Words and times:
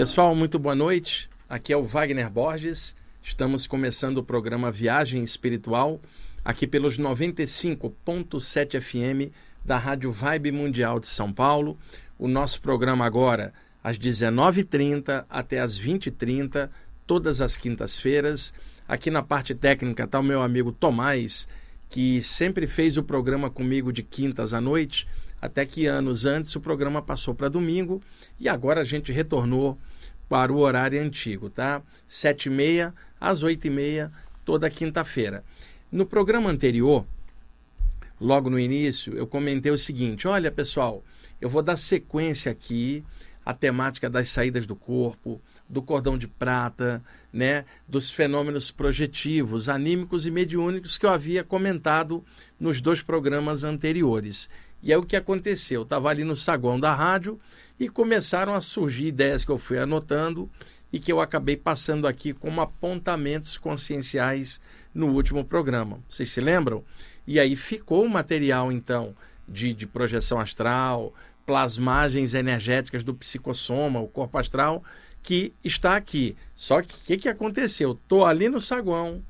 Pessoal, 0.00 0.34
muito 0.34 0.58
boa 0.58 0.74
noite. 0.74 1.28
Aqui 1.46 1.74
é 1.74 1.76
o 1.76 1.84
Wagner 1.84 2.30
Borges. 2.30 2.96
Estamos 3.22 3.66
começando 3.66 4.16
o 4.16 4.24
programa 4.24 4.72
Viagem 4.72 5.22
Espiritual 5.22 6.00
aqui 6.42 6.66
pelos 6.66 6.98
95.7 6.98 8.80
FM 8.80 9.30
da 9.62 9.76
Rádio 9.76 10.10
Vibe 10.10 10.52
Mundial 10.52 10.98
de 10.98 11.06
São 11.06 11.30
Paulo. 11.30 11.76
O 12.18 12.26
nosso 12.26 12.62
programa 12.62 13.04
agora 13.04 13.52
às 13.84 13.98
19h30 13.98 15.26
até 15.28 15.60
às 15.60 15.78
20h30, 15.78 16.70
todas 17.06 17.42
as 17.42 17.58
quintas-feiras. 17.58 18.54
Aqui 18.88 19.10
na 19.10 19.22
parte 19.22 19.54
técnica 19.54 20.04
está 20.04 20.18
o 20.18 20.24
meu 20.24 20.40
amigo 20.40 20.72
Tomás, 20.72 21.46
que 21.90 22.22
sempre 22.22 22.66
fez 22.66 22.96
o 22.96 23.02
programa 23.02 23.50
comigo 23.50 23.92
de 23.92 24.02
quintas 24.02 24.54
à 24.54 24.62
noite, 24.62 25.06
até 25.42 25.66
que 25.66 25.84
anos 25.84 26.24
antes 26.24 26.56
o 26.56 26.60
programa 26.60 27.02
passou 27.02 27.34
para 27.34 27.50
domingo 27.50 28.00
e 28.38 28.48
agora 28.48 28.80
a 28.80 28.84
gente 28.84 29.12
retornou 29.12 29.78
para 30.30 30.52
o 30.52 30.58
horário 30.58 31.02
antigo, 31.02 31.50
tá? 31.50 31.82
Sete 32.06 32.46
e 32.46 32.50
meia 32.50 32.94
às 33.20 33.42
oito 33.42 33.66
e 33.66 33.70
meia, 33.70 34.12
toda 34.44 34.70
quinta-feira. 34.70 35.44
No 35.90 36.06
programa 36.06 36.48
anterior, 36.48 37.04
logo 38.20 38.48
no 38.48 38.58
início, 38.58 39.12
eu 39.16 39.26
comentei 39.26 39.72
o 39.72 39.76
seguinte: 39.76 40.28
olha, 40.28 40.52
pessoal, 40.52 41.02
eu 41.40 41.50
vou 41.50 41.62
dar 41.62 41.76
sequência 41.76 42.52
aqui 42.52 43.04
à 43.44 43.52
temática 43.52 44.08
das 44.08 44.28
saídas 44.28 44.66
do 44.66 44.76
corpo, 44.76 45.42
do 45.68 45.82
cordão 45.82 46.16
de 46.16 46.28
prata, 46.28 47.02
né, 47.32 47.64
dos 47.88 48.12
fenômenos 48.12 48.70
projetivos, 48.70 49.68
anímicos 49.68 50.26
e 50.26 50.30
mediúnicos 50.30 50.96
que 50.96 51.06
eu 51.06 51.10
havia 51.10 51.42
comentado 51.42 52.24
nos 52.58 52.80
dois 52.80 53.02
programas 53.02 53.64
anteriores. 53.64 54.48
E 54.80 54.92
é 54.92 54.96
o 54.96 55.02
que 55.02 55.16
aconteceu. 55.16 55.80
Eu 55.80 55.84
estava 55.84 56.08
ali 56.08 56.22
no 56.22 56.36
saguão 56.36 56.78
da 56.78 56.94
rádio 56.94 57.38
e 57.80 57.88
começaram 57.88 58.52
a 58.52 58.60
surgir 58.60 59.06
ideias 59.06 59.42
que 59.42 59.50
eu 59.50 59.56
fui 59.56 59.78
anotando 59.78 60.50
e 60.92 61.00
que 61.00 61.10
eu 61.10 61.18
acabei 61.18 61.56
passando 61.56 62.06
aqui 62.06 62.34
como 62.34 62.60
apontamentos 62.60 63.56
conscienciais 63.56 64.60
no 64.94 65.06
último 65.06 65.42
programa. 65.42 65.98
Vocês 66.06 66.30
se 66.30 66.42
lembram? 66.42 66.84
E 67.26 67.40
aí 67.40 67.56
ficou 67.56 68.04
o 68.04 68.10
material, 68.10 68.70
então, 68.70 69.16
de, 69.48 69.72
de 69.72 69.86
projeção 69.86 70.38
astral, 70.38 71.14
plasmagens 71.46 72.34
energéticas 72.34 73.02
do 73.02 73.14
psicossoma, 73.14 73.98
o 73.98 74.08
corpo 74.08 74.36
astral, 74.36 74.84
que 75.22 75.54
está 75.64 75.96
aqui. 75.96 76.36
Só 76.54 76.82
que 76.82 76.94
o 76.94 76.98
que, 77.06 77.16
que 77.16 77.28
aconteceu? 77.30 77.92
Estou 77.92 78.26
ali 78.26 78.50
no 78.50 78.60
saguão, 78.60 79.22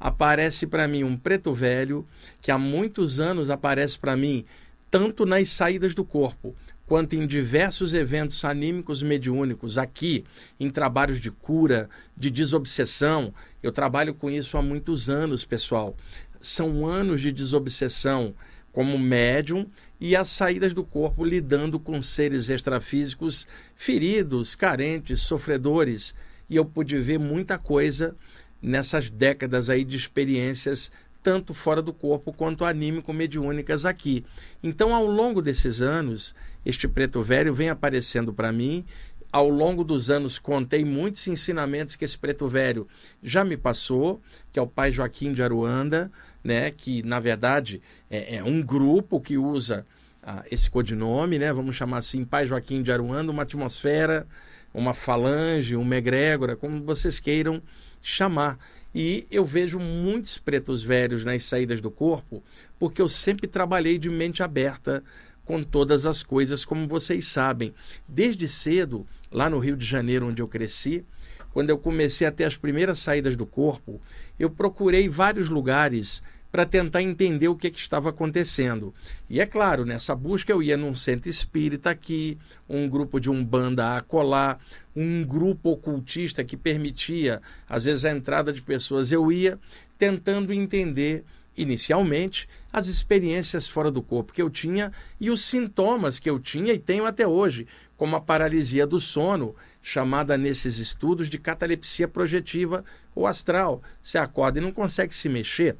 aparece 0.00 0.66
para 0.66 0.88
mim 0.88 1.04
um 1.04 1.16
preto 1.16 1.54
velho, 1.54 2.04
que 2.40 2.50
há 2.50 2.58
muitos 2.58 3.20
anos 3.20 3.50
aparece 3.50 3.96
para 3.96 4.16
mim 4.16 4.44
tanto 4.90 5.26
nas 5.26 5.48
saídas 5.48 5.94
do 5.94 6.04
corpo 6.04 6.54
quanto 6.86 7.14
em 7.14 7.26
diversos 7.26 7.94
eventos 7.94 8.44
anímicos 8.44 9.02
mediúnicos 9.02 9.78
aqui, 9.78 10.24
em 10.58 10.70
trabalhos 10.70 11.20
de 11.20 11.30
cura, 11.30 11.88
de 12.16 12.30
desobsessão. 12.30 13.32
Eu 13.62 13.72
trabalho 13.72 14.14
com 14.14 14.30
isso 14.30 14.56
há 14.56 14.62
muitos 14.62 15.08
anos, 15.08 15.44
pessoal. 15.44 15.96
São 16.40 16.86
anos 16.86 17.20
de 17.20 17.32
desobsessão 17.32 18.34
como 18.70 18.98
médium 18.98 19.66
e 20.00 20.14
as 20.16 20.28
saídas 20.28 20.74
do 20.74 20.84
corpo 20.84 21.24
lidando 21.24 21.78
com 21.78 22.02
seres 22.02 22.48
extrafísicos 22.48 23.46
feridos, 23.74 24.54
carentes, 24.54 25.20
sofredores. 25.20 26.14
E 26.50 26.56
eu 26.56 26.64
pude 26.64 26.98
ver 26.98 27.18
muita 27.18 27.56
coisa 27.56 28.14
nessas 28.60 29.10
décadas 29.10 29.70
aí 29.70 29.84
de 29.84 29.96
experiências 29.96 30.90
tanto 31.22 31.54
fora 31.54 31.80
do 31.80 31.92
corpo 31.92 32.34
quanto 32.34 32.66
anímico-mediúnicas 32.66 33.86
aqui. 33.86 34.22
Então, 34.62 34.94
ao 34.94 35.06
longo 35.06 35.40
desses 35.40 35.80
anos, 35.80 36.34
este 36.64 36.88
preto 36.88 37.22
velho 37.22 37.54
vem 37.54 37.68
aparecendo 37.68 38.32
para 38.32 38.52
mim. 38.52 38.84
Ao 39.30 39.48
longo 39.48 39.82
dos 39.82 40.10
anos, 40.10 40.38
contei 40.38 40.84
muitos 40.84 41.26
ensinamentos 41.26 41.96
que 41.96 42.04
esse 42.04 42.16
preto 42.16 42.46
velho 42.46 42.86
já 43.22 43.44
me 43.44 43.56
passou, 43.56 44.22
que 44.52 44.58
é 44.58 44.62
o 44.62 44.66
pai 44.66 44.92
Joaquim 44.92 45.32
de 45.32 45.42
Aruanda, 45.42 46.10
né, 46.42 46.70
que 46.70 47.02
na 47.02 47.18
verdade 47.18 47.82
é, 48.08 48.36
é 48.36 48.44
um 48.44 48.62
grupo 48.62 49.20
que 49.20 49.36
usa 49.36 49.84
ah, 50.22 50.44
esse 50.50 50.70
codinome, 50.70 51.38
né, 51.38 51.52
vamos 51.52 51.74
chamar 51.74 51.98
assim, 51.98 52.24
pai 52.24 52.46
Joaquim 52.46 52.82
de 52.82 52.92
Aruanda, 52.92 53.32
uma 53.32 53.42
atmosfera, 53.42 54.26
uma 54.72 54.94
falange, 54.94 55.74
uma 55.74 55.96
egrégora, 55.96 56.54
como 56.54 56.82
vocês 56.84 57.18
queiram 57.18 57.60
chamar. 58.00 58.58
E 58.94 59.26
eu 59.30 59.44
vejo 59.44 59.80
muitos 59.80 60.38
pretos 60.38 60.84
velhos 60.84 61.24
nas 61.24 61.42
saídas 61.42 61.80
do 61.80 61.90
corpo, 61.90 62.42
porque 62.78 63.02
eu 63.02 63.08
sempre 63.08 63.48
trabalhei 63.48 63.98
de 63.98 64.08
mente 64.08 64.42
aberta 64.42 65.02
com 65.44 65.62
todas 65.62 66.06
as 66.06 66.22
coisas, 66.22 66.64
como 66.64 66.86
vocês 66.86 67.26
sabem. 67.28 67.74
Desde 68.08 68.48
cedo, 68.48 69.06
lá 69.30 69.50
no 69.50 69.58
Rio 69.58 69.76
de 69.76 69.84
Janeiro, 69.84 70.26
onde 70.26 70.40
eu 70.40 70.48
cresci, 70.48 71.04
quando 71.52 71.70
eu 71.70 71.78
comecei 71.78 72.26
a 72.26 72.32
ter 72.32 72.44
as 72.44 72.56
primeiras 72.56 72.98
saídas 72.98 73.36
do 73.36 73.46
corpo, 73.46 74.00
eu 74.38 74.50
procurei 74.50 75.08
vários 75.08 75.48
lugares 75.48 76.22
para 76.54 76.64
tentar 76.64 77.02
entender 77.02 77.48
o 77.48 77.56
que, 77.56 77.68
que, 77.68 77.80
estava 77.80 78.10
acontecendo. 78.10 78.94
E 79.28 79.40
é 79.40 79.46
claro, 79.46 79.84
nessa 79.84 80.14
busca 80.14 80.52
eu 80.52 80.62
ia 80.62 80.76
num 80.76 80.94
centro 80.94 81.28
espírita 81.28 81.90
aqui, 81.90 82.38
um 82.68 82.88
grupo 82.88 83.18
de 83.18 83.28
umbanda 83.28 83.96
a 83.96 84.00
colar, 84.00 84.60
um 84.94 85.24
grupo 85.24 85.70
ocultista 85.70 86.44
que 86.44 86.56
permitia, 86.56 87.42
às 87.68 87.86
vezes, 87.86 88.04
a 88.04 88.12
entrada 88.12 88.52
de 88.52 88.62
pessoas. 88.62 89.10
Eu 89.10 89.32
ia 89.32 89.58
tentando 89.98 90.52
entender, 90.52 91.24
inicialmente, 91.56 92.48
as 92.72 92.86
experiências 92.86 93.68
fora 93.68 93.90
do 93.90 94.02
corpo 94.02 94.32
que 94.32 94.42
eu 94.42 94.50
tinha 94.50 94.92
e 95.20 95.30
os 95.30 95.42
sintomas 95.42 96.18
que 96.18 96.28
eu 96.28 96.38
tinha 96.38 96.72
e 96.72 96.78
tenho 96.78 97.06
até 97.06 97.26
hoje, 97.26 97.66
como 97.96 98.16
a 98.16 98.20
paralisia 98.20 98.86
do 98.86 99.00
sono, 99.00 99.54
chamada 99.82 100.36
nesses 100.36 100.78
estudos 100.78 101.28
de 101.28 101.38
catalepsia 101.38 102.08
projetiva 102.08 102.84
ou 103.14 103.26
astral. 103.26 103.82
Você 104.02 104.18
acorda 104.18 104.58
e 104.58 104.62
não 104.62 104.72
consegue 104.72 105.14
se 105.14 105.28
mexer 105.28 105.76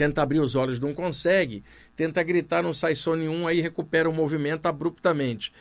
tenta 0.00 0.22
abrir 0.22 0.40
os 0.40 0.56
olhos, 0.56 0.80
não 0.80 0.94
consegue, 0.94 1.62
tenta 1.94 2.22
gritar, 2.22 2.62
não 2.62 2.72
sai 2.72 2.94
som 2.94 3.16
nenhum, 3.16 3.46
aí 3.46 3.60
recupera 3.60 4.08
o 4.08 4.12
movimento 4.14 4.64
abruptamente. 4.64 5.52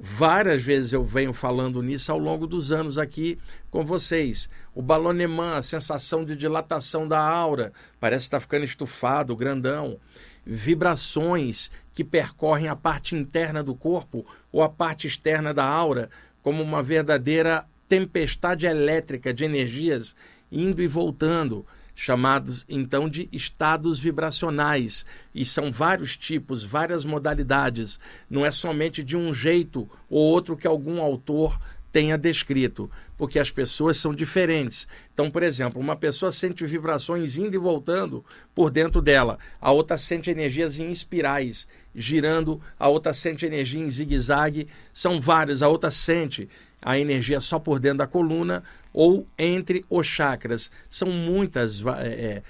Várias 0.00 0.62
vezes 0.62 0.92
eu 0.92 1.04
venho 1.04 1.32
falando 1.32 1.82
nisso 1.82 2.12
ao 2.12 2.18
longo 2.18 2.46
dos 2.46 2.70
anos 2.70 2.98
aqui 2.98 3.36
com 3.68 3.84
vocês. 3.84 4.48
O 4.72 4.80
balonemã, 4.80 5.54
a 5.54 5.62
sensação 5.62 6.24
de 6.24 6.36
dilatação 6.36 7.08
da 7.08 7.18
aura, 7.18 7.72
parece 7.98 8.26
estar 8.26 8.36
tá 8.36 8.40
ficando 8.40 8.64
estufado, 8.64 9.34
grandão. 9.34 9.98
Vibrações 10.46 11.72
que 11.92 12.04
percorrem 12.04 12.68
a 12.68 12.76
parte 12.76 13.16
interna 13.16 13.60
do 13.60 13.74
corpo 13.74 14.24
ou 14.52 14.62
a 14.62 14.68
parte 14.68 15.08
externa 15.08 15.52
da 15.52 15.64
aura, 15.64 16.08
como 16.44 16.62
uma 16.62 16.80
verdadeira 16.80 17.66
tempestade 17.88 18.66
elétrica 18.66 19.34
de 19.34 19.44
energias 19.44 20.14
indo 20.50 20.80
e 20.80 20.86
voltando 20.86 21.66
chamados 22.00 22.64
então 22.68 23.08
de 23.08 23.28
estados 23.32 23.98
vibracionais. 23.98 25.04
E 25.34 25.44
são 25.44 25.72
vários 25.72 26.16
tipos, 26.16 26.62
várias 26.62 27.04
modalidades. 27.04 27.98
Não 28.30 28.46
é 28.46 28.52
somente 28.52 29.02
de 29.02 29.16
um 29.16 29.34
jeito 29.34 29.90
ou 30.08 30.22
outro 30.22 30.56
que 30.56 30.66
algum 30.66 31.02
autor 31.02 31.58
tenha 31.90 32.16
descrito, 32.16 32.88
porque 33.16 33.38
as 33.38 33.50
pessoas 33.50 33.96
são 33.96 34.14
diferentes. 34.14 34.86
Então, 35.12 35.28
por 35.28 35.42
exemplo, 35.42 35.80
uma 35.80 35.96
pessoa 35.96 36.30
sente 36.30 36.64
vibrações 36.66 37.36
indo 37.36 37.56
e 37.56 37.58
voltando 37.58 38.24
por 38.54 38.70
dentro 38.70 39.02
dela, 39.02 39.38
a 39.60 39.72
outra 39.72 39.98
sente 39.98 40.30
energias 40.30 40.78
em 40.78 40.92
espirais 40.92 41.66
girando, 41.98 42.60
a 42.78 42.88
outra 42.88 43.12
sente 43.12 43.44
energia 43.44 43.80
em 43.80 43.90
zigue-zague, 43.90 44.68
são 44.92 45.20
várias, 45.20 45.62
a 45.62 45.68
outra 45.68 45.90
sente 45.90 46.48
a 46.80 46.98
energia 46.98 47.40
só 47.40 47.58
por 47.58 47.78
dentro 47.78 47.98
da 47.98 48.06
coluna 48.06 48.62
ou 48.92 49.26
entre 49.38 49.84
os 49.88 50.06
chakras. 50.06 50.70
São 50.90 51.10
muitas 51.10 51.82
é, 51.86 52.42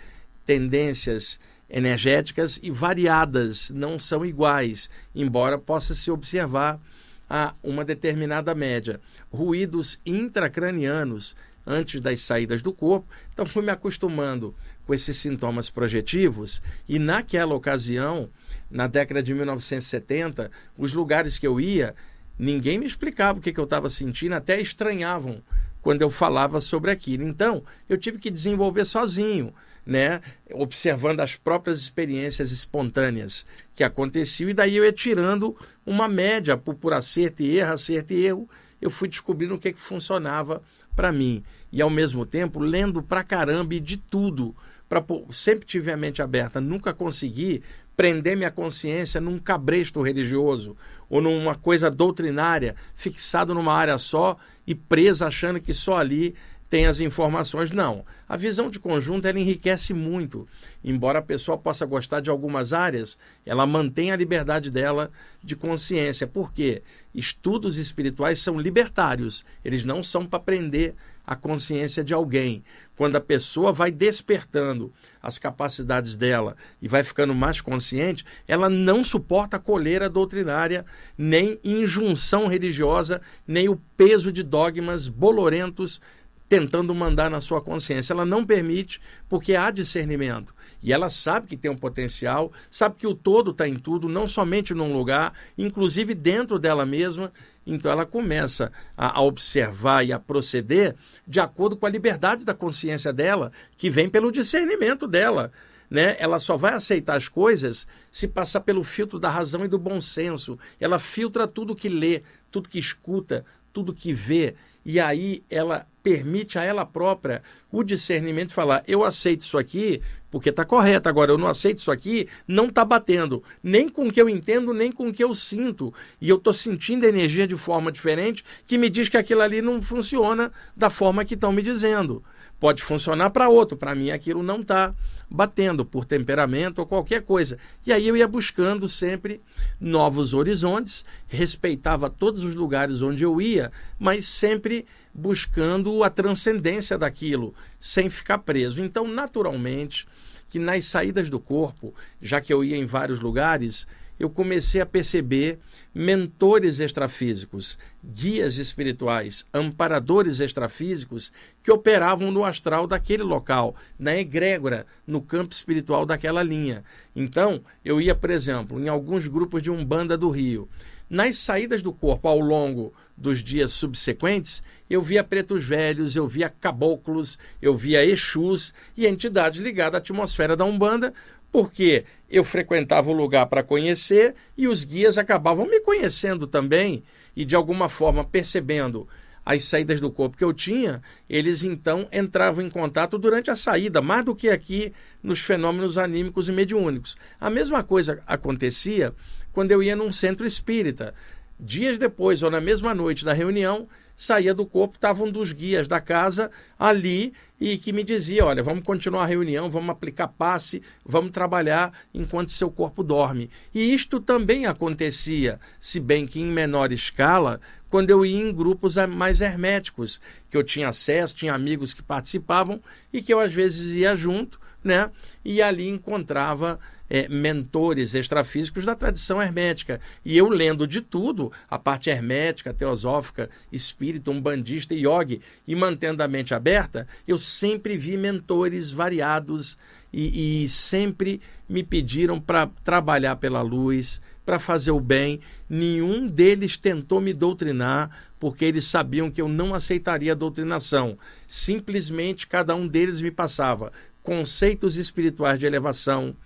tendências 0.44 1.38
energéticas 1.68 2.58
e 2.62 2.70
variadas, 2.70 3.70
não 3.70 3.98
são 3.98 4.24
iguais, 4.24 4.88
embora 5.14 5.58
possa 5.58 5.94
se 5.94 6.10
observar 6.10 6.80
a 7.28 7.54
uma 7.62 7.84
determinada 7.84 8.54
média. 8.54 9.00
Ruídos 9.30 10.00
intracranianos 10.06 11.36
antes 11.66 12.00
das 12.00 12.20
saídas 12.20 12.62
do 12.62 12.72
corpo. 12.72 13.06
Então 13.32 13.44
fui 13.44 13.62
me 13.62 13.70
acostumando 13.70 14.54
com 14.86 14.94
esses 14.94 15.18
sintomas 15.18 15.68
projetivos 15.68 16.62
e 16.88 16.98
naquela 16.98 17.54
ocasião, 17.54 18.30
na 18.70 18.86
década 18.86 19.22
de 19.22 19.34
1970, 19.34 20.50
os 20.78 20.94
lugares 20.94 21.38
que 21.38 21.46
eu 21.46 21.60
ia 21.60 21.94
Ninguém 22.38 22.78
me 22.78 22.86
explicava 22.86 23.38
o 23.38 23.42
que, 23.42 23.52
que 23.52 23.60
eu 23.60 23.64
estava 23.64 23.90
sentindo, 23.90 24.34
até 24.34 24.60
estranhavam 24.60 25.42
quando 25.82 26.02
eu 26.02 26.10
falava 26.10 26.60
sobre 26.60 26.90
aquilo. 26.90 27.24
Então, 27.24 27.62
eu 27.88 27.96
tive 27.96 28.18
que 28.18 28.30
desenvolver 28.30 28.84
sozinho, 28.84 29.52
né? 29.84 30.20
observando 30.52 31.20
as 31.20 31.34
próprias 31.34 31.80
experiências 31.80 32.52
espontâneas 32.52 33.46
que 33.74 33.82
aconteciam, 33.82 34.50
e 34.50 34.54
daí 34.54 34.76
eu 34.76 34.84
ia 34.84 34.92
tirando 34.92 35.56
uma 35.84 36.08
média 36.08 36.56
por, 36.56 36.74
por 36.74 36.92
acerto 36.92 37.42
e 37.42 37.58
erro, 37.58 37.72
acerto 37.72 38.12
e 38.12 38.24
erro, 38.24 38.48
eu 38.80 38.90
fui 38.90 39.08
descobrindo 39.08 39.54
o 39.54 39.58
que, 39.58 39.72
que 39.72 39.80
funcionava 39.80 40.62
para 40.94 41.12
mim. 41.12 41.42
E 41.72 41.82
ao 41.82 41.90
mesmo 41.90 42.24
tempo, 42.24 42.60
lendo 42.60 43.02
pra 43.02 43.24
caramba 43.24 43.74
e 43.74 43.80
de 43.80 43.96
tudo. 43.96 44.54
Pra, 44.88 45.04
sempre 45.30 45.66
tive 45.66 45.92
a 45.92 45.96
mente 45.96 46.22
aberta, 46.22 46.60
nunca 46.60 46.94
consegui 46.94 47.62
prender 47.98 48.36
minha 48.36 48.50
consciência 48.52 49.20
num 49.20 49.40
cabresto 49.40 50.00
religioso 50.00 50.76
ou 51.10 51.20
numa 51.20 51.56
coisa 51.56 51.90
doutrinária, 51.90 52.76
fixado 52.94 53.52
numa 53.52 53.74
área 53.74 53.98
só 53.98 54.36
e 54.64 54.72
presa 54.72 55.26
achando 55.26 55.60
que 55.60 55.74
só 55.74 55.98
ali 55.98 56.36
tem 56.68 56.86
as 56.86 57.00
informações. 57.00 57.70
Não. 57.70 58.04
A 58.28 58.36
visão 58.36 58.70
de 58.70 58.78
conjunto 58.78 59.26
ela 59.26 59.40
enriquece 59.40 59.94
muito. 59.94 60.46
Embora 60.84 61.18
a 61.18 61.22
pessoa 61.22 61.56
possa 61.56 61.86
gostar 61.86 62.20
de 62.20 62.30
algumas 62.30 62.72
áreas, 62.72 63.16
ela 63.44 63.66
mantém 63.66 64.12
a 64.12 64.16
liberdade 64.16 64.70
dela 64.70 65.10
de 65.42 65.56
consciência. 65.56 66.26
Por 66.26 66.52
quê? 66.52 66.82
Estudos 67.14 67.78
espirituais 67.78 68.40
são 68.40 68.58
libertários. 68.58 69.44
Eles 69.64 69.84
não 69.84 70.02
são 70.02 70.26
para 70.26 70.40
prender 70.40 70.94
a 71.26 71.36
consciência 71.36 72.02
de 72.02 72.14
alguém. 72.14 72.64
Quando 72.96 73.16
a 73.16 73.20
pessoa 73.20 73.70
vai 73.70 73.90
despertando 73.90 74.90
as 75.22 75.38
capacidades 75.38 76.16
dela 76.16 76.56
e 76.80 76.88
vai 76.88 77.04
ficando 77.04 77.34
mais 77.34 77.60
consciente, 77.60 78.24
ela 78.46 78.70
não 78.70 79.04
suporta 79.04 79.58
a 79.58 79.60
coleira 79.60 80.08
doutrinária, 80.08 80.86
nem 81.18 81.60
injunção 81.62 82.46
religiosa, 82.46 83.20
nem 83.46 83.68
o 83.68 83.80
peso 83.94 84.32
de 84.32 84.42
dogmas 84.42 85.06
bolorentos 85.06 86.00
tentando 86.48 86.94
mandar 86.94 87.30
na 87.30 87.40
sua 87.40 87.60
consciência. 87.60 88.12
Ela 88.12 88.24
não 88.24 88.44
permite 88.44 89.00
porque 89.28 89.54
há 89.54 89.70
discernimento. 89.70 90.54
E 90.82 90.92
ela 90.92 91.10
sabe 91.10 91.48
que 91.48 91.56
tem 91.56 91.70
um 91.70 91.76
potencial, 91.76 92.50
sabe 92.70 92.96
que 92.96 93.06
o 93.06 93.14
todo 93.14 93.50
está 93.50 93.68
em 93.68 93.76
tudo, 93.76 94.08
não 94.08 94.26
somente 94.26 94.72
num 94.72 94.92
lugar, 94.92 95.34
inclusive 95.56 96.14
dentro 96.14 96.58
dela 96.58 96.86
mesma. 96.86 97.32
Então 97.66 97.92
ela 97.92 98.06
começa 98.06 98.72
a, 98.96 99.18
a 99.18 99.22
observar 99.22 100.04
e 100.06 100.12
a 100.12 100.18
proceder 100.18 100.94
de 101.26 101.38
acordo 101.38 101.76
com 101.76 101.84
a 101.84 101.90
liberdade 101.90 102.44
da 102.44 102.54
consciência 102.54 103.12
dela, 103.12 103.52
que 103.76 103.90
vem 103.90 104.08
pelo 104.08 104.32
discernimento 104.32 105.06
dela. 105.06 105.52
Né? 105.90 106.16
Ela 106.18 106.38
só 106.38 106.56
vai 106.56 106.74
aceitar 106.74 107.16
as 107.16 107.28
coisas 107.28 107.86
se 108.10 108.28
passar 108.28 108.60
pelo 108.60 108.84
filtro 108.84 109.18
da 109.18 109.28
razão 109.28 109.64
e 109.64 109.68
do 109.68 109.78
bom 109.78 110.00
senso. 110.00 110.58
Ela 110.80 110.98
filtra 110.98 111.46
tudo 111.46 111.76
que 111.76 111.88
lê, 111.88 112.22
tudo 112.50 112.68
que 112.68 112.78
escuta, 112.78 113.44
tudo 113.72 113.92
que 113.92 114.12
vê 114.12 114.54
e 114.88 114.98
aí 114.98 115.42
ela 115.50 115.86
permite 116.08 116.58
a 116.58 116.64
ela 116.64 116.86
própria 116.86 117.42
o 117.70 117.84
discernimento 117.84 118.48
de 118.48 118.54
falar: 118.54 118.82
eu 118.88 119.04
aceito 119.04 119.42
isso 119.42 119.58
aqui 119.58 120.00
porque 120.30 120.50
está 120.50 120.64
correto, 120.64 121.08
agora 121.08 121.32
eu 121.32 121.38
não 121.38 121.46
aceito 121.46 121.78
isso 121.78 121.90
aqui, 121.90 122.28
não 122.46 122.66
está 122.66 122.84
batendo, 122.84 123.42
nem 123.62 123.88
com 123.88 124.08
o 124.08 124.12
que 124.12 124.20
eu 124.20 124.28
entendo, 124.28 124.74
nem 124.74 124.92
com 124.92 125.08
o 125.08 125.12
que 125.12 125.24
eu 125.24 125.34
sinto. 125.34 125.92
E 126.20 126.28
eu 126.28 126.36
estou 126.36 126.52
sentindo 126.52 127.06
a 127.06 127.08
energia 127.08 127.46
de 127.46 127.56
forma 127.56 127.90
diferente 127.90 128.44
que 128.66 128.76
me 128.76 128.90
diz 128.90 129.08
que 129.08 129.16
aquilo 129.16 129.40
ali 129.40 129.62
não 129.62 129.80
funciona 129.80 130.52
da 130.76 130.90
forma 130.90 131.24
que 131.24 131.34
estão 131.34 131.52
me 131.52 131.62
dizendo. 131.62 132.22
Pode 132.60 132.82
funcionar 132.82 133.30
para 133.30 133.48
outro, 133.48 133.76
para 133.76 133.94
mim 133.94 134.10
aquilo 134.10 134.42
não 134.42 134.60
está 134.60 134.92
batendo 135.30 135.84
por 135.84 136.04
temperamento 136.04 136.80
ou 136.80 136.86
qualquer 136.86 137.22
coisa. 137.22 137.56
E 137.86 137.92
aí 137.92 138.08
eu 138.08 138.16
ia 138.16 138.26
buscando 138.26 138.88
sempre 138.88 139.40
novos 139.80 140.34
horizontes, 140.34 141.04
respeitava 141.28 142.10
todos 142.10 142.42
os 142.42 142.54
lugares 142.54 143.00
onde 143.00 143.22
eu 143.22 143.40
ia, 143.40 143.70
mas 143.98 144.26
sempre 144.26 144.86
buscando 145.14 146.02
a 146.02 146.10
transcendência 146.10 146.98
daquilo, 146.98 147.54
sem 147.78 148.10
ficar 148.10 148.38
preso. 148.38 148.82
Então, 148.82 149.06
naturalmente, 149.06 150.06
que 150.48 150.58
nas 150.58 150.84
saídas 150.86 151.28
do 151.28 151.38
corpo, 151.38 151.94
já 152.20 152.40
que 152.40 152.52
eu 152.52 152.64
ia 152.64 152.76
em 152.76 152.86
vários 152.86 153.20
lugares, 153.20 153.86
eu 154.18 154.28
comecei 154.28 154.80
a 154.80 154.86
perceber 154.86 155.58
mentores 155.98 156.78
extrafísicos, 156.78 157.76
guias 158.04 158.56
espirituais, 158.56 159.44
amparadores 159.52 160.38
extrafísicos 160.38 161.32
que 161.60 161.72
operavam 161.72 162.30
no 162.30 162.44
astral 162.44 162.86
daquele 162.86 163.24
local, 163.24 163.74
na 163.98 164.16
egrégora, 164.16 164.86
no 165.04 165.20
campo 165.20 165.52
espiritual 165.52 166.06
daquela 166.06 166.40
linha. 166.40 166.84
Então, 167.16 167.60
eu 167.84 168.00
ia, 168.00 168.14
por 168.14 168.30
exemplo, 168.30 168.78
em 168.78 168.86
alguns 168.86 169.26
grupos 169.26 169.60
de 169.60 169.72
Umbanda 169.72 170.16
do 170.16 170.30
Rio. 170.30 170.68
Nas 171.10 171.38
saídas 171.38 171.82
do 171.82 171.92
corpo 171.92 172.28
ao 172.28 172.38
longo 172.38 172.92
dos 173.16 173.42
dias 173.42 173.72
subsequentes, 173.72 174.62
eu 174.88 175.02
via 175.02 175.24
pretos 175.24 175.64
velhos, 175.64 176.14
eu 176.14 176.28
via 176.28 176.48
caboclos, 176.48 177.38
eu 177.60 177.76
via 177.76 178.04
exus 178.04 178.72
e 178.96 179.04
entidades 179.06 179.60
ligadas 179.60 179.96
à 179.96 179.98
atmosfera 179.98 180.54
da 180.54 180.64
Umbanda, 180.64 181.12
porque 181.50 182.04
eu 182.30 182.44
frequentava 182.44 183.10
o 183.10 183.14
lugar 183.14 183.46
para 183.46 183.62
conhecer 183.62 184.34
e 184.56 184.68
os 184.68 184.84
guias 184.84 185.18
acabavam 185.18 185.66
me 185.66 185.80
conhecendo 185.80 186.46
também 186.46 187.02
e 187.34 187.44
de 187.44 187.56
alguma 187.56 187.88
forma 187.88 188.24
percebendo 188.24 189.08
as 189.48 189.64
saídas 189.64 189.98
do 189.98 190.10
corpo 190.10 190.36
que 190.36 190.44
eu 190.44 190.52
tinha, 190.52 191.00
eles 191.26 191.62
então 191.62 192.06
entravam 192.12 192.62
em 192.62 192.68
contato 192.68 193.16
durante 193.16 193.50
a 193.50 193.56
saída, 193.56 194.02
mais 194.02 194.22
do 194.22 194.34
que 194.34 194.50
aqui 194.50 194.92
nos 195.22 195.38
fenômenos 195.38 195.96
anímicos 195.96 196.50
e 196.50 196.52
mediúnicos. 196.52 197.16
A 197.40 197.48
mesma 197.48 197.82
coisa 197.82 198.22
acontecia 198.26 199.14
quando 199.50 199.70
eu 199.70 199.82
ia 199.82 199.96
num 199.96 200.12
centro 200.12 200.46
espírita. 200.46 201.14
Dias 201.58 201.96
depois, 201.96 202.42
ou 202.42 202.50
na 202.50 202.60
mesma 202.60 202.94
noite 202.94 203.24
da 203.24 203.32
reunião, 203.32 203.88
saía 204.18 204.52
do 204.52 204.66
corpo, 204.66 204.96
estava 204.96 205.22
um 205.22 205.30
dos 205.30 205.52
guias 205.52 205.86
da 205.86 206.00
casa 206.00 206.50
ali 206.76 207.32
e 207.60 207.78
que 207.78 207.92
me 207.92 208.02
dizia: 208.02 208.44
olha, 208.44 208.64
vamos 208.64 208.82
continuar 208.82 209.22
a 209.22 209.26
reunião, 209.26 209.70
vamos 209.70 209.90
aplicar 209.90 210.26
passe, 210.26 210.82
vamos 211.06 211.30
trabalhar 211.30 211.92
enquanto 212.12 212.50
seu 212.50 212.68
corpo 212.68 213.04
dorme. 213.04 213.48
E 213.72 213.94
isto 213.94 214.18
também 214.18 214.66
acontecia, 214.66 215.60
se 215.78 216.00
bem 216.00 216.26
que 216.26 216.40
em 216.40 216.50
menor 216.50 216.90
escala, 216.90 217.60
quando 217.88 218.10
eu 218.10 218.26
ia 218.26 218.40
em 218.40 218.52
grupos 218.52 218.96
mais 219.08 219.40
herméticos, 219.40 220.20
que 220.50 220.56
eu 220.56 220.64
tinha 220.64 220.88
acesso, 220.88 221.36
tinha 221.36 221.54
amigos 221.54 221.94
que 221.94 222.02
participavam 222.02 222.80
e 223.12 223.22
que 223.22 223.32
eu 223.32 223.38
às 223.38 223.54
vezes 223.54 223.94
ia 223.94 224.16
junto, 224.16 224.58
né? 224.88 225.10
E 225.44 225.60
ali 225.60 225.86
encontrava 225.86 226.80
é, 227.10 227.28
mentores 227.28 228.14
extrafísicos 228.14 228.86
da 228.86 228.94
tradição 228.94 229.40
hermética. 229.40 230.00
E 230.24 230.36
eu 230.36 230.48
lendo 230.48 230.86
de 230.86 231.02
tudo, 231.02 231.52
a 231.68 231.78
parte 231.78 232.08
hermética, 232.08 232.72
teosófica, 232.72 233.50
espírita, 233.70 234.30
umbandista 234.30 234.94
e 234.94 235.06
yogi, 235.06 235.42
e 235.66 235.76
mantendo 235.76 236.22
a 236.22 236.28
mente 236.28 236.54
aberta, 236.54 237.06
eu 237.26 237.36
sempre 237.36 237.98
vi 237.98 238.16
mentores 238.16 238.90
variados 238.90 239.76
e, 240.10 240.64
e 240.64 240.68
sempre 240.68 241.40
me 241.68 241.82
pediram 241.82 242.40
para 242.40 242.66
trabalhar 242.82 243.36
pela 243.36 243.60
luz, 243.60 244.22
para 244.46 244.58
fazer 244.58 244.92
o 244.92 245.00
bem. 245.00 245.40
Nenhum 245.68 246.26
deles 246.26 246.78
tentou 246.78 247.20
me 247.20 247.34
doutrinar, 247.34 248.10
porque 248.38 248.64
eles 248.64 248.86
sabiam 248.86 249.30
que 249.30 249.42
eu 249.42 249.48
não 249.48 249.74
aceitaria 249.74 250.32
a 250.32 250.34
doutrinação. 250.34 251.18
Simplesmente 251.46 252.46
cada 252.46 252.74
um 252.74 252.88
deles 252.88 253.20
me 253.20 253.30
passava 253.30 253.92
conceitos 254.28 254.98
espirituais 254.98 255.58
de 255.58 255.64
elevação, 255.64 256.36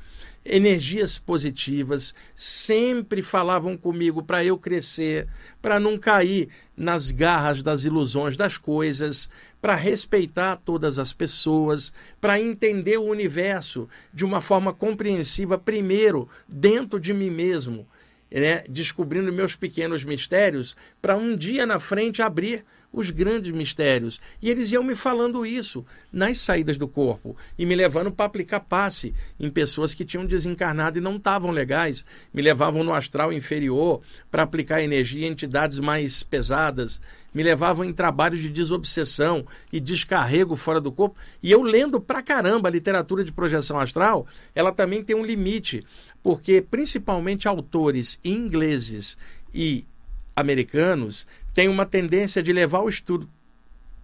energias 0.44 1.18
positivas, 1.18 2.14
sempre 2.32 3.22
falavam 3.22 3.76
comigo 3.76 4.22
para 4.22 4.44
eu 4.44 4.56
crescer, 4.56 5.26
para 5.60 5.80
não 5.80 5.98
cair 5.98 6.48
nas 6.76 7.10
garras 7.10 7.60
das 7.60 7.82
ilusões 7.82 8.36
das 8.36 8.56
coisas, 8.56 9.28
para 9.60 9.74
respeitar 9.74 10.58
todas 10.64 10.96
as 10.96 11.12
pessoas, 11.12 11.92
para 12.20 12.40
entender 12.40 12.98
o 12.98 13.10
universo 13.10 13.88
de 14.14 14.24
uma 14.24 14.40
forma 14.40 14.72
compreensiva, 14.72 15.58
primeiro 15.58 16.28
dentro 16.48 17.00
de 17.00 17.12
mim 17.12 17.30
mesmo, 17.30 17.84
né? 18.30 18.62
descobrindo 18.68 19.32
meus 19.32 19.56
pequenos 19.56 20.04
mistérios, 20.04 20.76
para 21.00 21.16
um 21.16 21.36
dia 21.36 21.66
na 21.66 21.80
frente 21.80 22.22
abrir 22.22 22.64
os 22.92 23.10
grandes 23.10 23.50
mistérios. 23.50 24.20
E 24.40 24.50
eles 24.50 24.70
iam 24.70 24.82
me 24.82 24.94
falando 24.94 25.46
isso 25.46 25.84
nas 26.12 26.38
saídas 26.38 26.76
do 26.76 26.86
corpo 26.86 27.36
e 27.58 27.64
me 27.64 27.74
levando 27.74 28.12
para 28.12 28.26
aplicar 28.26 28.60
passe 28.60 29.14
em 29.40 29.48
pessoas 29.48 29.94
que 29.94 30.04
tinham 30.04 30.26
desencarnado 30.26 30.98
e 30.98 31.00
não 31.00 31.16
estavam 31.16 31.50
legais. 31.50 32.04
Me 32.32 32.42
levavam 32.42 32.84
no 32.84 32.92
astral 32.92 33.32
inferior 33.32 34.02
para 34.30 34.42
aplicar 34.42 34.82
energia 34.82 35.26
em 35.26 35.30
entidades 35.30 35.78
mais 35.78 36.22
pesadas. 36.22 37.00
Me 37.34 37.42
levavam 37.42 37.84
em 37.84 37.92
trabalhos 37.92 38.40
de 38.40 38.50
desobsessão 38.50 39.46
e 39.72 39.80
descarrego 39.80 40.54
fora 40.54 40.80
do 40.80 40.92
corpo. 40.92 41.16
E 41.42 41.50
eu 41.50 41.62
lendo 41.62 41.98
pra 41.98 42.22
caramba 42.22 42.68
a 42.68 42.72
literatura 42.72 43.24
de 43.24 43.32
projeção 43.32 43.80
astral, 43.80 44.26
ela 44.54 44.70
também 44.70 45.02
tem 45.02 45.16
um 45.16 45.24
limite, 45.24 45.82
porque 46.22 46.60
principalmente 46.60 47.48
autores 47.48 48.20
ingleses 48.22 49.16
e 49.54 49.86
americanos 50.34 51.26
têm 51.54 51.68
uma 51.68 51.86
tendência 51.86 52.42
de 52.42 52.52
levar 52.52 52.80
o 52.80 52.88
estudo 52.88 53.28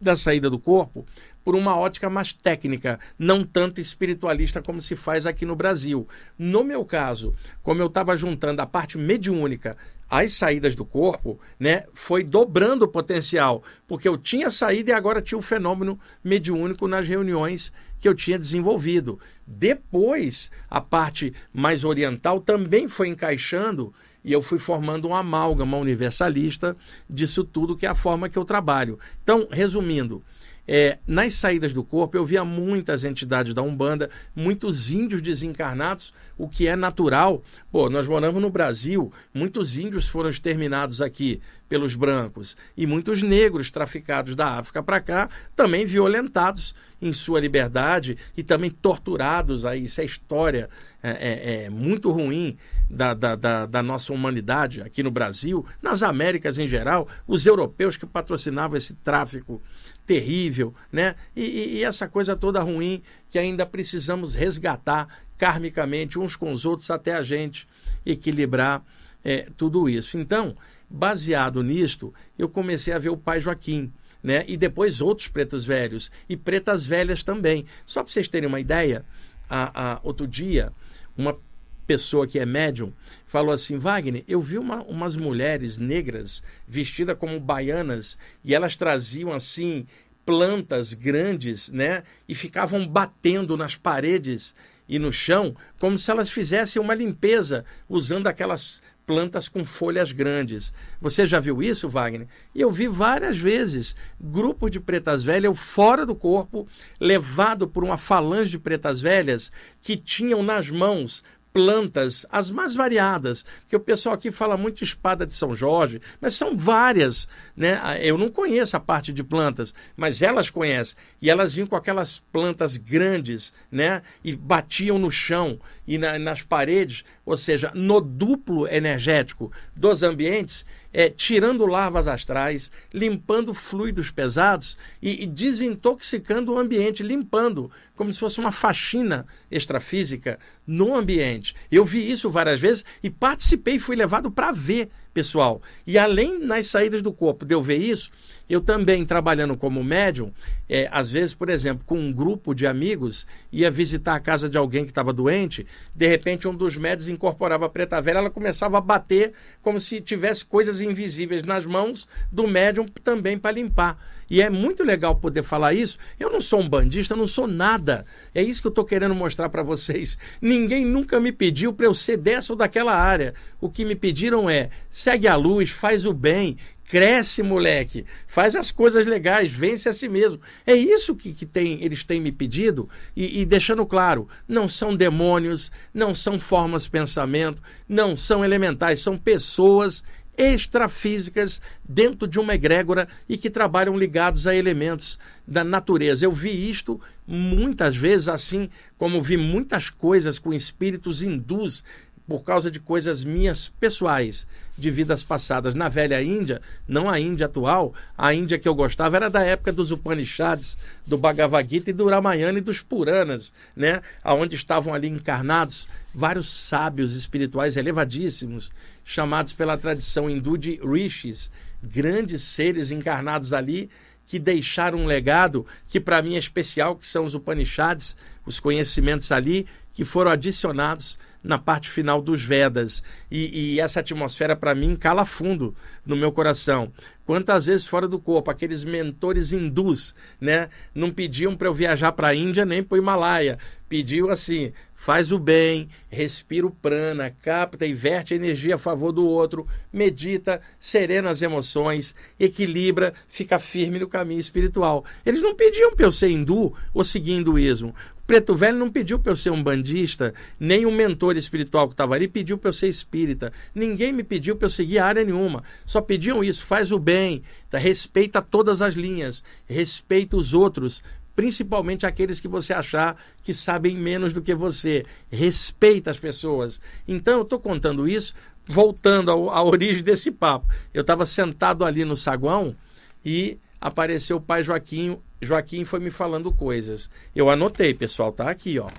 da 0.01 0.17
saída 0.17 0.49
do 0.49 0.59
corpo 0.59 1.05
por 1.45 1.57
uma 1.57 1.77
ótica 1.77 2.11
mais 2.11 2.33
técnica, 2.33 3.01
não 3.19 3.45
tanto 3.45 3.81
espiritualista 3.81 4.61
como 4.61 4.81
se 4.81 4.95
faz 4.95 5.27
aqui 5.27 5.47
no 5.47 5.57
Brasil. 5.57 6.07
No 6.39 6.63
meu 6.63 6.85
caso, 6.85 7.35
como 7.63 7.81
eu 7.81 7.87
estava 7.87 8.17
juntando 8.17 8.61
a 8.61 8.67
parte 8.67 8.99
mediúnica 8.99 9.77
às 10.11 10.35
saídas 10.35 10.75
do 10.75 10.85
corpo, 10.85 11.39
né, 11.59 11.85
foi 11.93 12.23
dobrando 12.23 12.85
o 12.85 12.89
potencial, 12.89 13.63
porque 13.87 14.09
eu 14.09 14.17
tinha 14.17 14.51
saído 14.51 14.91
e 14.91 14.93
agora 14.93 15.23
tinha 15.23 15.39
o 15.39 15.43
fenômeno 15.43 15.99
mediúnico 16.23 16.87
nas 16.87 17.09
reuniões 17.09 17.73
que 18.01 18.09
eu 18.09 18.15
tinha 18.15 18.39
desenvolvido. 18.39 19.19
Depois, 19.47 20.51
a 20.69 20.81
parte 20.81 21.35
mais 21.53 21.85
oriental 21.85 22.41
também 22.41 22.89
foi 22.89 23.09
encaixando 23.09 23.93
e 24.25 24.33
eu 24.33 24.43
fui 24.43 24.59
formando 24.59 25.09
um 25.09 25.15
amálgama 25.15 25.77
universalista 25.77 26.77
disso 27.09 27.45
tudo, 27.45 27.77
que 27.77 27.87
é 27.87 27.89
a 27.89 27.95
forma 27.95 28.29
que 28.29 28.39
eu 28.39 28.45
trabalho. 28.45 28.99
Então, 29.23 29.49
resumindo, 29.51 30.23
é, 30.71 30.99
nas 31.07 31.33
saídas 31.33 31.73
do 31.73 31.83
corpo 31.83 32.19
eu 32.19 32.27
via 32.27 32.45
muitas 32.45 33.03
entidades 33.03 33.55
da 33.55 33.63
Umbanda, 33.63 34.11
muitos 34.37 34.91
índios 34.91 35.23
desencarnados, 35.23 36.13
o 36.37 36.47
que 36.47 36.69
é 36.69 36.77
natural. 36.77 37.43
Pô, 37.73 37.89
nós 37.89 38.07
moramos 38.07 38.43
no 38.43 38.51
Brasil, 38.51 39.11
muitos 39.33 39.79
índios 39.79 40.07
foram 40.07 40.29
exterminados 40.29 41.01
aqui 41.01 41.41
pelos 41.69 41.95
brancos 41.95 42.57
e 42.77 42.87
muitos 42.87 43.23
negros 43.23 43.71
traficados 43.71 44.35
da 44.35 44.59
África 44.59 44.83
para 44.83 45.01
cá, 45.01 45.29
também 45.55 45.85
violentados 45.85 46.75
em 47.01 47.13
sua 47.13 47.41
liberdade 47.41 48.17
e 48.37 48.43
também 48.43 48.71
torturados. 48.71 49.65
Aí, 49.65 49.85
isso 49.85 50.01
é 50.01 50.05
história 50.05 50.69
é, 51.03 51.11
é, 51.11 51.65
é 51.65 51.71
muito 51.71 52.11
ruim 52.11 52.57
da, 52.91 53.13
da, 53.13 53.37
da, 53.37 53.67
da, 53.67 53.83
nossa 53.83 54.13
humanidade 54.13 54.81
aqui 54.81 55.03
no 55.03 55.11
Brasil, 55.11 55.65
nas 55.83 56.03
Américas 56.03 56.59
em 56.59 56.67
geral, 56.67 57.07
os 57.27 57.45
europeus 57.45 57.97
que 57.97 58.07
patrocinavam 58.07 58.77
esse 58.77 58.95
tráfico 58.95 59.63
terrível, 60.07 60.75
né? 60.91 61.15
E, 61.37 61.45
e, 61.45 61.77
e 61.77 61.85
essa 61.85 62.09
coisa 62.09 62.35
toda 62.35 62.63
ruim 62.63 63.03
que 63.31 63.39
ainda 63.39 63.67
precisamos 63.67 64.35
resgatar 64.35 65.07
karmicamente 65.37 66.19
uns 66.19 66.35
com 66.35 66.51
os 66.51 66.65
outros 66.65 66.91
até 66.91 67.15
a 67.15 67.23
gente 67.23 67.69
equilibrar 68.05 68.83
é, 69.23 69.47
tudo 69.57 69.89
isso. 69.89 70.19
Então, 70.19 70.57
baseado 70.89 71.63
nisto, 71.63 72.13
eu 72.39 72.49
comecei 72.49 72.93
a 72.93 72.99
ver 72.99 73.11
o 73.11 73.17
pai 73.17 73.41
Joaquim. 73.41 73.93
Né? 74.23 74.45
E 74.49 74.57
depois 74.57 75.01
outros 75.01 75.29
pretos 75.29 75.65
velhos 75.65 76.11
e 76.29 76.37
pretas 76.37 76.85
velhas 76.85 77.23
também. 77.23 77.65
Só 77.87 78.03
para 78.03 78.13
vocês 78.13 78.27
terem 78.27 78.49
uma 78.49 78.59
ideia, 78.59 79.05
a, 79.49 79.93
a, 79.93 80.01
outro 80.03 80.27
dia, 80.27 80.73
uma 81.17 81.39
pessoa 81.87 82.27
que 82.27 82.39
é 82.39 82.45
médium 82.45 82.93
falou 83.27 83.53
assim: 83.53 83.79
Wagner, 83.79 84.23
eu 84.29 84.43
vi 84.43 84.59
uma, 84.59 84.83
umas 84.83 85.17
mulheres 85.17 85.79
negras 85.79 86.43
vestidas 86.67 87.17
como 87.17 87.41
baianas 87.41 88.19
e 88.45 88.55
elas 88.55 88.77
traziam 88.77 89.33
assim 89.33 89.87
plantas 90.27 90.93
grandes, 90.93 91.71
né? 91.71 92.03
E 92.29 92.35
ficavam 92.35 92.87
batendo 92.87 93.57
nas 93.57 93.77
paredes 93.77 94.55
e 94.87 94.99
no 94.99 95.11
chão 95.11 95.57
como 95.79 95.99
se 95.99 96.11
elas 96.11 96.29
fizessem 96.29 96.81
uma 96.81 96.95
limpeza 96.95 97.65
usando 97.89 98.27
aquelas 98.27 98.83
plantas 99.09 99.49
com 99.49 99.65
folhas 99.65 100.13
grandes. 100.13 100.75
Você 101.01 101.25
já 101.25 101.41
viu 101.41 101.63
isso, 101.63 101.89
Wagner? 101.89 102.29
E 102.55 102.61
eu 102.61 102.71
vi 102.71 102.87
várias 102.87 103.39
vezes 103.39 103.97
grupos 104.21 104.71
de 104.71 104.79
pretas 104.79 105.25
velhas 105.25 105.59
fora 105.59 106.05
do 106.05 106.15
corpo, 106.15 106.69
levado 107.01 107.67
por 107.67 107.83
uma 107.83 107.97
falange 107.97 108.51
de 108.51 108.59
pretas 108.59 109.01
velhas 109.01 109.51
que 109.81 109.97
tinham 109.97 110.43
nas 110.43 110.69
mãos 110.69 111.25
plantas, 111.53 112.27
as 112.31 112.51
mais 112.51 112.75
variadas, 112.75 113.45
porque 113.63 113.75
o 113.75 113.81
pessoal 113.81 114.15
aqui 114.15 114.31
fala 114.31 114.57
muito 114.57 114.77
de 114.77 114.85
espada 114.85 115.27
de 115.27 115.35
São 115.35 115.55
Jorge, 115.55 116.01
mas 116.21 116.35
são 116.35 116.57
várias, 116.57 117.27
né? 117.57 117.81
Eu 118.01 118.17
não 118.19 118.31
conheço 118.31 118.77
a 118.77 118.81
parte 118.81 119.13
de 119.13 119.25
plantas, 119.25 119.75
mas 119.97 120.23
elas 120.23 120.51
conhecem. 120.51 120.97
E 121.21 121.31
elas 121.31 121.55
vinham 121.55 121.67
com 121.67 121.75
aquelas 121.75 122.19
plantas 122.33 122.77
grandes, 122.77 123.53
né? 123.73 124.03
E 124.23 124.37
batiam 124.37 124.99
no 124.99 125.11
chão 125.11 125.59
e 125.87 125.99
na, 125.99 126.19
nas 126.19 126.43
paredes, 126.43 127.05
ou 127.29 127.37
seja, 127.37 127.71
no 127.75 128.01
duplo 128.01 128.67
energético 128.67 129.53
dos 129.77 130.03
ambientes, 130.03 130.65
é, 130.91 131.11
tirando 131.11 131.67
larvas 131.67 132.09
astrais, 132.09 132.73
limpando 132.91 133.53
fluidos 133.53 134.11
pesados 134.11 134.79
e, 135.03 135.25
e, 135.25 135.27
desintoxicando 135.27 136.55
o 136.55 136.59
ambiente, 136.59 137.03
limpando, 137.03 137.71
como 137.95 138.11
se 138.11 138.19
fosse 138.19 138.41
uma 138.41 138.51
faxina 138.51 139.27
extrafísica 139.51 140.39
no 140.67 140.97
ambiente. 140.97 141.55
Eu 141.71 141.85
vi 141.85 142.11
isso 142.11 142.31
várias 142.31 142.61
vezes 142.63 142.83
e 143.03 143.11
participei, 143.11 143.79
fui 143.79 143.95
levado 143.95 144.31
para 144.31 144.51
ver, 144.51 144.89
pessoal. 145.19 145.61
E 145.85 145.99
além 145.99 146.39
nas 146.39 146.69
saídas 146.69 147.03
do 147.03 147.13
corpo 147.13 147.45
de 147.45 147.53
eu 147.53 147.61
ver 147.61 147.79
isso, 147.79 148.09
eu 148.49 148.61
também, 148.61 149.05
trabalhando 149.05 149.57
como 149.57 149.83
médium, 149.83 150.33
é, 150.69 150.89
às 150.93 151.11
vezes, 151.11 151.35
por 151.35 151.49
exemplo, 151.51 151.83
com 151.85 151.99
um 151.99 152.13
grupo 152.13 152.55
de 152.55 152.69
amigos, 152.69 153.27
ia 153.51 153.69
visitar 153.69 154.15
a 154.15 154.21
casa 154.21 154.49
de 154.49 154.57
alguém 154.57 154.85
que 154.85 154.91
estava 154.91 155.13
doente, 155.13 155.67
de 155.93 156.07
repente 156.07 156.47
um 156.47 156.55
dos 156.55 156.77
médios 156.77 157.09
incorporava 157.09 157.67
a 157.67 157.69
preta 157.69 158.01
velha, 158.01 158.19
ela 158.19 158.31
começava 158.31 158.79
a 158.79 158.81
bater 158.81 159.33
como 159.61 159.81
se 159.81 160.01
tivesse 160.01 160.45
coisas 160.45 160.81
invisíveis 160.81 161.43
nas 161.43 161.67
mãos 161.67 162.09
do 162.31 162.47
médium 162.47 162.87
também 163.03 163.37
para 163.37 163.57
limpar. 163.57 163.99
E 164.31 164.43
é 164.43 164.51
muito 164.51 164.83
legal 164.83 165.17
poder 165.17 165.43
falar 165.43 165.75
isso. 165.75 165.99
Eu 166.19 166.31
não 166.31 166.41
sou 166.41 166.61
um 166.61 166.69
bandista, 166.69 167.17
não 167.17 167.27
sou 167.27 167.47
nada. 167.47 168.05
É 168.35 168.43
isso 168.43 168.61
que 168.61 168.67
eu 168.67 168.71
estou 168.71 168.85
querendo 168.85 169.15
mostrar 169.15 169.49
para 169.49 169.63
vocês. 169.63 170.19
Ninguém 170.41 170.85
nunca 170.85 171.21
me 171.21 171.33
pediu 171.33 171.73
para 171.73 171.87
eu 171.87 171.95
ser 171.95 172.17
dessa 172.17 172.53
ou 172.53 172.57
daquela 172.57 172.95
área. 172.95 173.35
O 173.61 173.71
que 173.71 173.85
me 173.85 173.97
pediram 173.97 174.49
é: 174.49 174.71
segue 174.91 175.27
a 175.27 175.37
luz, 175.37 175.71
faz 175.71 176.05
o 176.05 176.13
bem, 176.13 176.57
Cresce, 176.89 177.43
moleque. 177.43 178.07
Faz 178.27 178.57
as 178.57 178.71
coisas 178.71 179.07
legais, 179.07 179.53
vence 179.53 179.91
a 179.91 179.93
si 179.93 180.09
mesmo. 180.09 180.41
É 180.67 180.75
isso 180.75 181.15
que, 181.15 181.35
que 181.35 181.45
tem, 181.45 181.85
eles 181.85 182.03
têm 182.03 182.19
me 182.19 182.33
pedido 182.33 182.89
e, 183.15 183.43
e 183.43 183.45
deixando 183.45 183.85
claro: 183.85 184.27
não 184.49 184.67
são 184.67 184.97
demônios, 184.97 185.71
não 185.93 186.15
são 186.15 186.41
formas 186.41 186.85
de 186.85 186.91
pensamento, 186.91 187.63
não 187.87 188.17
são 188.17 188.43
elementais, 188.43 189.01
são 189.01 189.19
pessoas 189.19 190.03
extrafísicas 190.39 191.61
dentro 191.87 192.29
de 192.29 192.39
uma 192.39 192.55
egrégora 192.55 193.09
e 193.29 193.37
que 193.37 193.51
trabalham 193.51 193.99
ligados 193.99 194.47
a 194.47 194.55
elementos 194.55 195.19
da 195.47 195.65
natureza. 195.65 196.25
Eu 196.25 196.33
vi 196.33 196.71
isto 196.71 197.01
muitas 197.27 197.97
vezes 197.97 198.29
assim, 198.29 198.71
como 198.97 199.21
vi 199.21 199.37
muitas 199.37 199.91
coisas 199.91 200.39
com 200.39 200.55
espíritos 200.55 201.21
hindus 201.21 201.83
por 202.29 202.45
causa 202.45 202.71
de 202.71 202.79
coisas 202.79 203.25
minhas 203.25 203.71
pessoais, 203.71 204.47
de 204.77 204.91
vidas 204.91 205.25
passadas. 205.25 205.75
Na 205.75 205.89
velha 205.89 206.23
Índia, 206.23 206.61
não 206.87 207.09
a 207.09 207.19
Índia 207.19 207.47
atual, 207.47 207.95
a 208.19 208.35
Índia 208.35 208.59
que 208.59 208.69
eu 208.69 208.75
gostava 208.75 209.17
era 209.17 209.31
da 209.31 209.43
época 209.43 209.73
dos 209.73 209.91
Upanishads, 209.91 210.77
do 211.07 211.17
Bhagavad 211.17 211.67
Gita 211.69 211.89
e 211.89 211.95
do 211.95 212.07
Ramayana 212.07 212.59
e 212.59 212.61
dos 212.63 212.83
Puranas, 212.83 213.51
né? 213.75 214.03
Onde 214.23 214.57
estavam 214.57 214.93
ali 214.93 215.09
encarnados 215.09 215.89
vários 216.15 216.53
sábios 216.53 217.17
espirituais 217.17 217.79
elevadíssimos, 217.79 218.71
chamados 219.07 219.55
pela 219.55 219.79
tradição 219.79 220.29
hindu 220.29 220.59
de 220.59 220.79
rishis, 220.85 221.51
grandes 221.83 222.43
seres 222.43 222.91
encarnados 222.91 223.55
ali 223.55 223.89
que 224.27 224.39
deixaram 224.39 224.99
um 224.99 225.07
legado 225.07 225.67
que 225.89 225.99
para 225.99 226.21
mim 226.21 226.35
é 226.35 226.39
especial, 226.39 226.95
que 226.95 227.07
são 227.07 227.25
os 227.25 227.35
Upanishads, 227.35 228.15
os 228.45 228.61
conhecimentos 228.61 229.33
ali 229.33 229.67
que 229.95 230.05
foram 230.05 230.31
adicionados 230.31 231.19
na 231.43 231.59
parte 231.59 231.89
final 231.89 232.21
dos 232.21 232.43
Vedas. 232.43 233.03
E, 233.31 233.75
e 233.75 233.81
essa 233.81 234.01
atmosfera, 234.01 234.57
para 234.57 234.75
mim, 234.75 234.97
cala 234.97 235.25
fundo 235.25 235.75
no 236.05 236.17
meu 236.17 236.33
coração. 236.33 236.93
Quantas 237.25 237.67
vezes 237.67 237.87
fora 237.87 238.09
do 238.09 238.19
corpo, 238.19 238.51
aqueles 238.51 238.85
mentores 238.85 239.53
hindus, 239.53 240.15
né? 240.41 240.71
Não 240.95 241.11
pediam 241.11 241.55
para 241.55 241.69
eu 241.69 241.75
viajar 241.75 242.13
para 242.13 242.29
a 242.29 242.35
Índia 242.35 242.65
nem 242.65 242.83
para 242.83 242.97
o 242.97 242.99
Himalaia. 242.99 243.59
Pediu 243.87 244.31
assim: 244.31 244.73
faz 244.95 245.31
o 245.31 245.39
bem, 245.39 245.91
respira 246.09 246.67
o 246.67 246.71
prana, 246.71 247.31
capta 247.43 247.85
e 247.85 247.93
verte 247.93 248.33
a 248.33 248.37
energia 248.37 248.77
a 248.77 248.79
favor 248.79 249.13
do 249.13 249.27
outro, 249.27 249.67
medita, 249.93 250.61
serena 250.79 251.31
as 251.31 251.43
emoções, 251.43 252.15
equilibra, 252.41 253.13
fica 253.29 253.59
firme 253.59 253.99
no 253.99 254.09
caminho 254.09 254.41
espiritual. 254.41 255.05
Eles 255.25 255.43
não 255.43 255.55
pediam 255.55 255.95
para 255.95 256.07
eu 256.07 256.13
ser 256.13 256.31
hindu 256.31 256.75
ou 256.95 257.05
seguir 257.05 257.33
hinduísmo. 257.33 257.95
Preto 258.29 258.55
Velho 258.55 258.77
não 258.77 258.91
pediu 258.91 259.19
para 259.19 259.33
eu 259.33 259.37
ser 259.37 259.49
um 259.49 259.63
bandista, 259.63 260.35
nem 260.61 260.85
um 260.85 260.95
mentor 260.95 261.39
espiritual 261.39 261.89
que 261.89 261.95
estava 261.95 262.15
ali 262.15 262.29
pediu 262.29 262.59
para 262.59 262.69
eu 262.69 262.75
ser 262.75 262.87
espírita. 262.87 263.51
Ninguém 263.75 264.13
me 264.13 264.23
pediu 264.23 264.55
para 264.55 264.67
eu 264.67 264.71
seguir 264.71 264.99
área 264.99 265.25
nenhuma. 265.25 265.65
Só 265.87 266.03
pediam 266.03 266.45
isso: 266.45 266.63
faz 266.63 266.93
o 266.93 266.99
bem, 266.99 267.43
tá? 267.71 267.79
respeita 267.79 268.43
todas 268.43 268.83
as 268.83 268.93
linhas, 268.93 269.43
respeita 269.67 270.37
os 270.37 270.53
outros, 270.53 271.03
principalmente 271.35 272.05
aqueles 272.05 272.39
que 272.39 272.47
você 272.47 272.75
achar 272.75 273.17
que 273.43 273.55
sabem 273.55 273.97
menos 273.97 274.31
do 274.31 274.43
que 274.43 274.55
você. 274.55 275.07
Respeita 275.31 276.11
as 276.11 276.19
pessoas. 276.19 276.83
Então, 277.09 277.39
eu 277.39 277.43
estou 277.45 277.59
contando 277.59 278.07
isso, 278.07 278.35
voltando 278.67 279.31
à 279.31 279.63
origem 279.63 280.03
desse 280.03 280.31
papo. 280.31 280.67
Eu 280.93 281.01
estava 281.01 281.25
sentado 281.25 281.83
ali 281.83 282.05
no 282.05 282.15
saguão 282.15 282.77
e 283.25 283.57
apareceu 283.81 284.37
o 284.37 284.41
pai 284.41 284.63
Joaquim 284.63 285.19
Joaquim 285.41 285.85
foi 285.85 286.01
me 286.01 286.11
falando 286.11 286.53
coisas. 286.53 287.11
Eu 287.35 287.49
anotei, 287.49 287.95
pessoal, 287.95 288.33
tá 288.33 288.51
aqui, 288.51 288.79
ó. 288.79 288.91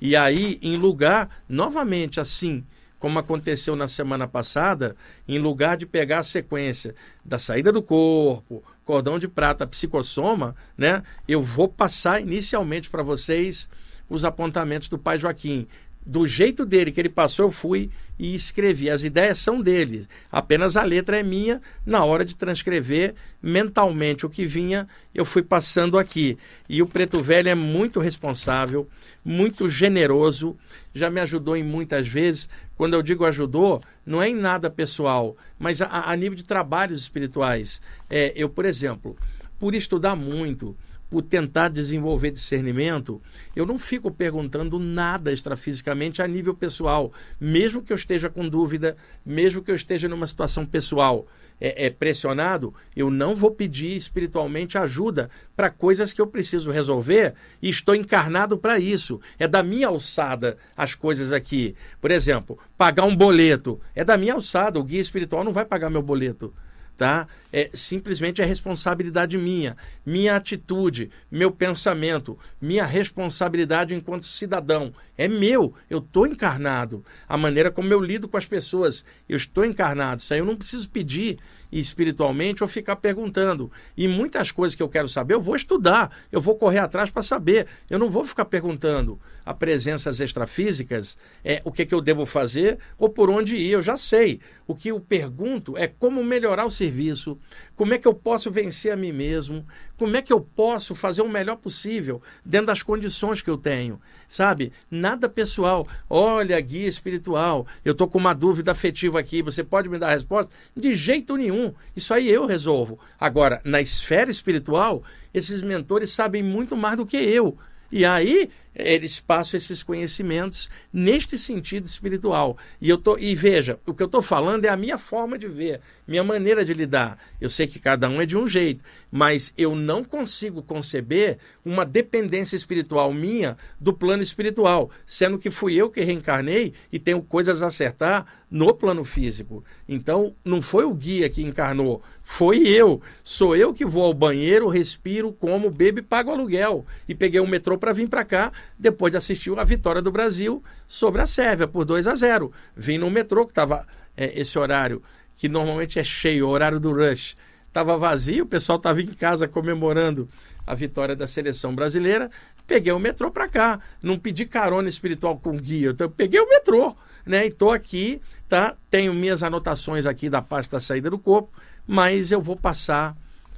E 0.00 0.14
aí, 0.14 0.58
em 0.60 0.76
lugar, 0.76 1.42
novamente, 1.48 2.20
assim, 2.20 2.64
como 2.98 3.18
aconteceu 3.18 3.76
na 3.76 3.88
semana 3.88 4.26
passada, 4.26 4.96
em 5.28 5.38
lugar 5.38 5.76
de 5.76 5.86
pegar 5.86 6.18
a 6.18 6.24
sequência 6.24 6.94
da 7.24 7.38
saída 7.38 7.72
do 7.72 7.82
corpo, 7.82 8.62
cordão 8.84 9.18
de 9.18 9.28
prata, 9.28 9.66
psicossoma, 9.66 10.54
né? 10.76 11.02
Eu 11.26 11.42
vou 11.42 11.68
passar 11.68 12.20
inicialmente 12.20 12.90
para 12.90 13.02
vocês 13.02 13.68
os 14.08 14.24
apontamentos 14.24 14.88
do 14.88 14.98
pai 14.98 15.18
Joaquim 15.18 15.66
do 16.06 16.24
jeito 16.24 16.64
dele 16.64 16.92
que 16.92 17.00
ele 17.00 17.08
passou, 17.08 17.46
eu 17.46 17.50
fui 17.50 17.90
e 18.16 18.32
escrevi. 18.32 18.88
As 18.88 19.02
ideias 19.02 19.38
são 19.38 19.60
dele, 19.60 20.06
apenas 20.30 20.76
a 20.76 20.84
letra 20.84 21.18
é 21.18 21.22
minha. 21.22 21.60
Na 21.84 22.04
hora 22.04 22.24
de 22.24 22.36
transcrever 22.36 23.14
mentalmente 23.42 24.24
o 24.24 24.30
que 24.30 24.46
vinha, 24.46 24.86
eu 25.12 25.24
fui 25.24 25.42
passando 25.42 25.98
aqui. 25.98 26.38
E 26.68 26.80
o 26.80 26.86
Preto 26.86 27.20
Velho 27.20 27.48
é 27.48 27.56
muito 27.56 27.98
responsável, 27.98 28.88
muito 29.24 29.68
generoso, 29.68 30.56
já 30.94 31.10
me 31.10 31.20
ajudou 31.20 31.56
em 31.56 31.64
muitas 31.64 32.06
vezes. 32.06 32.48
Quando 32.76 32.94
eu 32.94 33.02
digo 33.02 33.24
ajudou, 33.24 33.82
não 34.04 34.22
é 34.22 34.28
em 34.28 34.34
nada 34.34 34.70
pessoal, 34.70 35.36
mas 35.58 35.82
a, 35.82 36.10
a 36.10 36.14
nível 36.14 36.36
de 36.36 36.44
trabalhos 36.44 37.00
espirituais. 37.00 37.80
É, 38.08 38.32
eu, 38.36 38.48
por 38.48 38.64
exemplo, 38.64 39.16
por 39.58 39.74
estudar 39.74 40.14
muito, 40.14 40.76
por 41.08 41.22
tentar 41.22 41.68
desenvolver 41.68 42.30
discernimento, 42.30 43.20
eu 43.54 43.64
não 43.64 43.78
fico 43.78 44.10
perguntando 44.10 44.78
nada 44.78 45.32
extrafisicamente 45.32 46.20
a 46.20 46.26
nível 46.26 46.54
pessoal, 46.54 47.12
mesmo 47.40 47.82
que 47.82 47.92
eu 47.92 47.96
esteja 47.96 48.28
com 48.28 48.48
dúvida, 48.48 48.96
mesmo 49.24 49.62
que 49.62 49.70
eu 49.70 49.74
esteja 49.74 50.08
numa 50.08 50.26
situação 50.26 50.66
pessoal 50.66 51.26
é, 51.60 51.86
é 51.86 51.90
pressionado, 51.90 52.74
eu 52.94 53.10
não 53.10 53.34
vou 53.34 53.50
pedir 53.50 53.96
espiritualmente 53.96 54.76
ajuda 54.76 55.30
para 55.56 55.70
coisas 55.70 56.12
que 56.12 56.20
eu 56.20 56.26
preciso 56.26 56.70
resolver 56.70 57.34
e 57.62 57.68
estou 57.68 57.94
encarnado 57.94 58.58
para 58.58 58.78
isso. 58.78 59.20
É 59.38 59.48
da 59.48 59.62
minha 59.62 59.88
alçada 59.88 60.56
as 60.76 60.94
coisas 60.94 61.32
aqui. 61.32 61.74
Por 62.00 62.10
exemplo, 62.10 62.58
pagar 62.76 63.04
um 63.04 63.16
boleto 63.16 63.80
é 63.94 64.04
da 64.04 64.16
minha 64.16 64.34
alçada. 64.34 64.78
O 64.78 64.84
guia 64.84 65.00
espiritual 65.00 65.44
não 65.44 65.52
vai 65.52 65.64
pagar 65.64 65.90
meu 65.90 66.02
boleto 66.02 66.52
tá? 66.96 67.28
É 67.52 67.70
simplesmente 67.74 68.40
é 68.40 68.44
responsabilidade 68.44 69.36
minha, 69.36 69.76
minha 70.04 70.36
atitude, 70.36 71.10
meu 71.30 71.50
pensamento, 71.50 72.38
minha 72.60 72.84
responsabilidade 72.86 73.94
enquanto 73.94 74.24
cidadão. 74.26 74.92
É 75.16 75.28
meu, 75.28 75.74
eu 75.88 75.98
estou 75.98 76.26
encarnado. 76.26 77.04
A 77.28 77.36
maneira 77.36 77.70
como 77.70 77.92
eu 77.92 78.00
lido 78.00 78.28
com 78.28 78.36
as 78.36 78.46
pessoas, 78.46 79.04
eu 79.28 79.36
estou 79.36 79.64
encarnado. 79.64 80.20
Isso 80.20 80.32
aí 80.32 80.40
eu 80.40 80.46
não 80.46 80.56
preciso 80.56 80.88
pedir 80.88 81.38
espiritualmente 81.80 82.62
ou 82.62 82.68
ficar 82.68 82.96
perguntando. 82.96 83.70
E 83.96 84.08
muitas 84.08 84.50
coisas 84.50 84.74
que 84.74 84.82
eu 84.82 84.88
quero 84.88 85.08
saber, 85.08 85.34
eu 85.34 85.40
vou 85.40 85.56
estudar, 85.56 86.10
eu 86.30 86.40
vou 86.40 86.56
correr 86.56 86.78
atrás 86.78 87.10
para 87.10 87.22
saber. 87.22 87.66
Eu 87.88 87.98
não 87.98 88.10
vou 88.10 88.26
ficar 88.26 88.44
perguntando 88.44 89.20
a 89.44 89.54
presenças 89.54 90.20
extrafísicas, 90.20 91.16
é, 91.44 91.60
o 91.64 91.70
que, 91.70 91.86
que 91.86 91.94
eu 91.94 92.00
devo 92.00 92.26
fazer 92.26 92.78
ou 92.98 93.08
por 93.08 93.30
onde 93.30 93.56
ir. 93.56 93.70
Eu 93.70 93.82
já 93.82 93.96
sei. 93.96 94.40
O 94.66 94.74
que 94.74 94.88
eu 94.88 95.00
pergunto 95.00 95.76
é 95.76 95.86
como 95.86 96.22
melhorar 96.24 96.66
o 96.66 96.70
serviço, 96.70 97.38
como 97.76 97.94
é 97.94 97.98
que 97.98 98.08
eu 98.08 98.14
posso 98.14 98.50
vencer 98.50 98.92
a 98.92 98.96
mim 98.96 99.12
mesmo, 99.12 99.64
como 99.96 100.16
é 100.16 100.22
que 100.22 100.32
eu 100.32 100.40
posso 100.40 100.94
fazer 100.94 101.22
o 101.22 101.28
melhor 101.28 101.56
possível 101.56 102.20
dentro 102.44 102.66
das 102.66 102.82
condições 102.82 103.42
que 103.42 103.50
eu 103.50 103.56
tenho, 103.56 104.00
sabe? 104.28 104.72
Nada 104.90 105.28
pessoal. 105.28 105.86
Olha, 106.08 106.60
guia 106.60 106.86
espiritual, 106.86 107.66
eu 107.84 107.92
estou 107.92 108.08
com 108.08 108.18
uma 108.18 108.34
dúvida 108.34 108.72
afetiva 108.72 109.18
aqui, 109.18 109.42
você 109.42 109.64
pode 109.64 109.88
me 109.88 109.98
dar 109.98 110.08
a 110.08 110.14
resposta? 110.14 110.52
De 110.76 110.94
jeito 110.94 111.36
nenhum. 111.36 111.72
Isso 111.94 112.12
aí 112.12 112.28
eu 112.28 112.46
resolvo. 112.46 112.98
Agora, 113.18 113.60
na 113.64 113.80
esfera 113.80 114.30
espiritual, 114.30 115.02
esses 115.32 115.62
mentores 115.62 116.10
sabem 116.10 116.42
muito 116.42 116.76
mais 116.76 116.96
do 116.96 117.06
que 117.06 117.16
eu. 117.16 117.56
E 117.90 118.04
aí 118.04 118.50
eles 118.76 119.18
passam 119.18 119.56
esses 119.56 119.82
conhecimentos 119.82 120.68
neste 120.92 121.38
sentido 121.38 121.86
espiritual. 121.86 122.58
E 122.80 122.88
eu 122.90 122.98
tô 122.98 123.16
e 123.16 123.34
veja, 123.34 123.80
o 123.86 123.94
que 123.94 124.02
eu 124.02 124.06
estou 124.06 124.20
falando 124.20 124.66
é 124.66 124.68
a 124.68 124.76
minha 124.76 124.98
forma 124.98 125.38
de 125.38 125.48
ver, 125.48 125.80
minha 126.06 126.22
maneira 126.22 126.64
de 126.64 126.74
lidar. 126.74 127.18
Eu 127.40 127.48
sei 127.48 127.66
que 127.66 127.78
cada 127.78 128.08
um 128.08 128.20
é 128.20 128.26
de 128.26 128.36
um 128.36 128.46
jeito, 128.46 128.84
mas 129.10 129.52
eu 129.56 129.74
não 129.74 130.04
consigo 130.04 130.62
conceber 130.62 131.38
uma 131.64 131.86
dependência 131.86 132.54
espiritual 132.54 133.12
minha 133.12 133.56
do 133.80 133.92
plano 133.92 134.22
espiritual, 134.22 134.90
sendo 135.06 135.38
que 135.38 135.50
fui 135.50 135.74
eu 135.74 135.88
que 135.88 136.02
reencarnei 136.02 136.74
e 136.92 136.98
tenho 136.98 137.22
coisas 137.22 137.62
a 137.62 137.68
acertar 137.68 138.26
no 138.50 138.72
plano 138.72 139.04
físico. 139.04 139.64
Então, 139.88 140.34
não 140.44 140.62
foi 140.62 140.84
o 140.84 140.94
guia 140.94 141.28
que 141.28 141.42
encarnou, 141.42 142.02
foi 142.22 142.66
eu. 142.66 143.00
Sou 143.22 143.56
eu 143.56 143.72
que 143.72 143.84
vou 143.84 144.04
ao 144.04 144.14
banheiro, 144.14 144.68
respiro, 144.68 145.32
como, 145.32 145.70
bebo 145.70 146.00
e 146.00 146.02
pago 146.02 146.30
aluguel. 146.30 146.84
E 147.08 147.14
peguei 147.14 147.40
o 147.40 147.46
metrô 147.46 147.78
para 147.78 147.92
vir 147.92 148.08
para 148.08 148.24
cá 148.24 148.52
depois 148.78 149.10
de 149.10 149.16
assistir 149.16 149.56
a 149.58 149.64
vitória 149.64 150.02
do 150.02 150.10
Brasil 150.10 150.62
sobre 150.86 151.20
a 151.20 151.26
Sérvia 151.26 151.66
por 151.66 151.84
2 151.84 152.06
a 152.06 152.14
0. 152.14 152.52
Vim 152.76 152.98
no 152.98 153.10
metrô, 153.10 153.44
que 153.44 153.52
estava 153.52 153.86
é, 154.16 154.38
esse 154.40 154.58
horário, 154.58 155.02
que 155.36 155.48
normalmente 155.48 155.98
é 155.98 156.04
cheio, 156.04 156.46
o 156.46 156.50
horário 156.50 156.80
do 156.80 156.92
rush, 156.92 157.36
estava 157.66 157.96
vazio, 157.96 158.44
o 158.44 158.48
pessoal 158.48 158.78
estava 158.78 159.00
em 159.02 159.06
casa 159.06 159.46
comemorando 159.46 160.28
a 160.66 160.74
vitória 160.74 161.14
da 161.14 161.26
seleção 161.26 161.74
brasileira. 161.74 162.30
Peguei 162.66 162.92
o 162.92 162.98
metrô 162.98 163.30
para 163.30 163.46
cá, 163.48 163.80
não 164.02 164.18
pedi 164.18 164.44
carona 164.46 164.88
espiritual 164.88 165.38
com 165.38 165.56
guia, 165.56 165.90
então 165.90 166.10
peguei 166.10 166.40
o 166.40 166.48
metrô, 166.48 166.96
né? 167.24 167.44
E 167.44 167.48
estou 167.48 167.70
aqui, 167.70 168.20
tá? 168.48 168.74
Tenho 168.90 169.14
minhas 169.14 169.42
anotações 169.42 170.06
aqui 170.06 170.28
da 170.28 170.42
parte 170.42 170.70
da 170.70 170.80
saída 170.80 171.08
do 171.08 171.18
corpo, 171.18 171.50
mas 171.86 172.32
eu 172.32 172.40
vou 172.40 172.56
passar 172.56 173.16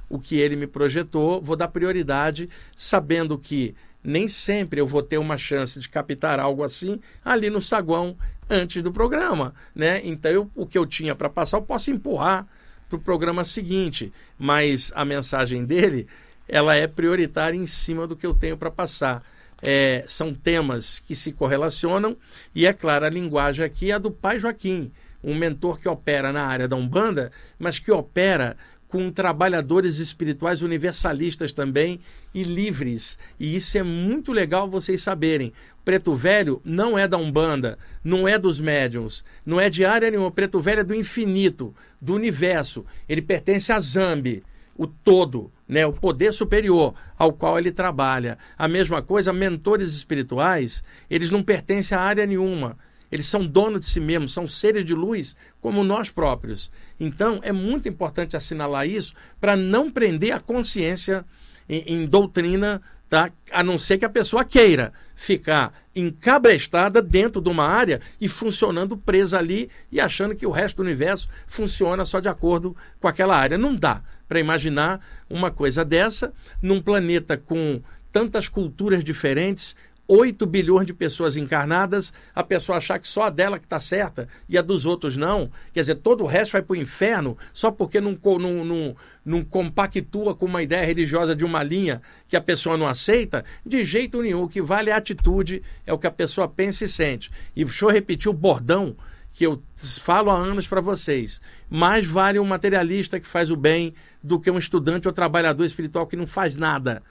o 0.09 0.19
que 0.19 0.37
ele 0.37 0.55
me 0.55 0.67
projetou, 0.67 1.41
vou 1.41 1.55
dar 1.55 1.69
prioridade, 1.69 2.49
sabendo 2.75 3.37
que 3.37 3.75
nem 4.03 4.27
sempre 4.27 4.79
eu 4.79 4.87
vou 4.87 5.03
ter 5.03 5.17
uma 5.17 5.37
chance 5.37 5.79
de 5.79 5.89
captar 5.89 6.39
algo 6.39 6.63
assim 6.63 6.99
ali 7.23 7.49
no 7.49 7.61
saguão 7.61 8.17
antes 8.49 8.81
do 8.81 8.91
programa, 8.91 9.53
né? 9.75 10.01
Então 10.03 10.31
eu, 10.31 10.51
o 10.55 10.65
que 10.65 10.77
eu 10.77 10.85
tinha 10.85 11.13
para 11.13 11.29
passar 11.29 11.57
eu 11.57 11.61
posso 11.61 11.91
empurrar 11.91 12.47
para 12.89 12.97
o 12.97 13.01
programa 13.01 13.43
seguinte, 13.43 14.11
mas 14.37 14.91
a 14.95 15.05
mensagem 15.05 15.63
dele 15.63 16.07
ela 16.47 16.75
é 16.75 16.87
prioritária 16.87 17.55
em 17.55 17.67
cima 17.67 18.07
do 18.07 18.15
que 18.15 18.25
eu 18.25 18.33
tenho 18.33 18.57
para 18.57 18.71
passar. 18.71 19.23
É, 19.61 20.05
são 20.07 20.33
temas 20.33 20.99
que 20.99 21.13
se 21.13 21.33
correlacionam 21.33 22.15
e 22.55 22.65
é 22.65 22.71
claro 22.71 23.05
a 23.05 23.09
linguagem 23.09 23.63
aqui 23.63 23.91
é 23.91 23.95
a 23.95 23.97
do 23.97 24.09
pai 24.09 24.39
Joaquim, 24.39 24.89
um 25.21 25.35
mentor 25.35 25.79
que 25.79 25.89
opera 25.89 26.31
na 26.31 26.45
área 26.45 26.67
da 26.67 26.77
umbanda, 26.77 27.29
mas 27.59 27.77
que 27.77 27.91
opera 27.91 28.55
com 28.89 29.11
trabalhadores 29.11 29.99
espirituais 29.99 30.63
universalistas 30.63 31.53
também 31.53 31.99
e 32.33 32.43
livres. 32.43 33.19
E 33.39 33.55
isso 33.55 33.77
é 33.77 33.83
muito 33.83 34.33
legal 34.33 34.67
vocês 34.67 35.01
saberem. 35.01 35.53
Preto 35.85 36.15
Velho 36.15 36.59
não 36.65 36.97
é 36.97 37.07
da 37.07 37.15
Umbanda, 37.15 37.77
não 38.03 38.27
é 38.27 38.37
dos 38.37 38.59
médiums, 38.59 39.23
não 39.45 39.61
é 39.61 39.69
de 39.69 39.85
área 39.85 40.09
nenhuma. 40.09 40.31
Preto 40.31 40.59
Velho 40.59 40.81
é 40.81 40.83
do 40.83 40.95
infinito, 40.95 41.73
do 42.01 42.15
universo. 42.15 42.83
Ele 43.07 43.21
pertence 43.21 43.71
a 43.71 43.79
Zambi, 43.79 44.43
o 44.75 44.87
todo, 44.87 45.51
né, 45.67 45.85
o 45.85 45.93
poder 45.93 46.33
superior 46.33 46.95
ao 47.15 47.31
qual 47.31 47.59
ele 47.59 47.71
trabalha. 47.71 48.39
A 48.57 48.67
mesma 48.67 49.03
coisa, 49.03 49.31
mentores 49.31 49.93
espirituais, 49.93 50.83
eles 51.07 51.29
não 51.29 51.43
pertencem 51.43 51.95
a 51.95 52.01
área 52.01 52.25
nenhuma 52.25 52.75
eles 53.11 53.25
são 53.25 53.45
donos 53.45 53.81
de 53.81 53.87
si 53.87 53.99
mesmos, 53.99 54.33
são 54.33 54.47
seres 54.47 54.85
de 54.85 54.93
luz 54.93 55.35
como 55.61 55.83
nós 55.83 56.09
próprios. 56.09 56.71
Então, 56.99 57.39
é 57.43 57.51
muito 57.51 57.89
importante 57.89 58.37
assinalar 58.37 58.87
isso 58.87 59.13
para 59.39 59.55
não 59.55 59.89
prender 59.89 60.31
a 60.31 60.39
consciência 60.39 61.25
em, 61.67 61.95
em, 61.95 62.05
doutrina, 62.05 62.81
tá? 63.09 63.31
a 63.51 63.63
não 63.63 63.77
ser 63.77 63.97
que 63.97 64.05
a 64.05 64.09
pessoa 64.09 64.45
queira 64.45 64.93
ficar 65.15 65.73
encabrestada 65.95 67.01
dentro 67.01 67.41
de 67.41 67.49
uma 67.49 67.65
área 67.65 67.99
e 68.21 68.29
funcionando 68.29 68.95
presa 68.95 69.37
ali 69.37 69.69
e 69.91 69.99
achando 69.99 70.35
que 70.35 70.45
o 70.45 70.51
resto 70.51 70.77
do 70.77 70.83
universo 70.83 71.27
funciona 71.47 72.05
só 72.05 72.19
de 72.19 72.29
acordo 72.29 72.75
com 72.99 73.07
aquela 73.07 73.35
área. 73.35 73.57
Não 73.57 73.75
dá 73.75 74.01
para 74.27 74.39
imaginar 74.39 75.01
uma 75.29 75.51
coisa 75.51 75.83
dessa 75.83 76.31
num 76.61 76.81
planeta 76.81 77.35
com 77.35 77.81
tantas 78.11 78.47
culturas 78.47 79.03
diferentes, 79.03 79.75
8 80.11 80.43
bilhões 80.47 80.87
de 80.87 80.93
pessoas 80.93 81.37
encarnadas, 81.37 82.11
a 82.33 82.43
pessoa 82.43 82.79
achar 82.79 82.97
que 82.97 83.07
só 83.07 83.25
a 83.25 83.29
dela 83.29 83.59
que 83.59 83.67
está 83.67 83.79
certa 83.79 84.27
e 84.49 84.57
a 84.57 84.61
dos 84.63 84.83
outros 84.83 85.15
não. 85.15 85.51
Quer 85.71 85.81
dizer, 85.81 85.95
todo 85.95 86.23
o 86.23 86.27
resto 86.27 86.53
vai 86.53 86.63
para 86.63 86.73
o 86.73 86.75
inferno 86.75 87.37
só 87.53 87.69
porque 87.69 88.01
não, 88.01 88.17
não, 88.39 88.65
não, 88.65 88.95
não 89.23 89.45
compactua 89.45 90.33
com 90.33 90.47
uma 90.47 90.63
ideia 90.63 90.83
religiosa 90.83 91.35
de 91.35 91.45
uma 91.45 91.61
linha 91.61 92.01
que 92.27 92.35
a 92.35 92.41
pessoa 92.41 92.75
não 92.75 92.87
aceita. 92.87 93.45
De 93.63 93.85
jeito 93.85 94.19
nenhum. 94.23 94.41
O 94.41 94.49
que 94.49 94.63
vale 94.63 94.89
é 94.89 94.93
a 94.93 94.97
atitude, 94.97 95.61
é 95.85 95.93
o 95.93 95.99
que 95.99 96.07
a 96.07 96.11
pessoa 96.11 96.47
pensa 96.47 96.85
e 96.85 96.89
sente. 96.89 97.29
E 97.55 97.63
deixa 97.63 97.85
eu 97.85 97.89
repetir 97.89 98.31
o 98.31 98.33
bordão 98.33 98.95
que 99.31 99.45
eu 99.45 99.61
falo 100.01 100.31
há 100.31 100.37
anos 100.37 100.67
para 100.67 100.81
vocês. 100.81 101.39
Mais 101.69 102.07
vale 102.07 102.39
um 102.39 102.45
materialista 102.45 103.19
que 103.19 103.27
faz 103.27 103.51
o 103.51 103.55
bem 103.55 103.93
do 104.23 104.39
que 104.39 104.49
um 104.49 104.57
estudante 104.57 105.07
ou 105.07 105.13
trabalhador 105.13 105.63
espiritual 105.63 106.07
que 106.07 106.17
não 106.17 106.25
faz 106.25 106.57
nada 106.57 107.03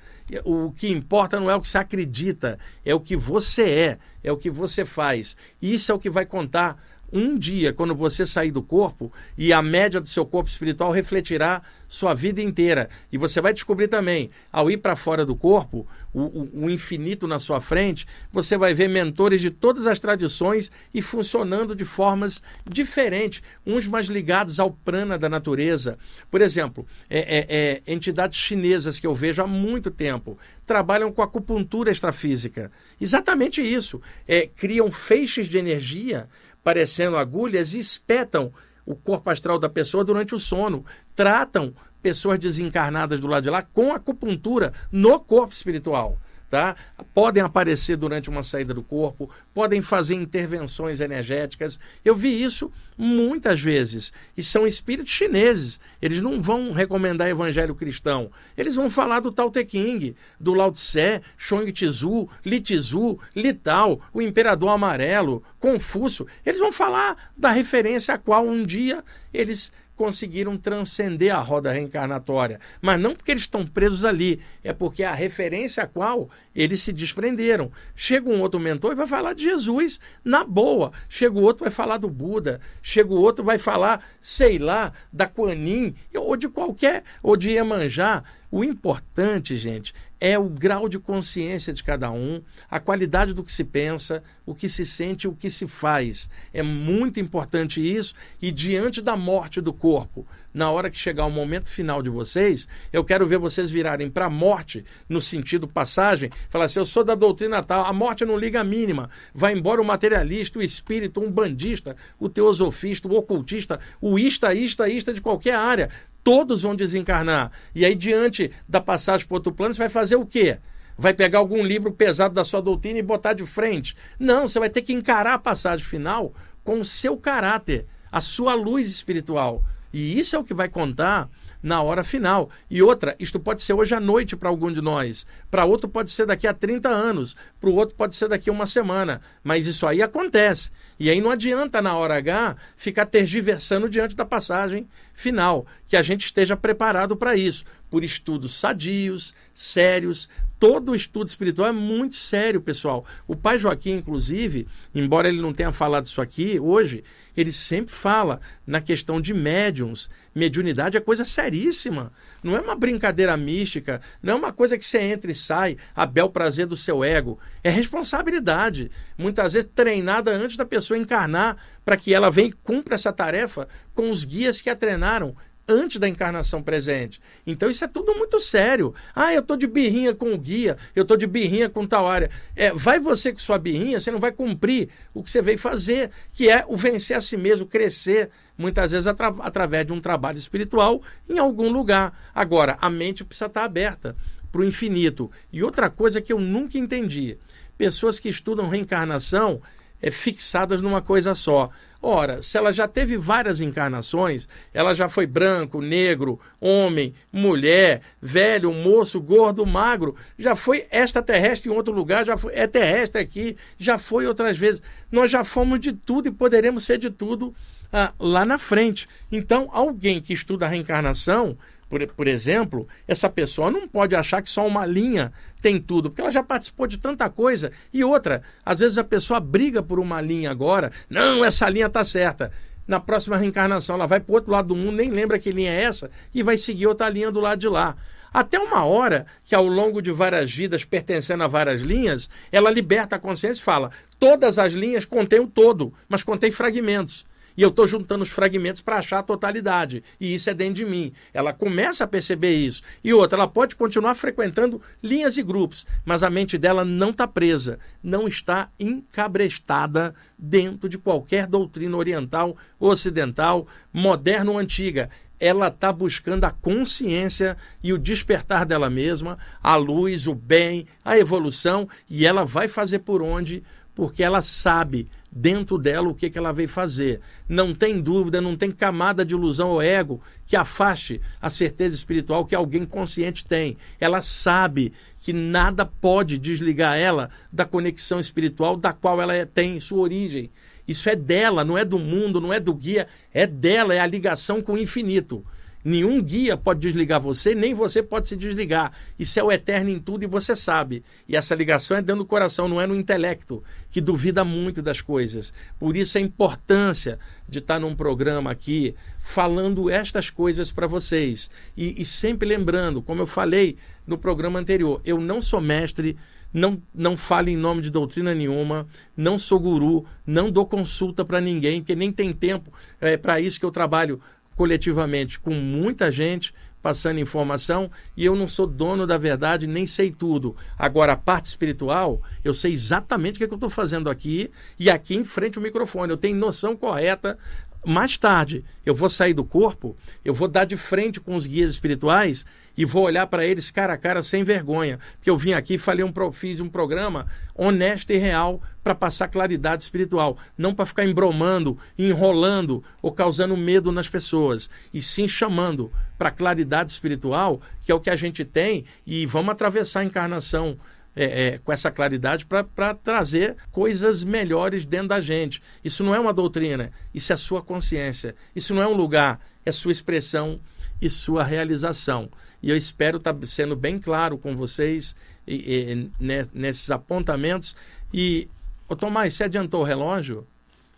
o 0.44 0.70
que 0.72 0.88
importa 0.88 1.40
não 1.40 1.50
é 1.50 1.54
o 1.54 1.60
que 1.60 1.68
você 1.68 1.78
acredita, 1.78 2.58
é 2.84 2.94
o 2.94 3.00
que 3.00 3.16
você 3.16 3.70
é, 3.70 3.98
é 4.22 4.32
o 4.32 4.36
que 4.36 4.50
você 4.50 4.84
faz. 4.84 5.36
Isso 5.60 5.90
é 5.90 5.94
o 5.94 5.98
que 5.98 6.10
vai 6.10 6.26
contar 6.26 6.82
um 7.12 7.38
dia, 7.38 7.72
quando 7.72 7.94
você 7.94 8.26
sair 8.26 8.50
do 8.50 8.62
corpo, 8.62 9.12
e 9.36 9.52
a 9.52 9.62
média 9.62 10.00
do 10.00 10.08
seu 10.08 10.26
corpo 10.26 10.50
espiritual 10.50 10.90
refletirá 10.90 11.62
sua 11.88 12.14
vida 12.14 12.42
inteira. 12.42 12.88
E 13.10 13.16
você 13.16 13.40
vai 13.40 13.54
descobrir 13.54 13.88
também, 13.88 14.30
ao 14.52 14.70
ir 14.70 14.76
para 14.76 14.94
fora 14.94 15.24
do 15.24 15.34
corpo, 15.34 15.86
o, 16.12 16.20
o, 16.20 16.64
o, 16.64 16.70
infinito 16.70 17.26
na 17.26 17.38
sua 17.38 17.60
frente, 17.60 18.06
você 18.32 18.58
vai 18.58 18.74
ver 18.74 18.88
mentores 18.88 19.40
de 19.40 19.50
todas 19.50 19.86
as 19.86 19.98
tradições 19.98 20.70
e 20.92 21.00
funcionando 21.00 21.74
de 21.74 21.84
formas 21.84 22.42
diferentes, 22.68 23.42
uns 23.66 23.86
mais 23.86 24.08
ligados 24.08 24.60
ao 24.60 24.70
prana 24.70 25.18
da 25.18 25.28
natureza. 25.28 25.98
Por 26.30 26.40
exemplo, 26.40 26.86
é, 27.08 27.18
é, 27.18 27.46
é, 27.48 27.92
entidades 27.92 28.38
chinesas 28.38 29.00
que 29.00 29.06
eu 29.06 29.14
vejo 29.14 29.42
há 29.42 29.46
muito 29.46 29.90
tempo 29.90 30.38
trabalham 30.66 31.10
com 31.10 31.22
acupuntura 31.22 31.90
extrafísica. 31.90 32.70
Exatamente 33.00 33.62
isso. 33.62 34.00
É, 34.26 34.46
criam 34.46 34.92
feixes 34.92 35.48
de 35.48 35.56
energia 35.56 36.28
parecendo 36.68 37.16
agulhas 37.16 37.72
e 37.72 37.78
espetam 37.78 38.52
o 38.84 38.94
corpo 38.94 39.30
astral 39.30 39.58
da 39.58 39.70
pessoa 39.70 40.04
durante 40.04 40.34
o 40.34 40.38
sono. 40.38 40.84
Tratam 41.16 41.72
pessoas 42.02 42.38
desencarnadas 42.38 43.18
do 43.18 43.26
lado 43.26 43.44
de 43.44 43.48
lá 43.48 43.62
com 43.62 43.90
acupuntura 43.90 44.74
no 44.92 45.18
corpo 45.18 45.54
espiritual. 45.54 46.18
tá? 46.50 46.76
Podem 47.14 47.42
aparecer 47.42 47.96
durante 47.96 48.28
uma 48.28 48.42
saída 48.42 48.74
do 48.74 48.82
corpo, 48.82 49.30
podem 49.54 49.80
fazer 49.80 50.14
intervenções 50.14 51.00
energéticas. 51.00 51.80
Eu 52.04 52.14
vi 52.14 52.42
isso 52.42 52.70
muitas 52.98 53.60
vezes. 53.60 54.12
E 54.36 54.42
são 54.42 54.66
espíritos 54.66 55.12
chineses. 55.12 55.80
Eles 56.02 56.20
não 56.20 56.42
vão 56.42 56.72
recomendar 56.72 57.28
evangelho 57.28 57.74
cristão. 57.74 58.30
Eles 58.56 58.74
vão 58.74 58.90
falar 58.90 59.20
do 59.20 59.30
Tao 59.30 59.50
Te 59.50 59.64
King, 59.64 60.16
do 60.40 60.52
Lao 60.52 60.72
Tse, 60.72 61.22
Shong 61.36 61.70
Tzu, 61.72 62.28
Li 62.44 62.60
Tzu, 62.60 63.18
Li 63.36 63.52
Tao, 63.54 64.00
o 64.12 64.20
Imperador 64.20 64.70
Amarelo, 64.70 65.44
Confúcio. 65.60 66.26
Eles 66.44 66.58
vão 66.58 66.72
falar 66.72 67.30
da 67.36 67.52
referência 67.52 68.14
a 68.14 68.18
qual 68.18 68.44
um 68.44 68.66
dia 68.66 69.04
eles 69.32 69.70
conseguiram 69.98 70.56
transcender 70.56 71.34
a 71.34 71.40
roda 71.40 71.72
reencarnatória. 71.72 72.60
Mas 72.80 73.00
não 73.00 73.14
porque 73.14 73.32
eles 73.32 73.42
estão 73.42 73.66
presos 73.66 74.04
ali, 74.04 74.40
é 74.62 74.72
porque 74.72 75.02
a 75.02 75.12
referência 75.12 75.82
a 75.82 75.86
qual 75.86 76.30
eles 76.54 76.80
se 76.80 76.92
desprenderam. 76.92 77.70
Chega 77.96 78.30
um 78.30 78.40
outro 78.40 78.60
mentor 78.60 78.92
e 78.92 78.94
vai 78.94 79.08
falar 79.08 79.34
de 79.34 79.42
Jesus 79.42 79.98
na 80.24 80.44
boa. 80.44 80.92
Chega 81.08 81.36
o 81.36 81.42
outro 81.42 81.64
vai 81.64 81.72
falar 81.72 81.98
do 81.98 82.08
Buda. 82.08 82.60
Chega 82.90 83.12
o 83.12 83.20
outro 83.20 83.44
vai 83.44 83.58
falar, 83.58 84.02
sei 84.18 84.58
lá, 84.58 84.94
da 85.12 85.26
Kuan 85.26 85.52
Yin, 85.52 85.94
ou 86.16 86.34
de 86.38 86.48
qualquer, 86.48 87.04
ou 87.22 87.36
de 87.36 87.50
Iemanjá. 87.50 88.24
O 88.50 88.64
importante, 88.64 89.56
gente, 89.56 89.94
é 90.20 90.38
o 90.38 90.48
grau 90.48 90.88
de 90.88 90.98
consciência 90.98 91.72
de 91.72 91.84
cada 91.84 92.10
um, 92.10 92.42
a 92.70 92.80
qualidade 92.80 93.32
do 93.32 93.44
que 93.44 93.52
se 93.52 93.62
pensa, 93.62 94.22
o 94.44 94.54
que 94.54 94.68
se 94.68 94.84
sente, 94.84 95.28
o 95.28 95.34
que 95.34 95.50
se 95.50 95.68
faz. 95.68 96.28
É 96.52 96.62
muito 96.62 97.20
importante 97.20 97.80
isso. 97.80 98.14
E 98.40 98.50
diante 98.50 99.00
da 99.00 99.16
morte 99.16 99.60
do 99.60 99.72
corpo, 99.72 100.26
na 100.52 100.70
hora 100.70 100.90
que 100.90 100.98
chegar 100.98 101.26
o 101.26 101.30
momento 101.30 101.70
final 101.70 102.02
de 102.02 102.10
vocês, 102.10 102.66
eu 102.92 103.04
quero 103.04 103.26
ver 103.26 103.38
vocês 103.38 103.70
virarem 103.70 104.10
para 104.10 104.26
a 104.26 104.30
morte 104.30 104.84
no 105.08 105.20
sentido 105.20 105.68
passagem, 105.68 106.30
falar 106.48 106.64
assim, 106.64 106.80
eu 106.80 106.86
sou 106.86 107.04
da 107.04 107.14
doutrina 107.14 107.62
tal, 107.62 107.84
a 107.84 107.92
morte 107.92 108.24
não 108.24 108.36
liga 108.36 108.60
a 108.60 108.64
mínima, 108.64 109.10
vai 109.32 109.52
embora 109.52 109.80
o 109.80 109.84
materialista, 109.84 110.58
o 110.58 110.62
espírito, 110.62 111.20
um 111.20 111.30
bandista, 111.30 111.94
o 112.18 112.28
teosofista, 112.28 113.06
o 113.06 113.14
ocultista, 113.14 113.78
o 114.00 114.18
ista, 114.18 114.52
ista, 114.54 114.88
ista 114.88 115.12
de 115.12 115.20
qualquer 115.20 115.54
área, 115.54 115.90
todos 116.22 116.62
vão 116.62 116.74
desencarnar. 116.74 117.50
E 117.74 117.84
aí, 117.84 117.94
diante 117.94 118.50
da 118.68 118.80
passagem 118.80 119.26
para 119.26 119.36
outro 119.36 119.52
plano, 119.52 119.74
você 119.74 119.78
vai 119.78 119.88
fazer 119.88 120.16
o 120.16 120.26
quê? 120.26 120.58
Vai 120.96 121.14
pegar 121.14 121.38
algum 121.38 121.62
livro 121.62 121.92
pesado 121.92 122.34
da 122.34 122.44
sua 122.44 122.60
doutrina 122.60 122.98
e 122.98 123.02
botar 123.02 123.32
de 123.32 123.46
frente? 123.46 123.96
Não, 124.18 124.48
você 124.48 124.58
vai 124.58 124.68
ter 124.68 124.82
que 124.82 124.92
encarar 124.92 125.34
a 125.34 125.38
passagem 125.38 125.86
final 125.86 126.34
com 126.64 126.80
o 126.80 126.84
seu 126.84 127.16
caráter, 127.16 127.86
a 128.10 128.20
sua 128.20 128.54
luz 128.54 128.90
espiritual. 128.90 129.62
E 129.92 130.18
isso 130.18 130.36
é 130.36 130.38
o 130.38 130.44
que 130.44 130.52
vai 130.52 130.68
contar 130.68 131.30
na 131.62 131.80
hora 131.82 132.04
final. 132.04 132.50
E 132.70 132.82
outra, 132.82 133.16
isto 133.18 133.38
pode 133.40 133.62
ser 133.62 133.72
hoje 133.72 133.94
à 133.94 134.00
noite 134.00 134.36
para 134.36 134.48
algum 134.48 134.72
de 134.72 134.80
nós, 134.80 135.26
para 135.50 135.64
outro 135.64 135.88
pode 135.88 136.10
ser 136.10 136.26
daqui 136.26 136.46
a 136.46 136.54
30 136.54 136.88
anos, 136.88 137.36
para 137.60 137.70
o 137.70 137.74
outro 137.74 137.94
pode 137.94 138.14
ser 138.14 138.28
daqui 138.28 138.50
a 138.50 138.52
uma 138.52 138.66
semana. 138.66 139.20
Mas 139.42 139.66
isso 139.66 139.86
aí 139.86 140.02
acontece. 140.02 140.70
E 140.98 141.08
aí 141.08 141.20
não 141.20 141.30
adianta, 141.30 141.80
na 141.80 141.96
hora 141.96 142.16
H, 142.16 142.56
ficar 142.76 143.06
tergiversando 143.06 143.88
diante 143.88 144.16
da 144.16 144.24
passagem 144.24 144.88
final. 145.14 145.66
Que 145.86 145.96
a 145.96 146.02
gente 146.02 146.24
esteja 146.24 146.56
preparado 146.56 147.16
para 147.16 147.36
isso, 147.36 147.64
por 147.88 148.02
estudos 148.02 148.58
sadios, 148.58 149.34
sérios. 149.54 150.28
Todo 150.58 150.90
o 150.90 150.96
estudo 150.96 151.28
espiritual 151.28 151.68
é 151.68 151.72
muito 151.72 152.16
sério, 152.16 152.60
pessoal. 152.60 153.04
O 153.28 153.36
pai 153.36 153.58
Joaquim, 153.58 153.92
inclusive, 153.92 154.66
embora 154.92 155.28
ele 155.28 155.40
não 155.40 155.52
tenha 155.52 155.70
falado 155.70 156.06
isso 156.06 156.20
aqui 156.20 156.58
hoje, 156.58 157.04
ele 157.36 157.52
sempre 157.52 157.94
fala 157.94 158.40
na 158.66 158.80
questão 158.80 159.20
de 159.20 159.32
médiums. 159.32 160.10
Mediunidade 160.34 160.96
é 160.96 161.00
coisa 161.00 161.24
seríssima. 161.24 162.12
Não 162.42 162.56
é 162.56 162.60
uma 162.60 162.74
brincadeira 162.74 163.36
mística, 163.36 164.00
não 164.20 164.34
é 164.34 164.36
uma 164.36 164.52
coisa 164.52 164.76
que 164.76 164.84
você 164.84 164.98
entra 164.98 165.30
e 165.30 165.34
sai 165.34 165.76
a 165.94 166.04
bel 166.04 166.28
prazer 166.28 166.66
do 166.66 166.76
seu 166.76 167.04
ego. 167.04 167.38
É 167.62 167.70
responsabilidade. 167.70 168.90
Muitas 169.16 169.52
vezes 169.52 169.70
treinada 169.72 170.32
antes 170.32 170.56
da 170.56 170.64
pessoa 170.64 170.98
encarnar 170.98 171.56
para 171.84 171.96
que 171.96 172.12
ela 172.12 172.30
venha 172.30 172.48
e 172.48 172.52
cumpra 172.52 172.96
essa 172.96 173.12
tarefa 173.12 173.68
com 173.94 174.10
os 174.10 174.24
guias 174.24 174.60
que 174.60 174.68
a 174.68 174.74
treinaram 174.74 175.36
antes 175.68 175.98
da 175.98 176.08
encarnação 176.08 176.62
presente. 176.62 177.20
Então 177.46 177.68
isso 177.68 177.84
é 177.84 177.88
tudo 177.88 178.14
muito 178.14 178.40
sério. 178.40 178.94
Ah, 179.14 179.34
eu 179.34 179.40
estou 179.40 179.56
de 179.56 179.66
birrinha 179.66 180.14
com 180.14 180.32
o 180.32 180.38
guia, 180.38 180.76
eu 180.96 181.02
estou 181.02 181.16
de 181.16 181.26
birrinha 181.26 181.68
com 181.68 181.86
tal 181.86 182.08
área. 182.08 182.30
É, 182.56 182.72
vai 182.72 182.98
você 182.98 183.32
com 183.32 183.38
sua 183.38 183.58
birrinha, 183.58 184.00
você 184.00 184.10
não 184.10 184.18
vai 184.18 184.32
cumprir 184.32 184.88
o 185.12 185.22
que 185.22 185.30
você 185.30 185.42
veio 185.42 185.58
fazer, 185.58 186.10
que 186.32 186.48
é 186.48 186.64
o 186.66 186.76
vencer 186.76 187.16
a 187.16 187.20
si 187.20 187.36
mesmo, 187.36 187.66
crescer, 187.66 188.30
muitas 188.56 188.90
vezes 188.90 189.06
atra 189.06 189.28
através 189.40 189.86
de 189.86 189.92
um 189.92 190.00
trabalho 190.00 190.38
espiritual 190.38 191.02
em 191.28 191.38
algum 191.38 191.70
lugar. 191.70 192.18
Agora, 192.34 192.78
a 192.80 192.88
mente 192.88 193.24
precisa 193.24 193.46
estar 193.46 193.64
aberta 193.64 194.16
para 194.50 194.62
o 194.62 194.64
infinito. 194.64 195.30
E 195.52 195.62
outra 195.62 195.90
coisa 195.90 196.20
que 196.20 196.32
eu 196.32 196.40
nunca 196.40 196.78
entendi: 196.78 197.38
pessoas 197.76 198.18
que 198.18 198.28
estudam 198.28 198.68
reencarnação 198.68 199.60
é, 200.00 200.10
fixadas 200.10 200.80
numa 200.80 201.02
coisa 201.02 201.34
só. 201.34 201.70
Ora, 202.00 202.40
se 202.42 202.56
ela 202.56 202.72
já 202.72 202.86
teve 202.86 203.16
várias 203.16 203.60
encarnações, 203.60 204.48
ela 204.72 204.94
já 204.94 205.08
foi 205.08 205.26
branco, 205.26 205.80
negro, 205.80 206.38
homem, 206.60 207.12
mulher, 207.32 208.02
velho, 208.22 208.72
moço, 208.72 209.20
gordo, 209.20 209.66
magro, 209.66 210.14
já 210.38 210.54
foi 210.54 210.86
extraterrestre 210.92 211.68
em 211.68 211.74
outro 211.74 211.92
lugar, 211.92 212.24
já 212.24 212.36
foi, 212.36 212.54
é 212.54 212.68
terrestre 212.68 213.20
aqui, 213.20 213.56
já 213.76 213.98
foi 213.98 214.26
outras 214.26 214.56
vezes. 214.56 214.80
Nós 215.10 215.28
já 215.28 215.42
fomos 215.42 215.80
de 215.80 215.92
tudo 215.92 216.28
e 216.28 216.32
poderemos 216.32 216.84
ser 216.84 216.98
de 216.98 217.10
tudo 217.10 217.52
ah, 217.92 218.12
lá 218.18 218.44
na 218.44 218.58
frente. 218.58 219.08
Então, 219.32 219.68
alguém 219.72 220.20
que 220.20 220.32
estuda 220.32 220.66
a 220.66 220.68
reencarnação 220.68 221.58
por, 221.88 222.06
por 222.08 222.28
exemplo, 222.28 222.86
essa 223.06 223.28
pessoa 223.28 223.70
não 223.70 223.88
pode 223.88 224.14
achar 224.14 224.42
que 224.42 224.50
só 224.50 224.66
uma 224.66 224.84
linha 224.84 225.32
tem 225.62 225.80
tudo, 225.80 226.10
porque 226.10 226.20
ela 226.20 226.30
já 226.30 226.42
participou 226.42 226.86
de 226.86 226.98
tanta 226.98 227.28
coisa. 227.30 227.72
E 227.92 228.04
outra, 228.04 228.42
às 228.64 228.80
vezes 228.80 228.98
a 228.98 229.04
pessoa 229.04 229.40
briga 229.40 229.82
por 229.82 229.98
uma 229.98 230.20
linha 230.20 230.50
agora, 230.50 230.92
não, 231.08 231.44
essa 231.44 231.68
linha 231.68 231.86
está 231.86 232.04
certa. 232.04 232.52
Na 232.86 233.00
próxima 233.00 233.36
reencarnação, 233.36 233.96
ela 233.96 234.06
vai 234.06 234.20
para 234.20 234.32
o 234.32 234.34
outro 234.34 234.52
lado 234.52 234.68
do 234.68 234.76
mundo, 234.76 234.96
nem 234.96 235.10
lembra 235.10 235.38
que 235.38 235.50
linha 235.50 235.72
é 235.72 235.82
essa, 235.82 236.10
e 236.34 236.42
vai 236.42 236.56
seguir 236.56 236.86
outra 236.86 237.08
linha 237.08 237.30
do 237.30 237.40
lado 237.40 237.58
de 237.58 237.68
lá. 237.68 237.96
Até 238.32 238.58
uma 238.58 238.84
hora 238.84 239.26
que, 239.44 239.54
ao 239.54 239.66
longo 239.66 240.02
de 240.02 240.12
várias 240.12 240.52
vidas, 240.52 240.84
pertencendo 240.84 241.44
a 241.44 241.48
várias 241.48 241.80
linhas, 241.80 242.28
ela 242.52 242.70
liberta 242.70 243.16
a 243.16 243.18
consciência 243.18 243.60
e 243.60 243.64
fala: 243.64 243.90
todas 244.18 244.58
as 244.58 244.74
linhas 244.74 245.04
contêm 245.04 245.40
o 245.40 245.46
todo, 245.46 245.92
mas 246.08 246.22
contém 246.22 246.50
fragmentos. 246.50 247.26
E 247.58 247.62
eu 247.62 247.70
estou 247.70 247.88
juntando 247.88 248.22
os 248.22 248.28
fragmentos 248.28 248.80
para 248.80 248.98
achar 248.98 249.18
a 249.18 249.22
totalidade. 249.22 250.04
E 250.20 250.32
isso 250.32 250.48
é 250.48 250.54
dentro 250.54 250.74
de 250.74 250.84
mim. 250.84 251.12
Ela 251.34 251.52
começa 251.52 252.04
a 252.04 252.06
perceber 252.06 252.54
isso. 252.54 252.84
E 253.02 253.12
outra, 253.12 253.36
ela 253.36 253.48
pode 253.48 253.74
continuar 253.74 254.14
frequentando 254.14 254.80
linhas 255.02 255.36
e 255.36 255.42
grupos, 255.42 255.84
mas 256.04 256.22
a 256.22 256.30
mente 256.30 256.56
dela 256.56 256.84
não 256.84 257.10
está 257.10 257.26
presa, 257.26 257.80
não 258.00 258.28
está 258.28 258.70
encabrestada 258.78 260.14
dentro 260.38 260.88
de 260.88 260.98
qualquer 260.98 261.48
doutrina 261.48 261.96
oriental, 261.96 262.56
ocidental, 262.78 263.66
moderna 263.92 264.52
ou 264.52 264.58
antiga 264.58 265.10
ela 265.40 265.68
está 265.68 265.92
buscando 265.92 266.44
a 266.44 266.50
consciência 266.50 267.56
e 267.82 267.92
o 267.92 267.98
despertar 267.98 268.66
dela 268.66 268.90
mesma, 268.90 269.38
a 269.62 269.76
luz, 269.76 270.26
o 270.26 270.34
bem, 270.34 270.86
a 271.04 271.16
evolução, 271.16 271.88
e 272.08 272.26
ela 272.26 272.44
vai 272.44 272.66
fazer 272.66 273.00
por 273.00 273.22
onde, 273.22 273.62
porque 273.98 274.22
ela 274.22 274.40
sabe 274.40 275.08
dentro 275.28 275.76
dela 275.76 276.08
o 276.08 276.14
que, 276.14 276.30
que 276.30 276.38
ela 276.38 276.52
veio 276.52 276.68
fazer. 276.68 277.20
Não 277.48 277.74
tem 277.74 278.00
dúvida, 278.00 278.40
não 278.40 278.56
tem 278.56 278.70
camada 278.70 279.24
de 279.24 279.34
ilusão 279.34 279.70
ou 279.70 279.82
ego 279.82 280.20
que 280.46 280.54
afaste 280.54 281.20
a 281.42 281.50
certeza 281.50 281.96
espiritual 281.96 282.46
que 282.46 282.54
alguém 282.54 282.86
consciente 282.86 283.44
tem. 283.44 283.76
Ela 283.98 284.22
sabe 284.22 284.92
que 285.18 285.32
nada 285.32 285.84
pode 285.84 286.38
desligar 286.38 286.96
ela 286.96 287.28
da 287.52 287.64
conexão 287.64 288.20
espiritual 288.20 288.76
da 288.76 288.92
qual 288.92 289.20
ela 289.20 289.34
é, 289.34 289.44
tem 289.44 289.80
sua 289.80 289.98
origem. 289.98 290.48
Isso 290.86 291.08
é 291.08 291.16
dela, 291.16 291.64
não 291.64 291.76
é 291.76 291.84
do 291.84 291.98
mundo, 291.98 292.40
não 292.40 292.52
é 292.52 292.60
do 292.60 292.72
guia, 292.72 293.08
é 293.34 293.48
dela, 293.48 293.96
é 293.96 293.98
a 293.98 294.06
ligação 294.06 294.62
com 294.62 294.74
o 294.74 294.78
infinito. 294.78 295.44
Nenhum 295.84 296.20
guia 296.20 296.56
pode 296.56 296.80
desligar 296.80 297.20
você, 297.20 297.54
nem 297.54 297.74
você 297.74 298.02
pode 298.02 298.28
se 298.28 298.36
desligar. 298.36 298.92
Isso 299.18 299.38
é 299.38 299.42
o 299.42 299.52
eterno 299.52 299.90
em 299.90 299.98
tudo 299.98 300.24
e 300.24 300.26
você 300.26 300.54
sabe. 300.56 301.04
E 301.28 301.36
essa 301.36 301.54
ligação 301.54 301.96
é 301.96 302.02
dentro 302.02 302.22
do 302.22 302.28
coração, 302.28 302.68
não 302.68 302.80
é 302.80 302.86
no 302.86 302.94
intelecto, 302.94 303.62
que 303.90 304.00
duvida 304.00 304.44
muito 304.44 304.82
das 304.82 305.00
coisas. 305.00 305.52
Por 305.78 305.96
isso 305.96 306.18
a 306.18 306.20
importância 306.20 307.18
de 307.48 307.60
estar 307.60 307.78
num 307.78 307.94
programa 307.94 308.50
aqui 308.50 308.94
falando 309.20 309.88
estas 309.88 310.30
coisas 310.30 310.72
para 310.72 310.86
vocês. 310.86 311.50
E, 311.76 312.00
e 312.02 312.04
sempre 312.04 312.48
lembrando, 312.48 313.00
como 313.00 313.22
eu 313.22 313.26
falei 313.26 313.76
no 314.06 314.18
programa 314.18 314.58
anterior, 314.58 315.00
eu 315.04 315.20
não 315.20 315.40
sou 315.40 315.60
mestre 315.60 316.16
não, 316.52 316.80
não 316.94 317.16
falo 317.16 317.48
em 317.48 317.56
nome 317.56 317.82
de 317.82 317.90
doutrina 317.90 318.34
nenhuma, 318.34 318.86
não 319.16 319.38
sou 319.38 319.60
guru, 319.60 320.06
não 320.26 320.50
dou 320.50 320.66
consulta 320.66 321.24
para 321.24 321.40
ninguém, 321.40 321.80
porque 321.80 321.94
nem 321.94 322.10
tem 322.10 322.32
tempo 322.32 322.72
é, 323.00 323.16
para 323.16 323.40
isso 323.40 323.60
que 323.60 323.66
eu 323.66 323.70
trabalho 323.70 324.20
coletivamente 324.58 325.38
com 325.38 325.54
muita 325.54 326.10
gente 326.10 326.52
passando 326.82 327.20
informação 327.20 327.88
e 328.16 328.24
eu 328.24 328.34
não 328.34 328.48
sou 328.48 328.66
dono 328.66 329.06
da 329.06 329.16
verdade, 329.16 329.68
nem 329.68 329.86
sei 329.86 330.10
tudo. 330.10 330.56
Agora, 330.76 331.12
a 331.12 331.16
parte 331.16 331.46
espiritual, 331.46 332.20
eu 332.42 332.52
sei 332.52 332.72
exatamente 332.72 333.36
o 333.36 333.38
que, 333.38 333.44
é 333.44 333.46
que 333.46 333.54
eu 333.54 333.56
estou 333.56 333.70
fazendo 333.70 334.10
aqui 334.10 334.50
e 334.76 334.90
aqui 334.90 335.14
em 335.14 335.24
frente 335.24 335.58
ao 335.58 335.62
microfone. 335.62 336.10
Eu 336.10 336.16
tenho 336.16 336.36
noção 336.36 336.76
correta 336.76 337.38
mais 337.86 338.18
tarde 338.18 338.64
eu 338.84 338.94
vou 338.94 339.08
sair 339.08 339.34
do 339.34 339.44
corpo, 339.44 339.96
eu 340.24 340.34
vou 340.34 340.48
dar 340.48 340.64
de 340.64 340.76
frente 340.76 341.20
com 341.20 341.36
os 341.36 341.46
guias 341.46 341.70
espirituais 341.70 342.44
e 342.78 342.84
vou 342.84 343.02
olhar 343.02 343.26
para 343.26 343.44
eles 343.44 343.72
cara 343.72 343.94
a 343.94 343.96
cara 343.96 344.22
sem 344.22 344.44
vergonha, 344.44 345.00
porque 345.16 345.28
eu 345.28 345.36
vim 345.36 345.52
aqui 345.52 345.74
e 345.74 345.78
falei 345.78 346.04
um, 346.04 346.12
fiz 346.32 346.60
um 346.60 346.68
programa 346.68 347.26
honesto 347.52 348.10
e 348.12 348.16
real 348.16 348.62
para 348.84 348.94
passar 348.94 349.26
claridade 349.26 349.82
espiritual, 349.82 350.38
não 350.56 350.72
para 350.72 350.86
ficar 350.86 351.04
embromando, 351.04 351.76
enrolando 351.98 352.84
ou 353.02 353.10
causando 353.10 353.56
medo 353.56 353.90
nas 353.90 354.08
pessoas, 354.08 354.70
e 354.94 355.02
sim 355.02 355.26
chamando 355.26 355.90
para 356.16 356.30
claridade 356.30 356.92
espiritual, 356.92 357.60
que 357.82 357.90
é 357.90 357.94
o 357.96 358.00
que 358.00 358.10
a 358.10 358.16
gente 358.16 358.44
tem, 358.44 358.84
e 359.04 359.26
vamos 359.26 359.50
atravessar 359.50 360.00
a 360.00 360.04
encarnação 360.04 360.78
é, 361.16 361.46
é, 361.46 361.58
com 361.58 361.72
essa 361.72 361.90
claridade 361.90 362.46
para 362.46 362.94
trazer 362.94 363.56
coisas 363.72 364.22
melhores 364.22 364.86
dentro 364.86 365.08
da 365.08 365.20
gente. 365.20 365.60
Isso 365.82 366.04
não 366.04 366.14
é 366.14 366.20
uma 366.20 366.32
doutrina, 366.32 366.92
isso 367.12 367.32
é 367.32 367.36
sua 367.36 367.60
consciência. 367.60 368.36
Isso 368.54 368.72
não 368.72 368.82
é 368.82 368.86
um 368.86 368.94
lugar, 368.94 369.40
é 369.66 369.72
sua 369.72 369.90
expressão 369.90 370.60
e 371.00 371.10
sua 371.10 371.42
realização. 371.42 372.30
E 372.62 372.70
eu 372.70 372.76
espero 372.76 373.18
estar 373.18 373.34
tá 373.34 373.46
sendo 373.46 373.76
bem 373.76 373.98
claro 373.98 374.36
com 374.36 374.56
vocês 374.56 375.14
e, 375.46 376.10
e, 376.20 376.42
nesses 376.52 376.90
apontamentos. 376.90 377.76
E, 378.12 378.48
ô 378.88 378.96
Tomás, 378.96 379.34
você 379.34 379.44
adiantou 379.44 379.80
o 379.80 379.84
relógio? 379.84 380.46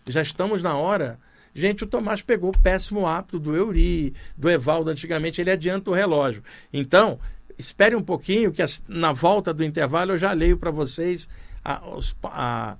Já 0.07 0.21
estamos 0.21 0.63
na 0.63 0.75
hora. 0.75 1.19
Gente, 1.53 1.83
o 1.83 1.87
Tomás 1.87 2.21
pegou 2.21 2.49
o 2.49 2.59
péssimo 2.59 3.05
hábito 3.05 3.37
do 3.37 3.55
Euri, 3.55 4.13
do 4.35 4.49
Evaldo. 4.49 4.89
Antigamente 4.89 5.41
ele 5.41 5.51
adianta 5.51 5.91
o 5.91 5.93
relógio. 5.93 6.43
Então, 6.71 7.19
espere 7.57 7.95
um 7.95 8.03
pouquinho, 8.03 8.51
que 8.51 8.63
na 8.87 9.11
volta 9.11 9.53
do 9.53 9.63
intervalo 9.63 10.13
eu 10.13 10.17
já 10.17 10.31
leio 10.31 10.57
para 10.57 10.71
vocês 10.71 11.27
a, 11.63 11.87
os, 11.89 12.15
a, 12.23 12.77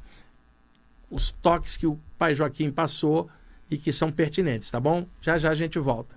os 1.09 1.31
toques 1.31 1.77
que 1.77 1.85
o 1.85 1.99
pai 2.17 2.33
Joaquim 2.33 2.71
passou 2.71 3.29
e 3.69 3.77
que 3.77 3.93
são 3.93 4.11
pertinentes, 4.11 4.71
tá 4.71 4.79
bom? 4.79 5.05
Já 5.21 5.37
já 5.37 5.51
a 5.51 5.55
gente 5.55 5.77
volta. 5.79 6.15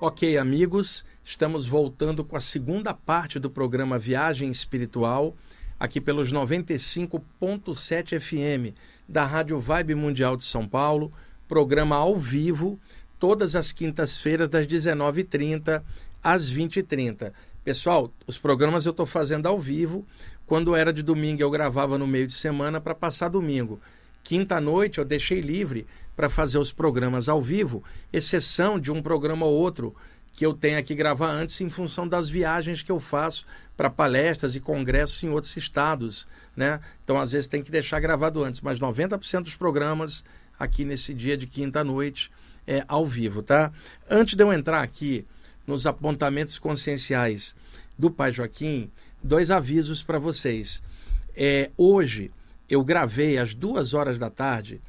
Ok, 0.00 0.36
amigos, 0.36 1.04
estamos 1.24 1.66
voltando 1.66 2.22
com 2.22 2.36
a 2.36 2.40
segunda 2.40 2.92
parte 2.92 3.38
do 3.38 3.48
programa 3.48 3.98
Viagem 3.98 4.50
Espiritual, 4.50 5.34
aqui 5.80 5.98
pelos 5.98 6.30
95.7 6.30 8.20
FM 8.20 8.76
da 9.08 9.24
Rádio 9.24 9.58
Vibe 9.58 9.94
Mundial 9.94 10.36
de 10.36 10.44
São 10.44 10.68
Paulo, 10.68 11.10
programa 11.48 11.96
ao 11.96 12.18
vivo, 12.18 12.78
todas 13.18 13.56
as 13.56 13.72
quintas-feiras, 13.72 14.50
das 14.50 14.66
19h30 14.66 15.82
às 16.22 16.52
20h30. 16.52 17.32
Pessoal, 17.64 18.12
os 18.26 18.36
programas 18.36 18.84
eu 18.84 18.90
estou 18.90 19.06
fazendo 19.06 19.46
ao 19.46 19.58
vivo. 19.58 20.06
Quando 20.46 20.76
era 20.76 20.92
de 20.92 21.02
domingo, 21.02 21.42
eu 21.42 21.50
gravava 21.50 21.96
no 21.96 22.06
meio 22.06 22.26
de 22.26 22.34
semana 22.34 22.82
para 22.82 22.94
passar 22.94 23.30
domingo. 23.30 23.80
Quinta 24.22 24.60
noite 24.60 24.98
eu 24.98 25.04
deixei 25.04 25.40
livre 25.40 25.86
para 26.14 26.28
fazer 26.28 26.58
os 26.58 26.70
programas 26.70 27.28
ao 27.28 27.42
vivo, 27.42 27.82
exceção 28.12 28.78
de 28.78 28.92
um 28.92 29.02
programa 29.02 29.46
ou 29.46 29.54
outro 29.54 29.94
que 30.34 30.44
eu 30.44 30.52
tenha 30.52 30.82
que 30.82 30.94
gravar 30.94 31.30
antes 31.30 31.60
em 31.60 31.70
função 31.70 32.06
das 32.06 32.28
viagens 32.28 32.82
que 32.82 32.90
eu 32.90 33.00
faço 33.00 33.46
para 33.76 33.88
palestras 33.88 34.56
e 34.56 34.60
congressos 34.60 35.22
em 35.22 35.28
outros 35.28 35.56
estados, 35.56 36.26
né? 36.56 36.80
Então 37.04 37.18
às 37.18 37.32
vezes 37.32 37.46
tem 37.46 37.62
que 37.62 37.70
deixar 37.70 38.00
gravado 38.00 38.42
antes, 38.42 38.60
mas 38.60 38.78
90% 38.78 39.44
dos 39.44 39.56
programas 39.56 40.24
aqui 40.58 40.84
nesse 40.84 41.14
dia 41.14 41.36
de 41.36 41.46
quinta 41.46 41.84
noite 41.84 42.30
é 42.66 42.84
ao 42.88 43.06
vivo, 43.06 43.42
tá? 43.42 43.72
Antes 44.10 44.34
de 44.34 44.42
eu 44.42 44.52
entrar 44.52 44.82
aqui 44.82 45.24
nos 45.66 45.86
apontamentos 45.86 46.58
conscienciais 46.58 47.54
do 47.98 48.10
Pai 48.10 48.32
Joaquim, 48.32 48.90
dois 49.22 49.50
avisos 49.50 50.02
para 50.02 50.18
vocês. 50.18 50.82
É, 51.36 51.70
hoje 51.76 52.30
eu 52.68 52.82
gravei 52.82 53.38
às 53.38 53.54
duas 53.54 53.94
horas 53.94 54.18
da 54.18 54.30
tarde, 54.30 54.80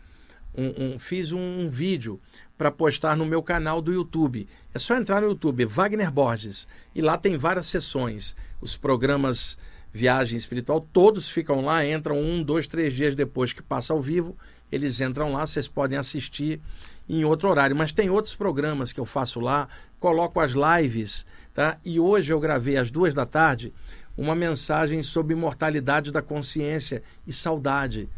um, 0.57 0.93
um 0.93 0.99
fiz 0.99 1.31
um, 1.31 1.69
vídeo 1.69 2.19
para 2.57 2.71
postar 2.71 3.15
no 3.15 3.25
meu 3.25 3.43
canal 3.43 3.81
do 3.81 3.93
YouTube. 3.93 4.47
É 4.73 4.79
só 4.79 4.95
entrar 4.95 5.21
no 5.21 5.27
YouTube, 5.27 5.65
Wagner 5.65 6.11
Borges, 6.11 6.67
e 6.93 7.01
lá 7.01 7.17
tem 7.17 7.37
várias 7.37 7.67
sessões. 7.67 8.35
Os 8.61 8.75
programas 8.77 9.57
Viagem 9.95 10.37
Espiritual, 10.37 10.81
todos 10.81 11.29
ficam 11.29 11.61
lá, 11.61 11.85
entram 11.85 12.19
um, 12.19 12.43
dois, 12.43 12.67
três 12.67 12.93
dias 12.93 13.15
depois 13.15 13.53
que 13.53 13.63
passa 13.63 13.93
ao 13.93 14.01
vivo, 14.01 14.35
eles 14.69 14.99
entram 14.99 15.31
lá, 15.31 15.45
vocês 15.45 15.69
podem 15.69 15.97
assistir 15.97 16.59
em 17.07 17.23
outro 17.23 17.49
horário. 17.49 17.75
Mas 17.75 17.93
tem 17.93 18.09
outros 18.09 18.35
programas 18.35 18.91
que 18.91 18.99
eu 18.99 19.05
faço 19.05 19.39
lá, 19.39 19.69
coloco 19.97 20.39
as 20.41 20.51
lives, 20.51 21.25
tá? 21.53 21.77
E 21.85 21.97
hoje 21.97 22.33
eu 22.33 22.39
gravei 22.41 22.75
às 22.75 22.91
duas 22.91 23.13
da 23.13 23.25
tarde 23.25 23.73
uma 24.17 24.35
mensagem 24.35 25.01
sobre 25.03 25.33
imortalidade 25.33 26.11
da 26.11 26.21
consciência 26.21 27.01
e 27.25 27.33
saudade. 27.33 28.09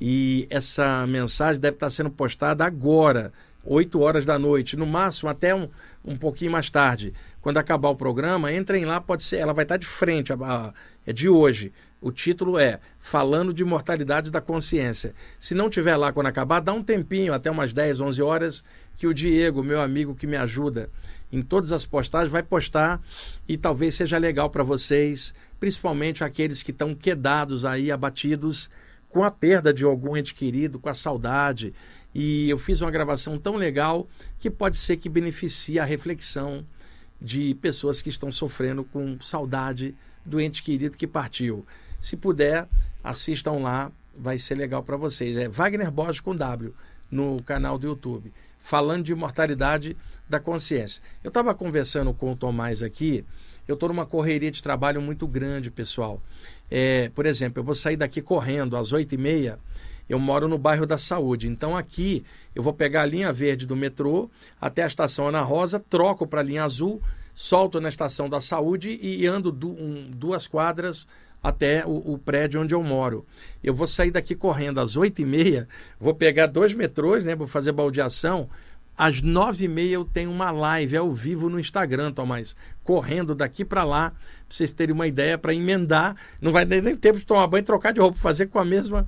E 0.00 0.46
essa 0.50 1.06
mensagem 1.06 1.60
deve 1.60 1.76
estar 1.76 1.90
sendo 1.90 2.10
postada 2.10 2.64
agora, 2.64 3.32
8 3.64 4.00
horas 4.00 4.24
da 4.24 4.38
noite, 4.38 4.76
no 4.76 4.86
máximo 4.86 5.28
até 5.28 5.54
um, 5.54 5.68
um 6.04 6.16
pouquinho 6.16 6.52
mais 6.52 6.70
tarde. 6.70 7.12
Quando 7.40 7.58
acabar 7.58 7.88
o 7.90 7.96
programa, 7.96 8.52
entrem 8.52 8.84
lá, 8.84 9.00
pode 9.00 9.22
ser, 9.22 9.36
ela 9.36 9.52
vai 9.52 9.64
estar 9.64 9.76
de 9.76 9.86
frente, 9.86 10.32
a, 10.32 10.36
a, 10.36 10.72
é 11.06 11.12
de 11.12 11.28
hoje. 11.28 11.72
O 12.00 12.12
título 12.12 12.58
é 12.58 12.78
Falando 13.00 13.52
de 13.52 13.64
Mortalidade 13.64 14.30
da 14.30 14.40
Consciência. 14.40 15.12
Se 15.38 15.52
não 15.52 15.68
tiver 15.68 15.96
lá 15.96 16.12
quando 16.12 16.28
acabar, 16.28 16.60
dá 16.60 16.72
um 16.72 16.82
tempinho, 16.82 17.34
até 17.34 17.50
umas 17.50 17.72
10, 17.72 18.00
11 18.00 18.22
horas, 18.22 18.64
que 18.96 19.06
o 19.06 19.12
Diego, 19.12 19.64
meu 19.64 19.80
amigo 19.80 20.14
que 20.14 20.26
me 20.26 20.36
ajuda 20.36 20.90
em 21.32 21.42
todas 21.42 21.72
as 21.72 21.84
postagens, 21.84 22.30
vai 22.30 22.42
postar 22.42 23.00
e 23.48 23.56
talvez 23.56 23.96
seja 23.96 24.16
legal 24.16 24.48
para 24.48 24.62
vocês, 24.62 25.34
principalmente 25.58 26.22
aqueles 26.22 26.62
que 26.62 26.70
estão 26.70 26.94
quedados 26.94 27.64
aí, 27.64 27.90
abatidos 27.90 28.70
com 29.08 29.24
a 29.24 29.30
perda 29.30 29.72
de 29.72 29.84
algum 29.84 30.16
ente 30.16 30.34
querido, 30.34 30.78
com 30.78 30.88
a 30.88 30.94
saudade. 30.94 31.74
E 32.14 32.48
eu 32.48 32.58
fiz 32.58 32.80
uma 32.80 32.90
gravação 32.90 33.38
tão 33.38 33.56
legal 33.56 34.08
que 34.38 34.50
pode 34.50 34.76
ser 34.76 34.96
que 34.96 35.08
beneficie 35.08 35.78
a 35.78 35.84
reflexão 35.84 36.64
de 37.20 37.54
pessoas 37.56 38.00
que 38.00 38.08
estão 38.08 38.30
sofrendo 38.30 38.84
com 38.84 39.20
saudade 39.20 39.94
do 40.24 40.40
ente 40.40 40.62
querido 40.62 40.96
que 40.96 41.06
partiu. 41.06 41.66
Se 42.00 42.16
puder, 42.16 42.68
assistam 43.02 43.52
lá, 43.62 43.90
vai 44.16 44.38
ser 44.38 44.54
legal 44.54 44.82
para 44.82 44.96
vocês. 44.96 45.36
É 45.36 45.48
Wagner 45.48 45.90
Borges 45.90 46.20
com 46.20 46.36
W 46.36 46.72
no 47.10 47.42
canal 47.42 47.78
do 47.78 47.86
YouTube, 47.86 48.32
falando 48.60 49.04
de 49.04 49.12
imortalidade 49.12 49.96
da 50.28 50.38
consciência. 50.38 51.02
Eu 51.24 51.28
estava 51.28 51.54
conversando 51.54 52.12
com 52.12 52.32
o 52.32 52.36
Tomás 52.36 52.82
aqui, 52.82 53.24
eu 53.68 53.74
estou 53.74 53.90
numa 53.90 54.06
correria 54.06 54.50
de 54.50 54.62
trabalho 54.62 55.00
muito 55.02 55.26
grande, 55.26 55.70
pessoal. 55.70 56.20
É, 56.70 57.10
por 57.14 57.26
exemplo, 57.26 57.60
eu 57.60 57.64
vou 57.64 57.74
sair 57.74 57.96
daqui 57.96 58.22
correndo 58.22 58.76
às 58.76 58.92
oito 58.92 59.14
e 59.14 59.18
meia, 59.18 59.58
eu 60.08 60.18
moro 60.18 60.48
no 60.48 60.56
bairro 60.56 60.86
da 60.86 60.96
Saúde. 60.96 61.48
Então 61.48 61.76
aqui 61.76 62.24
eu 62.54 62.62
vou 62.62 62.72
pegar 62.72 63.02
a 63.02 63.06
linha 63.06 63.30
verde 63.30 63.66
do 63.66 63.76
metrô 63.76 64.30
até 64.58 64.82
a 64.82 64.86
estação 64.86 65.28
Ana 65.28 65.42
Rosa, 65.42 65.78
troco 65.78 66.26
para 66.26 66.40
a 66.40 66.44
linha 66.44 66.64
azul, 66.64 67.02
solto 67.34 67.78
na 67.78 67.90
estação 67.90 68.28
da 68.28 68.40
Saúde 68.40 68.98
e 69.00 69.26
ando 69.26 69.52
du 69.52 69.68
um, 69.68 70.10
duas 70.10 70.46
quadras 70.46 71.06
até 71.42 71.86
o, 71.86 72.14
o, 72.14 72.18
prédio 72.18 72.60
onde 72.62 72.74
eu 72.74 72.82
moro. 72.82 73.24
Eu 73.62 73.74
vou 73.74 73.86
sair 73.86 74.10
daqui 74.10 74.34
correndo 74.34 74.80
às 74.80 74.96
oito 74.96 75.22
e 75.22 75.24
meia, 75.24 75.68
vou 76.00 76.14
pegar 76.14 76.46
dois 76.46 76.74
metrôs, 76.74 77.24
né? 77.24 77.36
Vou 77.36 77.46
fazer 77.46 77.70
baldeação 77.70 78.48
às 78.98 79.22
nove 79.22 79.66
e 79.66 79.68
meia 79.68 79.94
eu 79.94 80.04
tenho 80.04 80.28
uma 80.28 80.50
live 80.50 80.96
ao 80.96 81.12
vivo 81.12 81.48
no 81.48 81.60
Instagram, 81.60 82.10
Tomás, 82.10 82.56
correndo 82.82 83.32
daqui 83.32 83.64
para 83.64 83.84
lá, 83.84 84.10
para 84.10 84.18
vocês 84.48 84.72
terem 84.72 84.92
uma 84.92 85.06
ideia, 85.06 85.38
para 85.38 85.54
emendar. 85.54 86.16
Não 86.40 86.50
vai 86.50 86.64
nem 86.64 86.96
tempo 86.96 87.20
de 87.20 87.24
tomar 87.24 87.46
banho 87.46 87.62
e 87.62 87.64
trocar 87.64 87.92
de 87.92 88.00
roupa, 88.00 88.18
fazer 88.18 88.46
com 88.46 88.58
a 88.58 88.64
mesma, 88.64 89.06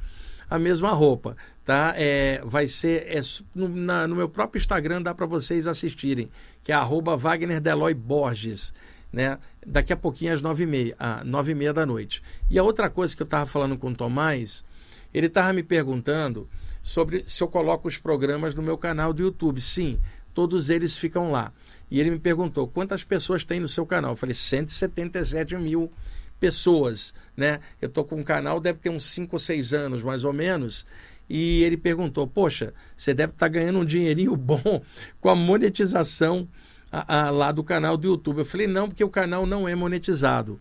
a 0.49 0.61
mesma 0.61 0.91
roupa. 0.91 1.37
Tá? 1.65 1.93
É, 1.97 2.41
vai 2.45 2.69
ser 2.69 3.05
é, 3.09 3.21
no, 3.53 3.69
na, 3.69 4.07
no 4.07 4.15
meu 4.15 4.29
próprio 4.29 4.61
Instagram, 4.61 5.03
dá 5.03 5.13
para 5.13 5.27
vocês 5.27 5.67
assistirem, 5.67 6.31
que 6.63 6.71
é 6.71 6.75
arroba 6.75 7.17
Wagner 7.17 7.61
Deloy 7.61 7.93
Borges. 7.93 8.73
Né? 9.13 9.39
Daqui 9.67 9.93
a 9.93 9.97
pouquinho 9.97 10.33
às 10.33 10.41
nove 10.41 10.63
e 10.63 10.67
meia, 10.67 10.95
ah, 11.01 11.25
nove 11.25 11.51
e 11.51 11.55
meia 11.55 11.73
da 11.73 11.85
noite. 11.85 12.23
E 12.49 12.61
a 12.61 12.63
outra 12.63 12.89
coisa 12.89 13.17
que 13.17 13.23
eu 13.23 13.25
estava 13.25 13.45
falando 13.45 13.77
com 13.77 13.89
o 13.89 13.95
Tomás, 13.95 14.65
ele 15.13 15.27
estava 15.27 15.53
me 15.53 15.65
perguntando 15.65 16.49
sobre 16.83 17.25
se 17.27 17.43
eu 17.43 17.49
coloco 17.49 17.89
os 17.89 17.99
programas 17.99 18.55
no 18.55 18.63
meu 18.63 18.79
canal 18.79 19.13
do 19.13 19.23
YouTube. 19.23 19.61
Sim, 19.61 19.99
todos 20.35 20.71
eles 20.71 20.97
ficam 20.97 21.31
lá. 21.31 21.53
E 21.91 21.99
ele 21.99 22.11
me 22.11 22.19
perguntou 22.19 22.69
quantas 22.69 23.03
pessoas 23.03 23.45
tem 23.45 23.61
no 23.61 23.69
seu 23.69 23.85
canal. 23.85 24.13
Eu 24.13 24.17
falei 24.17 24.35
177 24.35 25.57
mil 25.57 25.91
pessoas, 26.39 27.13
né? 27.37 27.61
Eu 27.81 27.89
tô 27.89 28.05
com 28.05 28.17
um 28.17 28.25
canal, 28.25 28.61
deve 28.61 28.79
ter 28.79 28.91
uns 28.91 29.05
5 29.05 29.35
ou 29.35 29.39
6 29.39 29.73
anos, 29.73 30.03
mais 30.03 30.25
ou 30.25 30.33
menos. 30.33 30.87
E 31.29 31.63
ele 31.63 31.77
perguntou: 31.77 32.27
Poxa, 32.27 32.73
você 32.97 33.13
deve 33.13 33.33
estar 33.33 33.47
tá 33.47 33.49
ganhando 33.49 33.79
um 33.81 33.85
dinheirinho 33.85 34.35
bom 34.37 34.83
com 35.21 35.29
a 35.29 35.35
monetização 35.35 36.49
a, 36.91 37.27
a, 37.27 37.31
lá 37.31 37.53
do 37.53 37.63
canal 37.63 37.97
do 37.97 38.09
YouTube. 38.09 38.39
Eu 38.39 38.45
falei: 38.45 38.67
Não, 38.67 38.89
porque 38.89 39.05
o 39.05 39.11
canal 39.11 39.47
não 39.47 39.69
é 39.69 39.75
monetizado. 39.75 40.61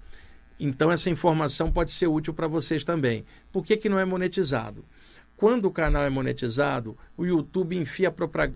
Então 0.59 0.91
essa 0.91 1.09
informação 1.09 1.71
pode 1.71 1.91
ser 1.91 2.07
útil 2.07 2.33
para 2.33 2.47
vocês 2.47 2.83
também. 2.83 3.25
Por 3.51 3.65
que, 3.65 3.77
que 3.77 3.87
não 3.87 3.97
é 3.97 4.03
monetizado? 4.03 4.83
Quando 5.39 5.63
o 5.63 5.71
canal 5.71 6.03
é 6.03 6.09
monetizado, 6.09 6.97
o 7.15 7.25
YouTube 7.25 7.73
enfia 7.77 8.13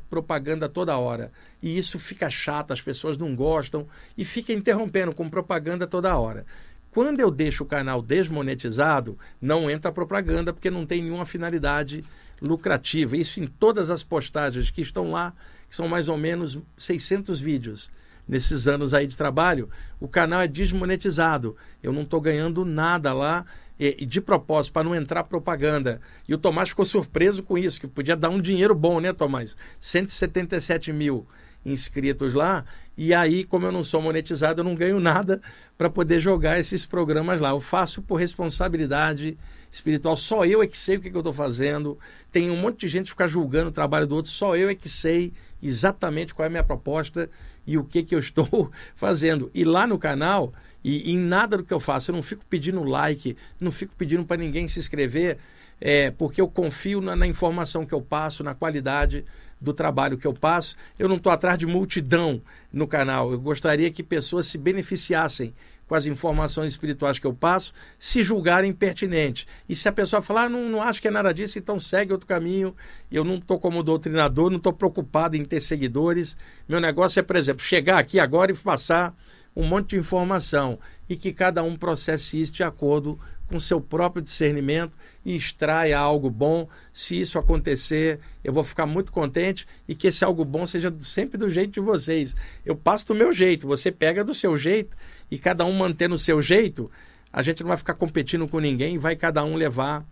propaganda 0.09 0.67
toda 0.67 0.97
hora. 0.97 1.31
E 1.61 1.77
isso 1.77 1.97
fica 1.97 2.29
chato, 2.29 2.73
as 2.73 2.81
pessoas 2.81 3.15
não 3.15 3.33
gostam 3.33 3.87
e 4.17 4.25
fica 4.25 4.51
interrompendo 4.51 5.15
com 5.15 5.29
propaganda 5.29 5.87
toda 5.87 6.17
hora. 6.17 6.45
Quando 6.91 7.21
eu 7.21 7.31
deixo 7.31 7.63
o 7.63 7.65
canal 7.65 8.01
desmonetizado, 8.01 9.17
não 9.41 9.69
entra 9.69 9.93
propaganda 9.93 10.51
porque 10.51 10.69
não 10.69 10.85
tem 10.85 11.01
nenhuma 11.01 11.25
finalidade 11.25 12.03
lucrativa. 12.41 13.15
Isso 13.15 13.39
em 13.39 13.47
todas 13.47 13.89
as 13.89 14.03
postagens 14.03 14.69
que 14.69 14.81
estão 14.81 15.09
lá, 15.09 15.33
que 15.69 15.75
são 15.77 15.87
mais 15.87 16.09
ou 16.09 16.17
menos 16.17 16.59
600 16.77 17.39
vídeos 17.39 17.89
nesses 18.27 18.67
anos 18.67 18.93
aí 18.93 19.07
de 19.07 19.15
trabalho. 19.15 19.69
O 20.01 20.07
canal 20.09 20.41
é 20.41 20.47
desmonetizado. 20.49 21.55
Eu 21.81 21.93
não 21.93 22.01
estou 22.01 22.19
ganhando 22.19 22.65
nada 22.65 23.13
lá 23.13 23.45
e, 23.79 24.05
de 24.05 24.21
propósito, 24.21 24.73
para 24.73 24.83
não 24.83 24.95
entrar 24.95 25.23
propaganda. 25.23 25.99
E 26.27 26.33
o 26.33 26.37
Tomás 26.37 26.69
ficou 26.69 26.85
surpreso 26.85 27.43
com 27.43 27.57
isso, 27.57 27.79
que 27.79 27.87
podia 27.87 28.15
dar 28.15 28.29
um 28.29 28.41
dinheiro 28.41 28.75
bom, 28.75 28.99
né, 28.99 29.11
Tomás? 29.13 29.55
177 29.79 30.93
mil 30.93 31.27
inscritos 31.65 32.33
lá. 32.33 32.65
E 32.95 33.13
aí, 33.13 33.43
como 33.43 33.65
eu 33.65 33.71
não 33.71 33.83
sou 33.83 34.01
monetizado, 34.01 34.61
eu 34.61 34.63
não 34.63 34.75
ganho 34.75 34.99
nada 34.99 35.41
para 35.77 35.89
poder 35.89 36.19
jogar 36.19 36.59
esses 36.59 36.85
programas 36.85 37.41
lá. 37.41 37.49
Eu 37.49 37.59
faço 37.59 38.01
por 38.01 38.15
responsabilidade 38.15 39.37
espiritual. 39.71 40.15
Só 40.15 40.45
eu 40.45 40.61
é 40.61 40.67
que 40.67 40.77
sei 40.77 40.97
o 40.97 41.01
que, 41.01 41.09
que 41.09 41.15
eu 41.15 41.21
estou 41.21 41.33
fazendo. 41.33 41.97
Tem 42.31 42.51
um 42.51 42.57
monte 42.57 42.81
de 42.81 42.87
gente 42.87 43.05
que 43.05 43.11
fica 43.11 43.27
julgando 43.27 43.69
o 43.69 43.73
trabalho 43.73 44.05
do 44.05 44.15
outro. 44.15 44.29
Só 44.29 44.55
eu 44.55 44.69
é 44.69 44.75
que 44.75 44.87
sei 44.87 45.33
exatamente 45.61 46.33
qual 46.35 46.43
é 46.43 46.47
a 46.47 46.51
minha 46.51 46.63
proposta 46.63 47.29
e 47.65 47.77
o 47.77 47.83
que, 47.83 48.03
que 48.03 48.13
eu 48.13 48.19
estou 48.19 48.69
fazendo. 48.95 49.49
E 49.53 49.63
lá 49.63 49.87
no 49.87 49.97
canal, 49.97 50.53
e, 50.83 51.11
em 51.11 51.17
nada 51.17 51.57
do 51.57 51.63
que 51.63 51.73
eu 51.73 51.79
faço, 51.79 52.11
eu 52.11 52.15
não 52.15 52.23
fico 52.23 52.43
pedindo 52.49 52.83
like, 52.83 53.37
não 53.59 53.71
fico 53.71 53.95
pedindo 53.95 54.25
para 54.25 54.37
ninguém 54.37 54.67
se 54.67 54.79
inscrever, 54.79 55.37
é, 55.79 56.11
porque 56.11 56.41
eu 56.41 56.47
confio 56.47 57.01
na, 57.01 57.15
na 57.15 57.27
informação 57.27 57.85
que 57.85 57.93
eu 57.93 58.01
passo, 58.01 58.43
na 58.43 58.53
qualidade 58.53 59.25
do 59.59 59.73
trabalho 59.73 60.17
que 60.17 60.27
eu 60.27 60.33
passo. 60.33 60.75
Eu 60.99 61.07
não 61.07 61.15
estou 61.15 61.31
atrás 61.31 61.57
de 61.57 61.65
multidão 61.65 62.41
no 62.71 62.87
canal. 62.87 63.31
Eu 63.31 63.39
gostaria 63.39 63.89
que 63.89 64.03
pessoas 64.03 64.47
se 64.47 64.57
beneficiassem 64.57 65.53
com 65.87 65.95
as 65.95 66.05
informações 66.05 66.71
espirituais 66.71 67.19
que 67.19 67.27
eu 67.27 67.33
passo, 67.33 67.73
se 67.99 68.23
julgarem 68.23 68.73
pertinentes. 68.73 69.45
E 69.67 69.75
se 69.75 69.87
a 69.87 69.91
pessoa 69.91 70.21
falar, 70.21 70.43
ah, 70.43 70.49
não, 70.49 70.69
não 70.69 70.81
acho 70.81 71.01
que 71.01 71.07
é 71.07 71.11
nada 71.11 71.33
disso, 71.33 71.59
então 71.59 71.79
segue 71.79 72.11
outro 72.11 72.27
caminho. 72.27 72.75
Eu 73.11 73.23
não 73.23 73.35
estou 73.35 73.59
como 73.59 73.83
doutrinador, 73.83 74.49
não 74.49 74.57
estou 74.57 74.73
preocupado 74.73 75.35
em 75.35 75.43
ter 75.43 75.61
seguidores. 75.61 76.37
Meu 76.67 76.79
negócio 76.79 77.19
é, 77.19 77.23
por 77.23 77.35
exemplo, 77.35 77.63
chegar 77.63 77.99
aqui 77.99 78.19
agora 78.19 78.51
e 78.51 78.55
passar 78.55 79.13
um 79.55 79.65
monte 79.65 79.91
de 79.91 79.97
informação 79.97 80.79
e 81.07 81.15
que 81.15 81.33
cada 81.33 81.63
um 81.63 81.75
processe 81.75 82.41
isso 82.41 82.53
de 82.53 82.63
acordo 82.63 83.19
com 83.47 83.59
seu 83.59 83.79
próprio 83.79 84.23
discernimento 84.23 84.97
e 85.23 85.35
extraia 85.35 85.99
algo 85.99 86.29
bom. 86.29 86.67
Se 86.91 87.19
isso 87.19 87.37
acontecer, 87.37 88.19
eu 88.43 88.51
vou 88.51 88.63
ficar 88.63 88.85
muito 88.85 89.11
contente 89.11 89.67
e 89.87 89.93
que 89.93 90.07
esse 90.07 90.23
algo 90.23 90.43
bom 90.43 90.65
seja 90.65 90.93
sempre 90.99 91.37
do 91.37 91.49
jeito 91.49 91.73
de 91.73 91.79
vocês. 91.79 92.35
Eu 92.65 92.75
passo 92.75 93.07
do 93.07 93.15
meu 93.15 93.31
jeito, 93.31 93.67
você 93.67 93.91
pega 93.91 94.23
do 94.23 94.33
seu 94.33 94.57
jeito 94.57 94.97
e 95.29 95.37
cada 95.37 95.65
um 95.65 95.73
mantendo 95.73 96.15
o 96.15 96.19
seu 96.19 96.41
jeito, 96.41 96.89
a 97.31 97.41
gente 97.43 97.61
não 97.61 97.67
vai 97.67 97.77
ficar 97.77 97.93
competindo 97.93 98.47
com 98.47 98.59
ninguém, 98.59 98.97
vai 98.97 99.15
cada 99.15 99.43
um 99.43 99.55
levar 99.55 100.05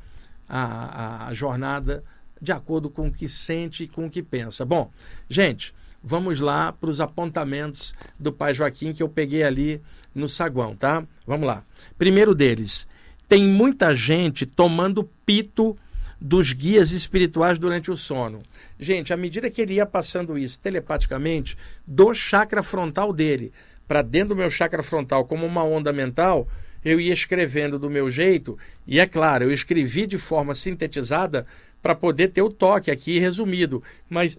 a, 0.48 1.28
a 1.28 1.34
jornada 1.34 2.04
de 2.42 2.52
acordo 2.52 2.90
com 2.90 3.08
o 3.08 3.12
que 3.12 3.30
sente 3.30 3.84
e 3.84 3.88
com 3.88 4.06
o 4.06 4.10
que 4.10 4.24
pensa. 4.24 4.66
Bom, 4.66 4.92
gente, 5.30 5.74
vamos 6.04 6.40
lá 6.40 6.72
para 6.72 6.90
os 6.90 7.00
apontamentos 7.00 7.94
do 8.20 8.32
pai 8.32 8.54
Joaquim 8.54 8.94
que 8.94 9.04
eu 9.04 9.10
peguei 9.10 9.44
ali 9.44 9.82
no 10.14 10.28
saguão, 10.28 10.76
tá? 10.76 11.06
Vamos 11.26 11.48
lá. 11.48 11.64
Primeiro 11.98 12.34
deles, 12.34 12.88
tem 13.28 13.48
muita 13.48 13.96
gente 13.96 14.46
tomando 14.46 15.10
pito 15.26 15.78
dos 16.20 16.54
guias 16.54 16.92
espirituais 16.92 17.58
durante 17.58 17.90
o 17.90 17.98
sono. 17.98 18.44
Gente, 18.80 19.12
à 19.12 19.18
medida 19.18 19.50
que 19.50 19.62
ele 19.62 19.76
ia 19.76 19.86
passando 19.86 20.38
isso 20.38 20.60
telepaticamente 20.60 21.58
do 21.86 22.14
chakra 22.14 22.62
frontal 22.62 23.12
dele 23.12 23.52
para 23.88 24.02
dentro 24.02 24.30
do 24.30 24.36
meu 24.36 24.52
chakra 24.52 24.84
frontal 24.84 25.26
como 25.26 25.46
uma 25.46 25.64
onda 25.64 25.92
mental, 25.92 26.48
eu 26.86 27.00
ia 27.00 27.14
escrevendo 27.14 27.80
do 27.80 27.90
meu 27.90 28.10
jeito, 28.10 28.58
e 28.88 29.00
é 29.00 29.06
claro, 29.06 29.46
eu 29.46 29.52
escrevi 29.52 30.06
de 30.06 30.18
forma 30.18 30.56
sintetizada 30.56 31.46
para 31.82 31.96
poder 31.96 32.30
ter 32.30 32.42
o 32.42 32.50
toque 32.50 32.92
aqui 32.92 33.20
resumido, 33.20 33.84
mas 34.10 34.38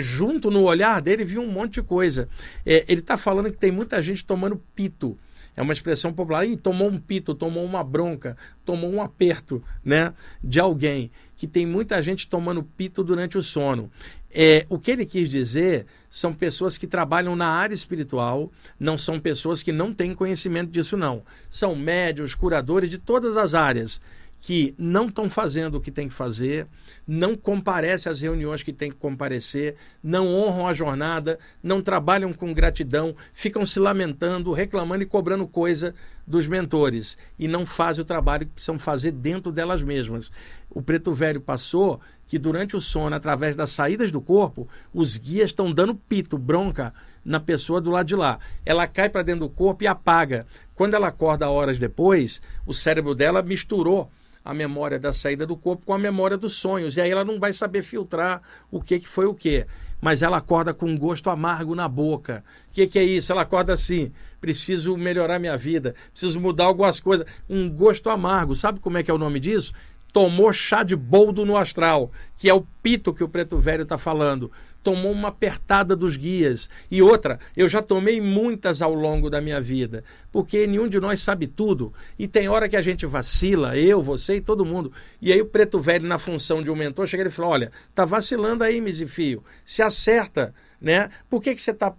junto 0.00 0.50
no 0.50 0.62
olhar 0.62 1.00
dele 1.00 1.24
vi 1.24 1.38
um 1.38 1.50
monte 1.50 1.74
de 1.74 1.82
coisa. 1.82 2.28
É, 2.64 2.84
ele 2.88 3.00
está 3.00 3.16
falando 3.16 3.50
que 3.50 3.56
tem 3.56 3.70
muita 3.70 4.00
gente 4.00 4.24
tomando 4.24 4.60
pito. 4.74 5.18
É 5.56 5.62
uma 5.62 5.72
expressão 5.72 6.12
popular. 6.12 6.44
Tomou 6.62 6.88
um 6.88 7.00
pito, 7.00 7.34
tomou 7.34 7.64
uma 7.64 7.82
bronca, 7.82 8.36
tomou 8.64 8.90
um 8.90 9.02
aperto 9.02 9.62
né, 9.84 10.14
de 10.42 10.60
alguém. 10.60 11.10
Que 11.36 11.46
tem 11.46 11.66
muita 11.66 12.00
gente 12.00 12.28
tomando 12.28 12.62
pito 12.62 13.02
durante 13.02 13.36
o 13.36 13.42
sono. 13.42 13.90
É, 14.30 14.66
o 14.68 14.78
que 14.78 14.90
ele 14.90 15.06
quis 15.06 15.28
dizer 15.28 15.86
são 16.10 16.32
pessoas 16.34 16.76
que 16.76 16.86
trabalham 16.86 17.34
na 17.34 17.48
área 17.48 17.74
espiritual, 17.74 18.52
não 18.78 18.98
são 18.98 19.18
pessoas 19.18 19.62
que 19.62 19.72
não 19.72 19.92
têm 19.92 20.14
conhecimento 20.14 20.70
disso, 20.70 20.96
não. 20.96 21.22
São 21.48 21.74
médios, 21.74 22.34
curadores 22.34 22.90
de 22.90 22.98
todas 22.98 23.36
as 23.36 23.54
áreas 23.54 24.00
que 24.40 24.74
não 24.78 25.06
estão 25.06 25.28
fazendo 25.28 25.76
o 25.76 25.80
que 25.80 25.90
tem 25.90 26.08
que 26.08 26.14
fazer, 26.14 26.66
não 27.06 27.36
comparecem 27.36 28.10
às 28.10 28.20
reuniões 28.20 28.62
que 28.62 28.72
tem 28.72 28.90
que 28.90 28.96
comparecer, 28.96 29.74
não 30.02 30.28
honram 30.28 30.68
a 30.68 30.74
jornada, 30.74 31.38
não 31.62 31.82
trabalham 31.82 32.32
com 32.32 32.54
gratidão, 32.54 33.14
ficam 33.32 33.66
se 33.66 33.80
lamentando, 33.80 34.52
reclamando 34.52 35.02
e 35.02 35.06
cobrando 35.06 35.46
coisa 35.46 35.94
dos 36.26 36.46
mentores 36.46 37.18
e 37.38 37.48
não 37.48 37.66
fazem 37.66 38.02
o 38.02 38.06
trabalho 38.06 38.46
que 38.46 38.52
precisam 38.52 38.78
fazer 38.78 39.12
dentro 39.12 39.50
delas 39.50 39.82
mesmas. 39.82 40.30
O 40.70 40.82
preto 40.82 41.12
velho 41.12 41.40
passou 41.40 42.00
que 42.28 42.38
durante 42.38 42.76
o 42.76 42.80
sono, 42.80 43.16
através 43.16 43.56
das 43.56 43.70
saídas 43.70 44.10
do 44.10 44.20
corpo, 44.20 44.68
os 44.92 45.16
guias 45.16 45.50
estão 45.50 45.72
dando 45.72 45.94
pito, 45.94 46.36
bronca 46.36 46.92
na 47.24 47.40
pessoa 47.40 47.80
do 47.80 47.90
lado 47.90 48.06
de 48.06 48.14
lá. 48.14 48.38
Ela 48.64 48.86
cai 48.86 49.08
para 49.08 49.22
dentro 49.22 49.48
do 49.48 49.50
corpo 49.50 49.82
e 49.82 49.86
apaga. 49.86 50.46
Quando 50.74 50.94
ela 50.94 51.08
acorda 51.08 51.48
horas 51.48 51.78
depois, 51.78 52.40
o 52.66 52.74
cérebro 52.74 53.14
dela 53.14 53.42
misturou 53.42 54.10
a 54.48 54.54
memória 54.54 54.98
da 54.98 55.12
saída 55.12 55.46
do 55.46 55.54
corpo 55.54 55.84
com 55.84 55.92
a 55.92 55.98
memória 55.98 56.34
dos 56.34 56.54
sonhos. 56.54 56.96
E 56.96 57.02
aí 57.02 57.10
ela 57.10 57.22
não 57.22 57.38
vai 57.38 57.52
saber 57.52 57.82
filtrar 57.82 58.40
o 58.70 58.80
que, 58.80 58.98
que 58.98 59.06
foi 59.06 59.26
o 59.26 59.34
que. 59.34 59.66
Mas 60.00 60.22
ela 60.22 60.38
acorda 60.38 60.72
com 60.72 60.86
um 60.86 60.96
gosto 60.96 61.28
amargo 61.28 61.74
na 61.74 61.86
boca. 61.86 62.42
O 62.70 62.72
que, 62.72 62.86
que 62.86 62.98
é 62.98 63.04
isso? 63.04 63.30
Ela 63.30 63.42
acorda 63.42 63.74
assim: 63.74 64.10
preciso 64.40 64.96
melhorar 64.96 65.38
minha 65.38 65.56
vida, 65.58 65.94
preciso 66.12 66.40
mudar 66.40 66.64
algumas 66.64 66.98
coisas. 66.98 67.26
Um 67.46 67.68
gosto 67.68 68.08
amargo. 68.08 68.56
Sabe 68.56 68.80
como 68.80 68.96
é 68.96 69.02
que 69.02 69.10
é 69.10 69.14
o 69.14 69.18
nome 69.18 69.38
disso? 69.38 69.74
tomou 70.12 70.52
chá 70.52 70.82
de 70.82 70.96
boldo 70.96 71.44
no 71.44 71.56
astral, 71.56 72.10
que 72.36 72.48
é 72.48 72.54
o 72.54 72.66
pito 72.82 73.12
que 73.12 73.22
o 73.22 73.28
preto 73.28 73.58
velho 73.58 73.82
está 73.82 73.98
falando. 73.98 74.50
Tomou 74.82 75.12
uma 75.12 75.28
apertada 75.28 75.94
dos 75.94 76.16
guias. 76.16 76.70
E 76.90 77.02
outra, 77.02 77.38
eu 77.56 77.68
já 77.68 77.82
tomei 77.82 78.20
muitas 78.20 78.80
ao 78.80 78.94
longo 78.94 79.28
da 79.28 79.40
minha 79.40 79.60
vida, 79.60 80.04
porque 80.32 80.66
nenhum 80.66 80.88
de 80.88 81.00
nós 81.00 81.20
sabe 81.20 81.46
tudo. 81.46 81.92
E 82.18 82.26
tem 82.26 82.48
hora 82.48 82.68
que 82.68 82.76
a 82.76 82.80
gente 82.80 83.04
vacila, 83.04 83.76
eu, 83.76 84.02
você 84.02 84.36
e 84.36 84.40
todo 84.40 84.64
mundo. 84.64 84.92
E 85.20 85.32
aí 85.32 85.40
o 85.40 85.46
preto 85.46 85.80
velho, 85.80 86.06
na 86.06 86.18
função 86.18 86.62
de 86.62 86.70
um 86.70 86.76
mentor, 86.76 87.06
chega 87.06 87.28
e 87.28 87.30
fala: 87.30 87.48
Olha, 87.48 87.72
tá 87.94 88.04
vacilando 88.04 88.64
aí, 88.64 88.80
Misifio. 88.80 89.42
Se 89.64 89.82
acerta, 89.82 90.54
né? 90.80 91.10
Por 91.28 91.42
que, 91.42 91.54
que 91.54 91.62
você 91.62 91.72
está 91.72 91.94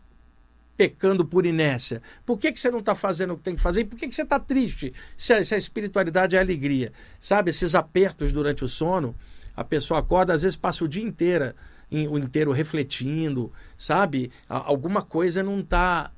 pecando 0.80 1.26
por 1.26 1.46
inércia? 1.46 2.02
Por 2.26 2.38
que, 2.38 2.54
que 2.54 2.60
você 2.60 2.72
não 2.72 2.80
está 2.80 2.96
fazendo 2.96 3.34
o 3.34 3.38
que 3.38 3.44
tem 3.44 3.56
que 3.56 3.62
fazer? 3.62 3.82
E 3.82 3.84
por 3.84 4.00
que, 4.00 4.08
que 4.08 4.16
você 4.16 4.22
está 4.22 4.40
triste? 4.40 4.94
Se 5.18 5.34
a, 5.34 5.44
se 5.44 5.54
a 5.54 5.58
espiritualidade 5.58 6.38
é 6.38 6.40
alegria. 6.40 6.94
Sabe, 7.20 7.50
esses 7.50 7.76
apertos 7.76 8.32
durante 8.32 8.64
o 8.64 8.68
sono, 8.68 9.14
a 9.54 9.64
pessoa 9.66 10.00
acorda, 10.00 10.34
às 10.34 10.42
vezes 10.42 10.56
passa 10.56 10.86
o 10.86 10.88
dia 10.88 11.04
inteiro, 11.04 11.54
o 11.92 12.18
inteiro 12.18 12.52
refletindo, 12.52 13.52
sabe? 13.78 14.32
Alguma 14.48 15.02
coisa 15.02 15.42
não 15.42 15.60
está 15.60 16.12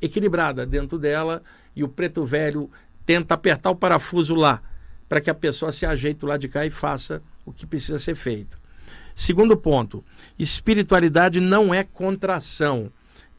equilibrada 0.00 0.64
dentro 0.64 0.98
dela 0.98 1.42
e 1.76 1.84
o 1.84 1.88
preto 1.88 2.24
velho 2.24 2.70
tenta 3.04 3.34
apertar 3.34 3.70
o 3.70 3.76
parafuso 3.76 4.34
lá 4.34 4.62
para 5.08 5.20
que 5.20 5.28
a 5.28 5.34
pessoa 5.34 5.72
se 5.72 5.84
ajeite 5.84 6.24
lá 6.24 6.36
de 6.36 6.48
cá 6.48 6.64
e 6.64 6.70
faça 6.70 7.22
o 7.44 7.52
que 7.52 7.66
precisa 7.66 7.98
ser 7.98 8.14
feito. 8.14 8.58
Segundo 9.14 9.56
ponto, 9.56 10.04
espiritualidade 10.38 11.40
não 11.40 11.74
é 11.74 11.84
contração 11.84 12.90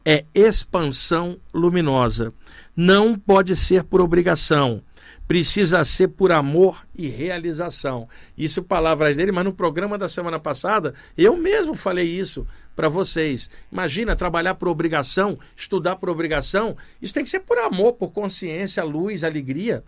é 0.04 0.24
expansão 0.34 1.38
luminosa. 1.52 2.32
Não 2.74 3.16
pode 3.18 3.54
ser 3.56 3.84
por 3.84 4.00
obrigação. 4.00 4.82
Precisa 5.26 5.84
ser 5.84 6.08
por 6.08 6.32
amor 6.32 6.84
e 6.94 7.08
realização. 7.08 8.08
Isso 8.36 8.62
palavras 8.62 9.16
dele, 9.16 9.32
mas 9.32 9.44
no 9.44 9.52
programa 9.52 9.96
da 9.96 10.08
semana 10.08 10.38
passada 10.38 10.94
eu 11.16 11.36
mesmo 11.36 11.74
falei 11.74 12.06
isso 12.06 12.46
para 12.76 12.88
vocês. 12.88 13.48
Imagina 13.70 14.16
trabalhar 14.16 14.54
por 14.54 14.68
obrigação, 14.68 15.38
estudar 15.56 15.96
por 15.96 16.10
obrigação. 16.10 16.76
Isso 17.00 17.14
tem 17.14 17.24
que 17.24 17.30
ser 17.30 17.40
por 17.40 17.58
amor, 17.58 17.94
por 17.94 18.12
consciência, 18.12 18.84
luz, 18.84 19.24
alegria. 19.24 19.84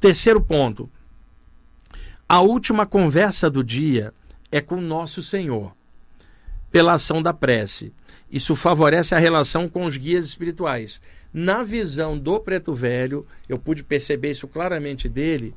Terceiro 0.00 0.40
ponto. 0.40 0.88
A 2.28 2.40
última 2.40 2.86
conversa 2.86 3.50
do 3.50 3.62
dia 3.62 4.14
é 4.50 4.60
com 4.60 4.80
nosso 4.80 5.22
Senhor, 5.22 5.74
pela 6.70 6.94
ação 6.94 7.20
da 7.20 7.34
prece. 7.34 7.92
Isso 8.30 8.56
favorece 8.56 9.14
a 9.14 9.18
relação 9.18 9.68
com 9.68 9.84
os 9.84 9.96
guias 9.96 10.24
espirituais. 10.24 11.00
Na 11.36 11.64
visão 11.64 12.16
do 12.16 12.38
Preto 12.38 12.72
Velho, 12.72 13.26
eu 13.48 13.58
pude 13.58 13.82
perceber 13.82 14.30
isso 14.30 14.46
claramente 14.46 15.08
dele. 15.08 15.52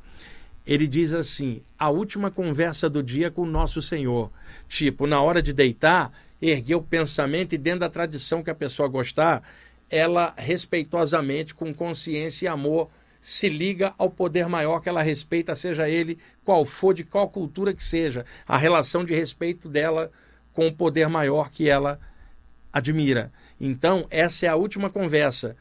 Ele 0.66 0.88
diz 0.88 1.12
assim: 1.12 1.62
a 1.78 1.88
última 1.88 2.32
conversa 2.32 2.90
do 2.90 3.00
dia 3.00 3.30
com 3.30 3.42
o 3.42 3.46
nosso 3.46 3.80
Senhor. 3.80 4.28
Tipo, 4.68 5.06
na 5.06 5.22
hora 5.22 5.40
de 5.40 5.52
deitar, 5.52 6.12
erguer 6.42 6.74
o 6.74 6.82
pensamento 6.82 7.54
e, 7.54 7.58
dentro 7.58 7.80
da 7.80 7.88
tradição 7.88 8.42
que 8.42 8.50
a 8.50 8.56
pessoa 8.56 8.88
gostar, 8.88 9.40
ela 9.88 10.34
respeitosamente, 10.36 11.54
com 11.54 11.72
consciência 11.72 12.46
e 12.46 12.48
amor, 12.48 12.90
se 13.20 13.48
liga 13.48 13.94
ao 13.96 14.10
poder 14.10 14.48
maior 14.48 14.80
que 14.80 14.88
ela 14.88 15.00
respeita, 15.00 15.54
seja 15.54 15.88
ele 15.88 16.18
qual 16.44 16.66
for, 16.66 16.92
de 16.92 17.04
qual 17.04 17.28
cultura 17.28 17.72
que 17.72 17.84
seja, 17.84 18.24
a 18.48 18.56
relação 18.56 19.04
de 19.04 19.14
respeito 19.14 19.68
dela 19.68 20.10
com 20.52 20.66
o 20.66 20.74
poder 20.74 21.08
maior 21.08 21.50
que 21.50 21.68
ela 21.68 22.00
admira. 22.72 23.32
Então, 23.60 24.06
essa 24.10 24.46
é 24.46 24.48
a 24.48 24.56
última 24.56 24.90
conversa, 24.90 25.56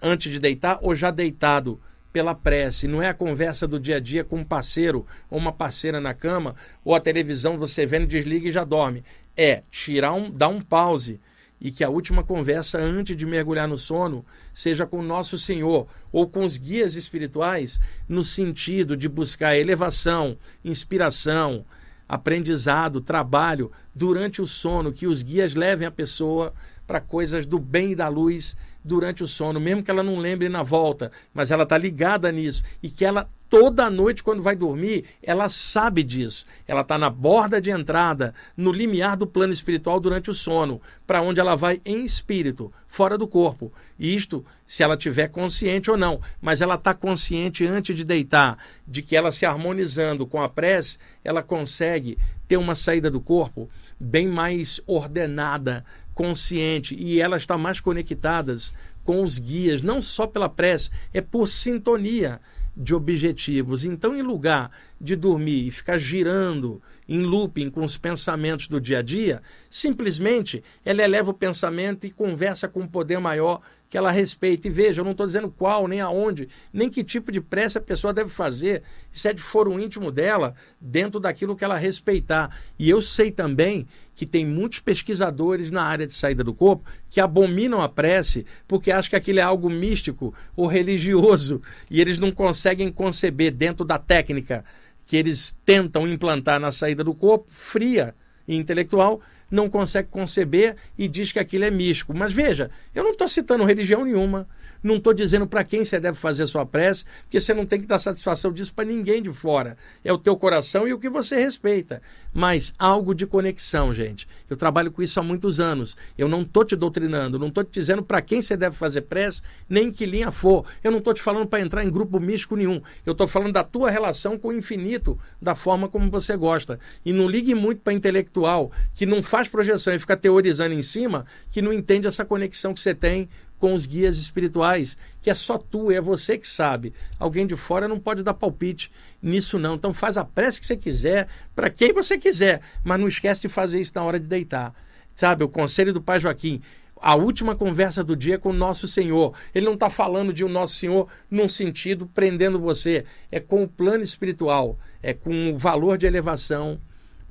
antes 0.00 0.32
de 0.32 0.38
deitar 0.38 0.78
ou 0.82 0.94
já 0.94 1.10
deitado 1.10 1.80
pela 2.12 2.34
prece. 2.34 2.88
Não 2.88 3.02
é 3.02 3.08
a 3.08 3.14
conversa 3.14 3.66
do 3.66 3.78
dia 3.78 3.96
a 3.96 4.00
dia 4.00 4.24
com 4.24 4.36
um 4.36 4.44
parceiro 4.44 5.06
ou 5.28 5.38
uma 5.38 5.52
parceira 5.52 6.00
na 6.00 6.14
cama, 6.14 6.54
ou 6.84 6.94
a 6.94 7.00
televisão 7.00 7.58
você 7.58 7.84
vendo, 7.84 8.06
desliga 8.06 8.48
e 8.48 8.52
já 8.52 8.64
dorme. 8.64 9.04
É 9.36 9.62
tirar 9.70 10.14
um, 10.14 10.30
dar 10.30 10.48
um 10.48 10.60
pause 10.60 11.20
e 11.60 11.70
que 11.70 11.84
a 11.84 11.90
última 11.90 12.22
conversa 12.22 12.78
antes 12.78 13.16
de 13.16 13.26
mergulhar 13.26 13.66
no 13.66 13.76
sono 13.76 14.24
seja 14.52 14.86
com 14.86 15.02
nosso 15.02 15.38
Senhor 15.38 15.86
ou 16.12 16.28
com 16.28 16.44
os 16.44 16.56
guias 16.56 16.94
espirituais 16.94 17.80
no 18.08 18.22
sentido 18.22 18.96
de 18.96 19.08
buscar 19.08 19.56
elevação, 19.56 20.36
inspiração, 20.64 21.64
aprendizado, 22.08 23.00
trabalho 23.00 23.72
durante 23.94 24.40
o 24.40 24.46
sono, 24.46 24.92
que 24.92 25.06
os 25.06 25.22
guias 25.22 25.54
levem 25.54 25.86
a 25.86 25.90
pessoa 25.90 26.52
para 26.86 27.00
coisas 27.00 27.44
do 27.44 27.58
bem 27.58 27.92
e 27.92 27.96
da 27.96 28.08
luz 28.08 28.56
durante 28.86 29.22
o 29.22 29.26
sono, 29.26 29.60
mesmo 29.60 29.82
que 29.82 29.90
ela 29.90 30.02
não 30.02 30.18
lembre 30.18 30.48
na 30.48 30.62
volta, 30.62 31.10
mas 31.34 31.50
ela 31.50 31.64
está 31.64 31.76
ligada 31.76 32.30
nisso 32.30 32.62
e 32.82 32.88
que 32.88 33.04
ela 33.04 33.28
toda 33.48 33.90
noite 33.90 34.22
quando 34.22 34.42
vai 34.42 34.56
dormir, 34.56 35.04
ela 35.22 35.48
sabe 35.48 36.02
disso. 36.02 36.46
Ela 36.66 36.80
está 36.80 36.98
na 36.98 37.08
borda 37.08 37.60
de 37.60 37.70
entrada, 37.70 38.34
no 38.56 38.72
limiar 38.72 39.16
do 39.16 39.26
plano 39.26 39.52
espiritual 39.52 40.00
durante 40.00 40.30
o 40.30 40.34
sono, 40.34 40.80
para 41.06 41.22
onde 41.22 41.40
ela 41.40 41.56
vai 41.56 41.80
em 41.84 42.04
espírito, 42.04 42.72
fora 42.88 43.16
do 43.16 43.26
corpo. 43.26 43.72
Isto, 43.98 44.44
se 44.64 44.82
ela 44.82 44.96
tiver 44.96 45.28
consciente 45.28 45.90
ou 45.90 45.96
não, 45.96 46.20
mas 46.40 46.60
ela 46.60 46.74
está 46.74 46.92
consciente 46.92 47.64
antes 47.64 47.94
de 47.94 48.04
deitar, 48.04 48.58
de 48.86 49.02
que 49.02 49.16
ela 49.16 49.32
se 49.32 49.46
harmonizando 49.46 50.26
com 50.26 50.40
a 50.42 50.48
prece, 50.48 50.98
ela 51.22 51.42
consegue 51.42 52.18
ter 52.48 52.56
uma 52.56 52.74
saída 52.74 53.10
do 53.10 53.20
corpo 53.20 53.68
bem 53.98 54.28
mais 54.28 54.80
ordenada, 54.86 55.84
consciente 56.16 56.96
e 56.98 57.20
elas 57.20 57.42
estão 57.42 57.58
mais 57.58 57.78
conectadas 57.78 58.72
com 59.04 59.22
os 59.22 59.38
guias, 59.38 59.82
não 59.82 60.00
só 60.00 60.26
pela 60.26 60.48
prece, 60.48 60.90
é 61.12 61.20
por 61.20 61.46
sintonia 61.46 62.40
de 62.74 62.94
objetivos. 62.94 63.84
Então, 63.84 64.16
em 64.16 64.22
lugar 64.22 64.70
de 64.98 65.14
dormir 65.14 65.66
e 65.66 65.70
ficar 65.70 65.98
girando 65.98 66.82
em 67.06 67.20
looping 67.22 67.68
com 67.68 67.84
os 67.84 67.98
pensamentos 67.98 68.66
do 68.66 68.80
dia 68.80 68.98
a 68.98 69.02
dia, 69.02 69.42
simplesmente 69.70 70.64
ela 70.84 71.02
eleva 71.02 71.30
o 71.30 71.34
pensamento 71.34 72.06
e 72.06 72.10
conversa 72.10 72.66
com 72.66 72.80
um 72.80 72.88
poder 72.88 73.18
maior 73.18 73.60
que 73.88 73.96
ela 73.96 74.10
respeita. 74.10 74.68
E 74.68 74.70
veja, 74.70 75.00
eu 75.00 75.04
não 75.04 75.12
estou 75.12 75.26
dizendo 75.26 75.50
qual, 75.50 75.86
nem 75.86 76.00
aonde, 76.00 76.48
nem 76.72 76.90
que 76.90 77.04
tipo 77.04 77.30
de 77.30 77.40
prece 77.40 77.78
a 77.78 77.80
pessoa 77.80 78.12
deve 78.12 78.30
fazer. 78.30 78.82
Isso 79.12 79.28
é 79.28 79.32
de 79.32 79.42
foro 79.42 79.78
íntimo 79.78 80.10
dela, 80.10 80.54
dentro 80.80 81.20
daquilo 81.20 81.56
que 81.56 81.64
ela 81.64 81.76
respeitar. 81.76 82.56
E 82.78 82.88
eu 82.88 83.00
sei 83.00 83.30
também 83.30 83.86
que 84.14 84.24
tem 84.24 84.46
muitos 84.46 84.80
pesquisadores 84.80 85.70
na 85.70 85.82
área 85.82 86.06
de 86.06 86.14
saída 86.14 86.42
do 86.42 86.54
corpo 86.54 86.88
que 87.10 87.20
abominam 87.20 87.82
a 87.82 87.88
prece 87.88 88.46
porque 88.66 88.90
acham 88.90 89.10
que 89.10 89.16
aquilo 89.16 89.40
é 89.40 89.42
algo 89.42 89.68
místico 89.68 90.34
ou 90.56 90.66
religioso 90.66 91.60
e 91.90 92.00
eles 92.00 92.16
não 92.16 92.32
conseguem 92.32 92.90
conceber 92.90 93.52
dentro 93.52 93.84
da 93.84 93.98
técnica 93.98 94.64
que 95.06 95.16
eles 95.16 95.54
tentam 95.64 96.08
implantar 96.08 96.58
na 96.58 96.72
saída 96.72 97.04
do 97.04 97.14
corpo, 97.14 97.46
fria 97.50 98.14
e 98.48 98.56
intelectual, 98.56 99.20
não 99.50 99.68
consegue 99.68 100.08
conceber 100.08 100.76
e 100.98 101.08
diz 101.08 101.32
que 101.32 101.38
aquilo 101.38 101.64
é 101.64 101.70
místico. 101.70 102.14
Mas 102.14 102.32
veja, 102.32 102.70
eu 102.94 103.02
não 103.02 103.12
estou 103.12 103.28
citando 103.28 103.64
religião 103.64 104.04
nenhuma, 104.04 104.46
não 104.86 104.96
estou 104.96 105.12
dizendo 105.12 105.46
para 105.46 105.64
quem 105.64 105.84
você 105.84 106.00
deve 106.00 106.16
fazer 106.16 106.46
sua 106.46 106.64
prece, 106.64 107.04
porque 107.22 107.40
você 107.40 107.52
não 107.52 107.66
tem 107.66 107.80
que 107.80 107.86
dar 107.86 107.98
satisfação 107.98 108.52
disso 108.52 108.72
para 108.72 108.84
ninguém 108.84 109.22
de 109.22 109.32
fora. 109.32 109.76
É 110.04 110.12
o 110.12 110.18
teu 110.18 110.36
coração 110.36 110.86
e 110.86 110.92
o 110.92 110.98
que 110.98 111.10
você 111.10 111.36
respeita. 111.36 112.00
Mas 112.32 112.74
algo 112.78 113.14
de 113.14 113.26
conexão, 113.26 113.92
gente. 113.92 114.28
Eu 114.48 114.56
trabalho 114.56 114.92
com 114.92 115.02
isso 115.02 115.18
há 115.18 115.22
muitos 115.22 115.58
anos. 115.58 115.96
Eu 116.16 116.28
não 116.28 116.42
estou 116.42 116.64
te 116.64 116.76
doutrinando, 116.76 117.38
não 117.38 117.48
estou 117.48 117.64
te 117.64 117.72
dizendo 117.72 118.02
para 118.02 118.22
quem 118.22 118.40
você 118.40 118.56
deve 118.56 118.76
fazer 118.76 119.02
prece, 119.02 119.40
nem 119.68 119.90
que 119.90 120.06
linha 120.06 120.30
for. 120.30 120.64
Eu 120.84 120.90
não 120.90 120.98
estou 120.98 121.14
te 121.14 121.22
falando 121.22 121.46
para 121.46 121.60
entrar 121.60 121.84
em 121.84 121.90
grupo 121.90 122.20
místico 122.20 122.56
nenhum. 122.56 122.80
Eu 123.04 123.12
estou 123.12 123.26
falando 123.26 123.52
da 123.52 123.64
tua 123.64 123.90
relação 123.90 124.38
com 124.38 124.48
o 124.48 124.52
infinito, 124.52 125.18
da 125.40 125.54
forma 125.54 125.88
como 125.88 126.10
você 126.10 126.36
gosta. 126.36 126.78
E 127.04 127.12
não 127.12 127.26
ligue 127.26 127.54
muito 127.54 127.80
para 127.80 127.92
intelectual, 127.92 128.70
que 128.94 129.06
não 129.06 129.22
faz 129.22 129.48
projeção 129.48 129.94
e 129.94 129.98
fica 129.98 130.16
teorizando 130.16 130.74
em 130.74 130.82
cima, 130.82 131.26
que 131.50 131.62
não 131.62 131.72
entende 131.72 132.06
essa 132.06 132.24
conexão 132.24 132.72
que 132.72 132.80
você 132.80 132.94
tem 132.94 133.28
com 133.58 133.72
os 133.72 133.86
guias 133.86 134.18
espirituais, 134.18 134.96
que 135.22 135.30
é 135.30 135.34
só 135.34 135.58
tu, 135.58 135.90
é 135.90 136.00
você 136.00 136.36
que 136.36 136.48
sabe. 136.48 136.92
Alguém 137.18 137.46
de 137.46 137.56
fora 137.56 137.88
não 137.88 137.98
pode 137.98 138.22
dar 138.22 138.34
palpite 138.34 138.90
nisso 139.22 139.58
não. 139.58 139.74
Então 139.74 139.94
faz 139.94 140.16
a 140.16 140.24
prece 140.24 140.60
que 140.60 140.66
você 140.66 140.76
quiser, 140.76 141.28
para 141.54 141.70
quem 141.70 141.92
você 141.92 142.18
quiser, 142.18 142.60
mas 142.84 143.00
não 143.00 143.08
esquece 143.08 143.42
de 143.42 143.48
fazer 143.48 143.80
isso 143.80 143.92
na 143.94 144.02
hora 144.02 144.20
de 144.20 144.26
deitar. 144.26 144.74
Sabe, 145.14 145.42
o 145.42 145.48
conselho 145.48 145.92
do 145.92 146.02
Pai 146.02 146.20
Joaquim, 146.20 146.60
a 147.00 147.14
última 147.14 147.54
conversa 147.54 148.02
do 148.02 148.16
dia 148.16 148.34
é 148.34 148.38
com 148.38 148.50
o 148.50 148.54
nosso 148.54 148.86
Senhor. 148.86 149.34
Ele 149.54 149.66
não 149.66 149.74
está 149.74 149.88
falando 149.88 150.32
de 150.32 150.44
o 150.44 150.46
um 150.46 150.50
nosso 150.50 150.74
Senhor 150.74 151.08
num 151.30 151.48
sentido 151.48 152.06
prendendo 152.06 152.60
você. 152.60 153.04
É 153.30 153.40
com 153.40 153.62
o 153.62 153.68
plano 153.68 154.02
espiritual, 154.02 154.78
é 155.02 155.14
com 155.14 155.52
o 155.52 155.58
valor 155.58 155.96
de 155.96 156.06
elevação 156.06 156.80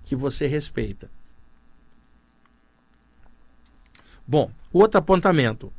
que 0.03 0.15
você 0.15 0.47
respeita. 0.47 1.09
Bom, 4.27 4.51
outro 4.73 4.99
apontamento. 4.99 5.71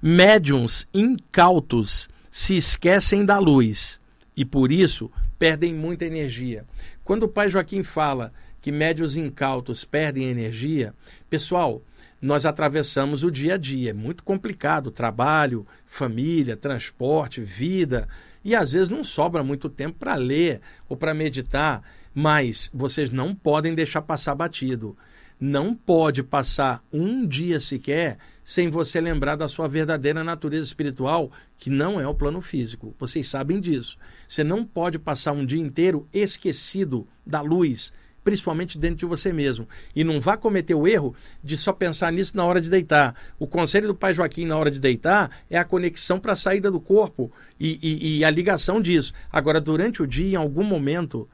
Médiums 0.00 0.88
incautos 0.94 2.08
se 2.30 2.56
esquecem 2.56 3.24
da 3.24 3.36
luz 3.40 4.00
e 4.36 4.44
por 4.44 4.70
isso 4.70 5.10
perdem 5.36 5.74
muita 5.74 6.04
energia. 6.04 6.64
Quando 7.02 7.24
o 7.24 7.28
pai 7.28 7.50
Joaquim 7.50 7.82
fala 7.82 8.32
que 8.62 8.70
médios 8.70 9.16
incautos 9.16 9.84
perdem 9.84 10.28
energia, 10.28 10.94
pessoal, 11.28 11.82
nós 12.22 12.46
atravessamos 12.46 13.24
o 13.24 13.30
dia 13.30 13.54
a 13.54 13.56
dia, 13.56 13.90
é 13.90 13.92
muito 13.92 14.22
complicado, 14.22 14.92
trabalho, 14.92 15.66
família, 15.84 16.56
transporte, 16.56 17.40
vida, 17.40 18.06
e 18.44 18.54
às 18.54 18.70
vezes 18.70 18.90
não 18.90 19.02
sobra 19.02 19.42
muito 19.42 19.68
tempo 19.68 19.98
para 19.98 20.14
ler 20.14 20.60
ou 20.88 20.96
para 20.96 21.12
meditar, 21.12 21.82
mas 22.14 22.70
vocês 22.72 23.10
não 23.10 23.34
podem 23.34 23.74
deixar 23.74 24.02
passar 24.02 24.36
batido. 24.36 24.96
Não 25.40 25.74
pode 25.74 26.22
passar 26.22 26.84
um 26.92 27.26
dia 27.26 27.58
sequer 27.58 28.18
sem 28.48 28.70
você 28.70 28.98
lembrar 28.98 29.36
da 29.36 29.46
sua 29.46 29.68
verdadeira 29.68 30.24
natureza 30.24 30.66
espiritual, 30.66 31.30
que 31.58 31.68
não 31.68 32.00
é 32.00 32.08
o 32.08 32.14
plano 32.14 32.40
físico. 32.40 32.94
Vocês 32.98 33.28
sabem 33.28 33.60
disso. 33.60 33.98
Você 34.26 34.42
não 34.42 34.64
pode 34.64 34.98
passar 34.98 35.32
um 35.32 35.44
dia 35.44 35.60
inteiro 35.60 36.08
esquecido 36.14 37.06
da 37.26 37.42
luz, 37.42 37.92
principalmente 38.24 38.78
dentro 38.78 39.00
de 39.00 39.04
você 39.04 39.34
mesmo. 39.34 39.68
E 39.94 40.02
não 40.02 40.18
vá 40.18 40.34
cometer 40.34 40.74
o 40.74 40.88
erro 40.88 41.14
de 41.44 41.58
só 41.58 41.74
pensar 41.74 42.10
nisso 42.10 42.34
na 42.34 42.44
hora 42.46 42.58
de 42.58 42.70
deitar. 42.70 43.14
O 43.38 43.46
conselho 43.46 43.88
do 43.88 43.94
pai 43.94 44.14
Joaquim 44.14 44.46
na 44.46 44.56
hora 44.56 44.70
de 44.70 44.80
deitar 44.80 45.30
é 45.50 45.58
a 45.58 45.64
conexão 45.64 46.18
para 46.18 46.32
a 46.32 46.36
saída 46.36 46.70
do 46.70 46.80
corpo 46.80 47.30
e, 47.60 47.78
e, 47.82 48.16
e 48.16 48.24
a 48.24 48.30
ligação 48.30 48.80
disso. 48.80 49.12
Agora, 49.30 49.60
durante 49.60 50.02
o 50.02 50.06
dia, 50.06 50.32
em 50.32 50.36
algum 50.36 50.64
momento, 50.64 51.28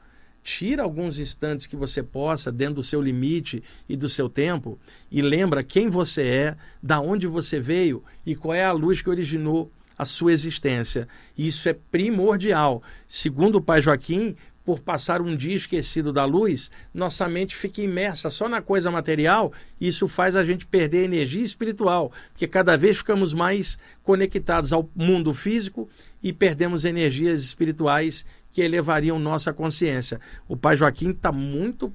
tira 0.45 0.83
alguns 0.83 1.17
instantes 1.17 1.65
que 1.65 1.75
você 1.75 2.03
possa 2.03 2.51
dentro 2.51 2.75
do 2.75 2.83
seu 2.83 3.01
limite 3.01 3.63
e 3.89 3.97
do 3.97 4.07
seu 4.07 4.29
tempo 4.29 4.77
e 5.11 5.19
lembra 5.19 5.63
quem 5.63 5.89
você 5.89 6.21
é, 6.21 6.57
da 6.81 7.01
onde 7.01 7.25
você 7.25 7.59
veio 7.59 8.03
e 8.23 8.35
qual 8.35 8.53
é 8.53 8.63
a 8.63 8.71
luz 8.71 9.01
que 9.01 9.09
originou 9.09 9.71
a 9.97 10.05
sua 10.05 10.31
existência. 10.31 11.07
Isso 11.35 11.67
é 11.67 11.73
primordial. 11.73 12.83
Segundo 13.07 13.55
o 13.55 13.61
pai 13.61 13.81
Joaquim, 13.81 14.35
por 14.63 14.79
passar 14.79 15.19
um 15.19 15.35
dia 15.35 15.55
esquecido 15.55 16.13
da 16.13 16.25
luz, 16.25 16.69
nossa 16.93 17.27
mente 17.27 17.55
fica 17.55 17.81
imersa 17.81 18.29
só 18.29 18.47
na 18.47 18.61
coisa 18.61 18.91
material 18.91 19.51
e 19.81 19.87
isso 19.87 20.07
faz 20.07 20.35
a 20.35 20.43
gente 20.43 20.67
perder 20.67 21.05
energia 21.05 21.43
espiritual, 21.43 22.11
porque 22.31 22.47
cada 22.47 22.77
vez 22.77 22.97
ficamos 22.97 23.33
mais 23.33 23.79
conectados 24.03 24.71
ao 24.71 24.87
mundo 24.95 25.33
físico 25.33 25.89
e 26.21 26.31
perdemos 26.31 26.85
energias 26.85 27.43
espirituais 27.43 28.25
que 28.55 28.61
elevariam 28.61 29.19
nossa 29.19 29.51
consciência. 29.51 30.17
O 30.47 30.55
pai 30.55 30.77
Joaquim 30.77 31.09
está 31.09 31.29
muito 31.29 31.91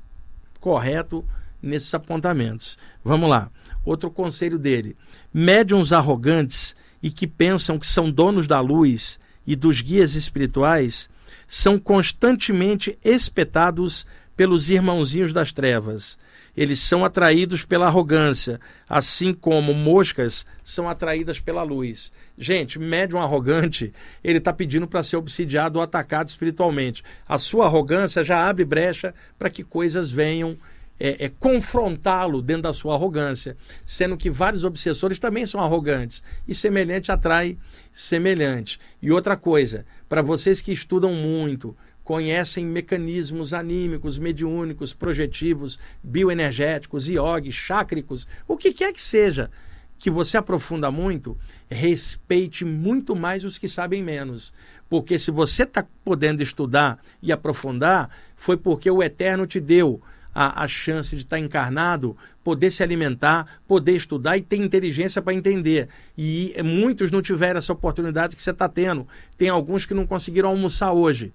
correto 0.61 1.25
nesses 1.63 1.93
apontamentos. 1.95 2.77
Vamos 3.03 3.31
lá. 3.31 3.51
Outro 3.83 4.11
conselho 4.11 4.59
dele: 4.59 4.95
médiums 5.33 5.91
arrogantes 5.91 6.77
e 7.03 7.11
que 7.11 7.27
pensam 7.27 7.79
que 7.79 7.87
são 7.87 8.11
donos 8.11 8.47
da 8.47 8.61
luz 8.61 9.19
e 9.47 9.57
dos 9.57 9.81
guias 9.81 10.15
espirituais 10.15 11.09
são 11.49 11.79
constantemente 11.79 12.99
espetados 13.03 14.07
pelos 14.37 14.69
irmãozinhos 14.69 15.33
das 15.33 15.53
trevas 15.53 16.19
eles 16.57 16.81
são 16.81 17.05
atraídos 17.05 17.65
pela 17.65 17.87
arrogância, 17.87 18.61
assim 18.89 19.33
como 19.33 19.73
moscas 19.75 20.47
são 20.65 20.89
atraídas 20.89 21.41
pela 21.41 21.63
luz. 21.63 22.13
Gente, 22.37 22.79
médium 22.79 23.21
arrogante, 23.21 23.93
ele 24.23 24.39
está 24.39 24.53
pedindo 24.53 24.87
para 24.87 25.03
ser 25.03 25.17
obsidiado 25.17 25.79
ou 25.79 25.83
atacado 25.83 26.29
espiritualmente. 26.29 27.03
A 27.29 27.39
sua 27.39 27.67
arrogância 27.67 28.25
já 28.25 28.49
abre 28.49 28.65
brecha 28.65 29.15
para 29.39 29.51
que 29.51 29.63
coisas 29.63 30.11
venham 30.11 30.57
é, 31.01 31.25
é 31.25 31.29
confrontá-lo 31.31 32.43
dentro 32.43 32.65
da 32.65 32.75
sua 32.75 32.95
arrogância, 32.95 33.57
sendo 33.85 34.19
que 34.19 34.31
vários 34.31 34.63
obsessores 34.63 35.19
também 35.19 35.47
são 35.47 35.61
arrogantes 35.61 36.23
e 36.47 36.55
semelhante 36.55 37.11
atrai 37.11 37.57
semelhante. 37.91 38.79
E 39.01 39.11
outra 39.11 39.37
coisa, 39.37 39.87
para 40.09 40.21
vocês 40.21 40.61
que 40.61 40.73
estudam 40.73 41.15
muito, 41.15 41.75
conhecem 42.11 42.67
mecanismos 42.67 43.55
anímicos, 43.55 44.19
mediúnicos, 44.19 44.93
projetivos, 44.93 45.79
bioenergéticos, 46.03 47.09
iogues, 47.09 47.55
chácricos, 47.55 48.27
o 48.49 48.57
que 48.57 48.73
quer 48.73 48.93
que 48.93 49.01
seja 49.01 49.49
que 49.97 50.11
você 50.11 50.37
aprofunda 50.37 50.91
muito, 50.91 51.39
respeite 51.71 52.65
muito 52.65 53.15
mais 53.15 53.45
os 53.45 53.59
que 53.59 53.69
sabem 53.69 54.03
menos. 54.03 54.53
Porque 54.89 55.21
se 55.21 55.31
você 55.31 55.63
está 55.63 55.87
podendo 56.05 56.43
estudar 56.43 56.99
e 57.23 57.31
aprofundar, 57.31 58.11
foi 58.35 58.57
porque 58.57 58.91
o 58.91 59.05
Eterno 59.05 59.47
te 59.47 59.61
deu 59.61 60.03
a, 60.35 60.65
a 60.65 60.67
chance 60.67 61.15
de 61.15 61.23
estar 61.23 61.37
tá 61.37 61.41
encarnado, 61.41 62.17
poder 62.43 62.73
se 62.73 62.83
alimentar, 62.83 63.61
poder 63.69 63.95
estudar 63.95 64.37
e 64.37 64.43
ter 64.43 64.57
inteligência 64.57 65.23
para 65.23 65.33
entender. 65.33 65.89
E 66.19 66.57
muitos 66.65 67.13
não 67.13 67.23
tiveram 67.23 67.59
essa 67.59 67.73
oportunidade 67.73 68.35
que 68.35 68.43
você 68.43 68.51
está 68.51 68.69
tendo. 68.69 69.07
Tem 69.39 69.49
alguns 69.49 69.87
que 69.87 69.95
não 69.95 70.09
conseguiram 70.09 70.49
almoçar 70.49 70.93
hoje, 70.93 71.33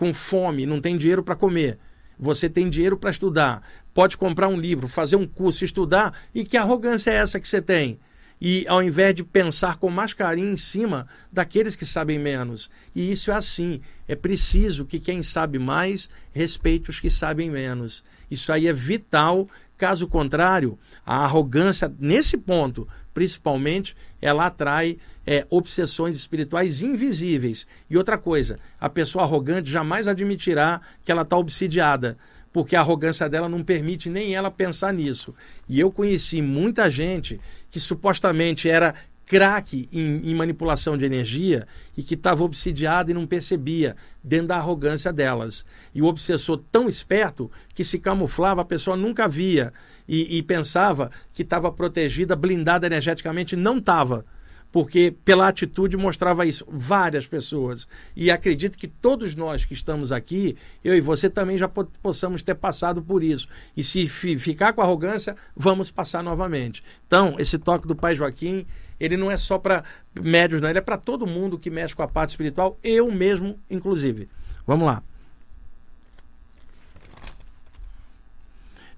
com 0.00 0.14
fome, 0.14 0.64
não 0.64 0.80
tem 0.80 0.96
dinheiro 0.96 1.22
para 1.22 1.36
comer. 1.36 1.78
Você 2.18 2.48
tem 2.48 2.70
dinheiro 2.70 2.96
para 2.96 3.10
estudar, 3.10 3.62
pode 3.92 4.16
comprar 4.16 4.48
um 4.48 4.58
livro, 4.58 4.88
fazer 4.88 5.16
um 5.16 5.26
curso, 5.26 5.62
estudar, 5.62 6.18
e 6.34 6.42
que 6.42 6.56
arrogância 6.56 7.10
é 7.10 7.16
essa 7.16 7.38
que 7.38 7.46
você 7.46 7.60
tem? 7.60 8.00
E 8.40 8.64
ao 8.66 8.82
invés 8.82 9.14
de 9.14 9.22
pensar 9.22 9.76
com 9.76 9.90
mais 9.90 10.14
carinho 10.14 10.54
em 10.54 10.56
cima 10.56 11.06
daqueles 11.30 11.76
que 11.76 11.84
sabem 11.84 12.18
menos. 12.18 12.70
E 12.94 13.12
isso 13.12 13.30
é 13.30 13.34
assim. 13.34 13.82
É 14.08 14.16
preciso 14.16 14.86
que 14.86 14.98
quem 14.98 15.22
sabe 15.22 15.58
mais 15.58 16.08
respeite 16.32 16.88
os 16.88 16.98
que 16.98 17.10
sabem 17.10 17.50
menos. 17.50 18.02
Isso 18.30 18.50
aí 18.50 18.66
é 18.68 18.72
vital. 18.72 19.46
Caso 19.80 20.06
contrário, 20.06 20.78
a 21.06 21.24
arrogância, 21.24 21.90
nesse 21.98 22.36
ponto, 22.36 22.86
principalmente, 23.14 23.96
ela 24.20 24.44
atrai 24.44 24.98
é, 25.26 25.46
obsessões 25.48 26.14
espirituais 26.14 26.82
invisíveis. 26.82 27.66
E 27.88 27.96
outra 27.96 28.18
coisa, 28.18 28.58
a 28.78 28.90
pessoa 28.90 29.24
arrogante 29.24 29.70
jamais 29.70 30.06
admitirá 30.06 30.82
que 31.02 31.10
ela 31.10 31.22
está 31.22 31.34
obsidiada 31.38 32.18
porque 32.52 32.76
a 32.76 32.80
arrogância 32.80 33.28
dela 33.28 33.48
não 33.48 33.62
permite 33.62 34.10
nem 34.10 34.34
ela 34.34 34.50
pensar 34.50 34.92
nisso. 34.92 35.34
E 35.66 35.80
eu 35.80 35.90
conheci 35.90 36.42
muita 36.42 36.90
gente 36.90 37.40
que 37.70 37.80
supostamente 37.80 38.68
era 38.68 38.94
craque 39.30 39.88
em, 39.92 40.28
em, 40.28 40.34
manipulação 40.34 40.98
de 40.98 41.04
energia 41.04 41.64
e 41.96 42.02
que 42.02 42.14
estava 42.14 42.42
obsidiada 42.42 43.12
e 43.12 43.14
não 43.14 43.28
percebia, 43.28 43.94
dentro 44.24 44.48
da 44.48 44.56
arrogância 44.56 45.12
delas. 45.12 45.64
E 45.94 46.02
o 46.02 46.06
obsessor 46.06 46.60
tão 46.72 46.88
esperto 46.88 47.48
que 47.72 47.84
se 47.84 48.00
camuflava, 48.00 48.62
a 48.62 48.64
pessoa 48.64 48.96
nunca 48.96 49.28
via 49.28 49.72
e, 50.08 50.36
e 50.36 50.42
pensava 50.42 51.12
que 51.32 51.42
estava 51.42 51.70
protegida, 51.70 52.34
blindada 52.34 52.88
energeticamente, 52.88 53.54
não 53.54 53.78
estava 53.78 54.24
porque 54.72 55.12
pela 55.24 55.48
atitude 55.48 55.96
mostrava 55.96 56.46
isso. 56.46 56.64
Várias 56.68 57.26
pessoas. 57.26 57.88
E 58.14 58.30
acredito 58.30 58.78
que 58.78 58.86
todos 58.86 59.34
nós 59.34 59.64
que 59.64 59.74
estamos 59.74 60.12
aqui, 60.12 60.56
eu 60.84 60.94
e 60.94 61.00
você 61.00 61.28
também 61.28 61.58
já 61.58 61.68
possamos 61.68 62.40
ter 62.40 62.54
passado 62.54 63.02
por 63.02 63.22
isso. 63.22 63.48
E 63.76 63.82
se 63.82 64.08
ficar 64.08 64.72
com 64.72 64.80
arrogância, 64.80 65.36
vamos 65.56 65.90
passar 65.90 66.22
novamente. 66.22 66.84
Então, 67.04 67.34
esse 67.36 67.58
toque 67.58 67.88
do 67.88 67.96
Pai 67.96 68.14
Joaquim, 68.14 68.64
ele 69.00 69.16
não 69.16 69.30
é 69.30 69.36
só 69.36 69.58
para 69.58 69.82
médios, 70.20 70.60
não, 70.60 70.68
ele 70.68 70.78
é 70.78 70.82
para 70.82 70.98
todo 70.98 71.26
mundo 71.26 71.58
que 71.58 71.70
mexe 71.70 71.96
com 71.96 72.02
a 72.02 72.08
parte 72.08 72.30
espiritual, 72.30 72.78
eu 72.84 73.10
mesmo, 73.10 73.58
inclusive. 73.68 74.28
Vamos 74.66 74.86
lá. 74.86 75.02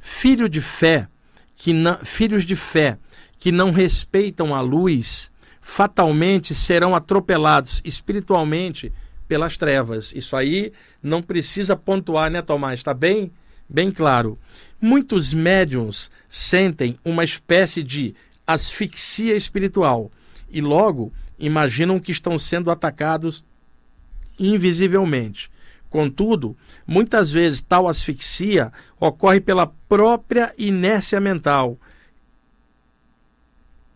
Filho 0.01 0.49
de 0.49 0.61
fé, 0.61 1.07
que 1.57 1.73
não, 1.73 1.99
filhos 2.05 2.45
de 2.45 2.57
fé 2.57 2.99
que 3.39 3.53
não 3.53 3.71
respeitam 3.71 4.55
a 4.55 4.61
luz 4.61 5.31
fatalmente 5.61 6.55
serão 6.55 6.95
atropelados 6.95 7.81
espiritualmente 7.85 8.93
pelas 9.29 9.57
trevas. 9.57 10.13
Isso 10.15 10.37
aí 10.37 10.73
não 11.03 11.23
precisa 11.23 11.75
pontuar, 11.75 12.31
né, 12.31 12.43
Tomás? 12.43 12.81
Está 12.81 12.93
bem, 12.93 13.33
bem 13.69 13.91
claro. 13.91 14.39
Muitos 14.81 15.33
médiums 15.33 16.11
sentem 16.29 16.99
uma 17.05 17.25
espécie 17.25 17.83
de 17.83 18.15
asfixia 18.47 19.37
espiritual 19.37 20.11
e 20.51 20.61
logo 20.61 21.13
imaginam 21.39 21.99
que 21.99 22.13
estão 22.13 22.39
sendo 22.39 22.71
atacados 22.71 23.45
invisivelmente. 24.39 25.51
Contudo, 25.89 26.57
muitas 26.87 27.31
vezes 27.31 27.61
tal 27.61 27.87
asfixia 27.87 28.73
ocorre 28.99 29.41
pela 29.41 29.67
própria 29.67 30.55
inércia 30.57 31.21
mental 31.21 31.79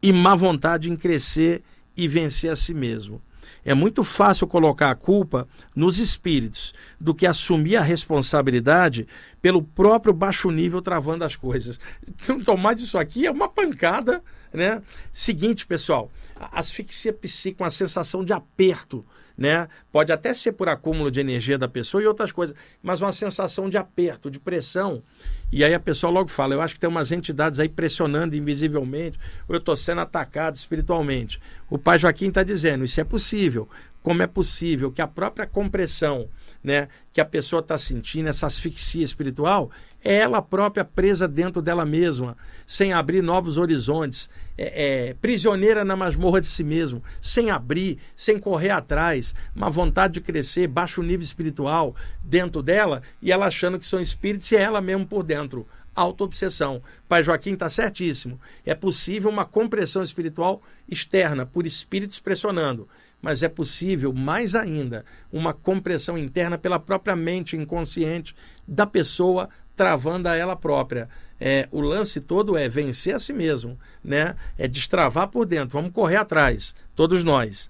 e 0.02 0.12
má 0.12 0.34
vontade 0.34 0.90
em 0.90 0.96
crescer 0.96 1.62
e 1.96 2.06
vencer 2.06 2.50
a 2.50 2.56
si 2.56 2.74
mesmo. 2.74 3.22
É 3.66 3.74
muito 3.74 4.04
fácil 4.04 4.46
colocar 4.46 4.92
a 4.92 4.94
culpa 4.94 5.48
nos 5.74 5.98
espíritos 5.98 6.72
do 7.00 7.12
que 7.12 7.26
assumir 7.26 7.74
a 7.74 7.82
responsabilidade 7.82 9.08
pelo 9.42 9.60
próprio 9.60 10.14
baixo 10.14 10.52
nível 10.52 10.80
travando 10.80 11.24
as 11.24 11.34
coisas. 11.34 11.80
Então, 12.08 12.40
tomar 12.42 12.74
isso 12.74 12.96
aqui 12.96 13.26
é 13.26 13.30
uma 13.30 13.48
pancada, 13.48 14.22
né? 14.52 14.80
Seguinte, 15.12 15.66
pessoal, 15.66 16.10
asfixia 16.52 17.12
psíquica, 17.12 17.64
uma 17.64 17.70
sensação 17.70 18.24
de 18.24 18.32
aperto, 18.32 19.04
né? 19.36 19.68
Pode 19.92 20.12
até 20.12 20.32
ser 20.32 20.52
por 20.52 20.68
acúmulo 20.68 21.10
de 21.10 21.20
energia 21.20 21.58
da 21.58 21.68
pessoa 21.68 22.02
e 22.02 22.06
outras 22.06 22.32
coisas, 22.32 22.56
mas 22.82 23.00
uma 23.00 23.12
sensação 23.12 23.68
de 23.68 23.76
aperto, 23.76 24.30
de 24.30 24.40
pressão 24.40 25.02
e 25.50 25.62
aí 25.62 25.72
a 25.74 25.80
pessoa 25.80 26.10
logo 26.10 26.28
fala: 26.28 26.54
eu 26.54 26.60
acho 26.60 26.74
que 26.74 26.80
tem 26.80 26.90
umas 26.90 27.12
entidades 27.12 27.60
aí 27.60 27.68
pressionando 27.68 28.34
invisivelmente, 28.34 29.18
ou 29.48 29.54
eu 29.54 29.58
estou 29.58 29.76
sendo 29.76 30.00
atacado 30.00 30.56
espiritualmente. 30.56 31.40
O 31.70 31.78
pai 31.78 31.98
Joaquim 31.98 32.28
está 32.28 32.42
dizendo: 32.42 32.84
isso 32.84 33.00
é 33.00 33.04
possível. 33.04 33.68
Como 34.02 34.22
é 34.22 34.26
possível 34.26 34.92
que 34.92 35.02
a 35.02 35.06
própria 35.06 35.46
compressão 35.46 36.28
né, 36.66 36.88
que 37.12 37.20
a 37.20 37.24
pessoa 37.24 37.60
está 37.60 37.78
sentindo, 37.78 38.28
essa 38.28 38.44
asfixia 38.44 39.04
espiritual, 39.04 39.70
é 40.04 40.16
ela 40.16 40.42
própria 40.42 40.84
presa 40.84 41.28
dentro 41.28 41.62
dela 41.62 41.86
mesma, 41.86 42.36
sem 42.66 42.92
abrir 42.92 43.22
novos 43.22 43.56
horizontes, 43.56 44.28
é, 44.58 45.10
é, 45.10 45.14
prisioneira 45.14 45.84
na 45.84 45.94
masmorra 45.94 46.40
de 46.40 46.48
si 46.48 46.64
mesmo, 46.64 47.04
sem 47.20 47.52
abrir, 47.52 47.98
sem 48.16 48.36
correr 48.36 48.70
atrás, 48.70 49.32
uma 49.54 49.70
vontade 49.70 50.14
de 50.14 50.20
crescer, 50.20 50.66
baixo 50.66 51.04
nível 51.04 51.24
espiritual 51.24 51.94
dentro 52.24 52.60
dela, 52.64 53.00
e 53.22 53.30
ela 53.30 53.46
achando 53.46 53.78
que 53.78 53.86
são 53.86 54.00
espíritos 54.00 54.50
e 54.50 54.56
é 54.56 54.62
ela 54.62 54.80
mesmo 54.80 55.06
por 55.06 55.22
dentro. 55.22 55.68
Autoobsessão. 55.94 56.82
Pai 57.08 57.22
Joaquim 57.22 57.54
está 57.54 57.70
certíssimo. 57.70 58.38
É 58.66 58.74
possível 58.74 59.30
uma 59.30 59.46
compressão 59.46 60.02
espiritual 60.02 60.60
externa, 60.88 61.46
por 61.46 61.64
espíritos 61.64 62.18
pressionando 62.18 62.86
mas 63.26 63.42
é 63.42 63.48
possível, 63.48 64.12
mais 64.12 64.54
ainda, 64.54 65.04
uma 65.32 65.52
compressão 65.52 66.16
interna 66.16 66.56
pela 66.56 66.78
própria 66.78 67.16
mente 67.16 67.56
inconsciente 67.56 68.36
da 68.68 68.86
pessoa 68.86 69.48
travando 69.74 70.28
a 70.28 70.36
ela 70.36 70.54
própria. 70.54 71.08
É, 71.40 71.66
o 71.72 71.80
lance 71.80 72.20
todo 72.20 72.56
é 72.56 72.68
vencer 72.68 73.16
a 73.16 73.18
si 73.18 73.32
mesmo, 73.32 73.76
né? 74.04 74.36
É 74.56 74.68
destravar 74.68 75.26
por 75.26 75.44
dentro. 75.44 75.70
Vamos 75.70 75.90
correr 75.90 76.14
atrás, 76.14 76.72
todos 76.94 77.24
nós. 77.24 77.68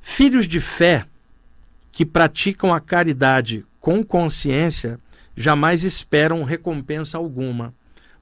Filhos 0.00 0.48
de 0.48 0.58
fé 0.58 1.06
que 1.92 2.04
praticam 2.04 2.74
a 2.74 2.80
caridade 2.80 3.64
com 3.78 4.02
consciência 4.02 4.98
jamais 5.36 5.84
esperam 5.84 6.42
recompensa 6.42 7.16
alguma. 7.16 7.72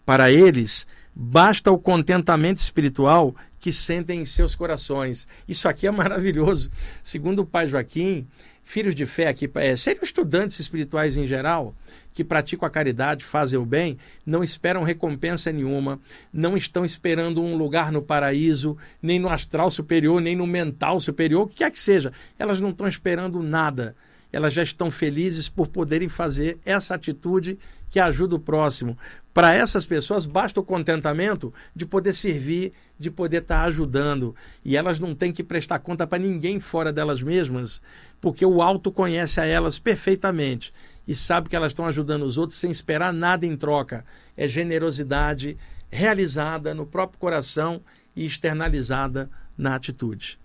Para 0.05 0.31
eles, 0.31 0.87
basta 1.15 1.73
o 1.73 1.79
contentamento 1.79 2.59
espiritual 2.59 3.35
que 3.59 3.73
sentem 3.73 4.21
em 4.21 4.25
seus 4.27 4.55
corações. 4.55 5.27
Isso 5.47 5.69
aqui 5.69 5.87
é 5.87 5.91
maravilhoso. 5.91 6.71
Segundo 7.03 7.41
o 7.41 7.47
pai 7.47 7.69
Joaquim, 7.69 8.27
filhos 8.65 8.95
de 8.95 9.07
fé 9.07 9.29
aqui, 9.29 9.51
é, 9.55 9.77
seriam 9.77 10.05
estudantes 10.05 10.61
espirituais 10.61 11.17
em 11.17 11.27
geral, 11.27 11.75
que 12.13 12.23
praticam 12.23 12.67
a 12.67 12.71
caridade, 12.71 13.25
fazem 13.25 13.59
o 13.59 13.65
bem, 13.65 13.97
não 14.27 14.45
esperam 14.45 14.83
recompensa 14.83 15.53
nenhuma, 15.53 16.01
não 16.33 16.57
estão 16.57 16.85
esperando 16.85 17.43
um 17.43 17.57
lugar 17.57 17.91
no 17.91 18.03
paraíso, 18.03 18.77
nem 19.01 19.19
no 19.19 19.29
astral 19.29 19.71
superior, 19.71 20.21
nem 20.21 20.37
no 20.37 20.47
mental 20.47 21.01
superior, 21.01 21.43
o 21.43 21.47
que 21.47 21.57
quer 21.57 21.71
que 21.71 21.79
seja. 21.81 22.13
Elas 22.39 22.61
não 22.61 22.71
estão 22.71 22.87
esperando 22.87 23.43
nada. 23.43 23.97
Elas 24.31 24.53
já 24.53 24.63
estão 24.63 24.91
felizes 24.91 25.49
por 25.49 25.69
poderem 25.69 26.09
fazer 26.09 26.59
essa 26.65 26.95
atitude 26.95 27.59
que 27.91 27.99
ajuda 27.99 28.37
o 28.37 28.41
próximo. 28.41 28.99
Para 29.39 29.55
essas 29.55 29.87
pessoas, 29.87 30.27
basta 30.27 30.59
o 30.59 30.65
contentamento 30.65 31.55
de 31.73 31.87
poder 31.87 32.13
servir, 32.13 32.73
de 32.99 33.09
poder 33.09 33.43
estar 33.43 33.61
tá 33.61 33.67
ajudando. 33.67 34.35
E 34.65 34.77
elas 34.77 34.99
não 34.99 35.15
têm 35.15 35.33
que 35.33 35.45
prestar 35.45 35.79
conta 35.79 36.09
para 36.09 36.19
ninguém 36.19 36.59
fora 36.59 36.93
delas 36.93 37.23
mesmas, 37.23 37.81
porque 38.21 38.45
o 38.45 38.61
alto 38.61 38.91
conhece 38.91 39.41
a 39.41 39.45
elas 39.45 39.79
perfeitamente 39.79 40.75
e 41.07 41.15
sabe 41.15 41.49
que 41.49 41.55
elas 41.55 41.71
estão 41.71 41.87
ajudando 41.87 42.25
os 42.25 42.37
outros 42.37 42.59
sem 42.59 42.73
esperar 42.73 43.13
nada 43.13 43.47
em 43.47 43.57
troca. 43.57 44.05
É 44.37 44.49
generosidade 44.49 45.57
realizada 45.89 46.75
no 46.75 46.85
próprio 46.85 47.21
coração 47.21 47.81
e 48.17 48.27
externalizada 48.27 49.31
na 49.57 49.77
atitude. 49.77 50.37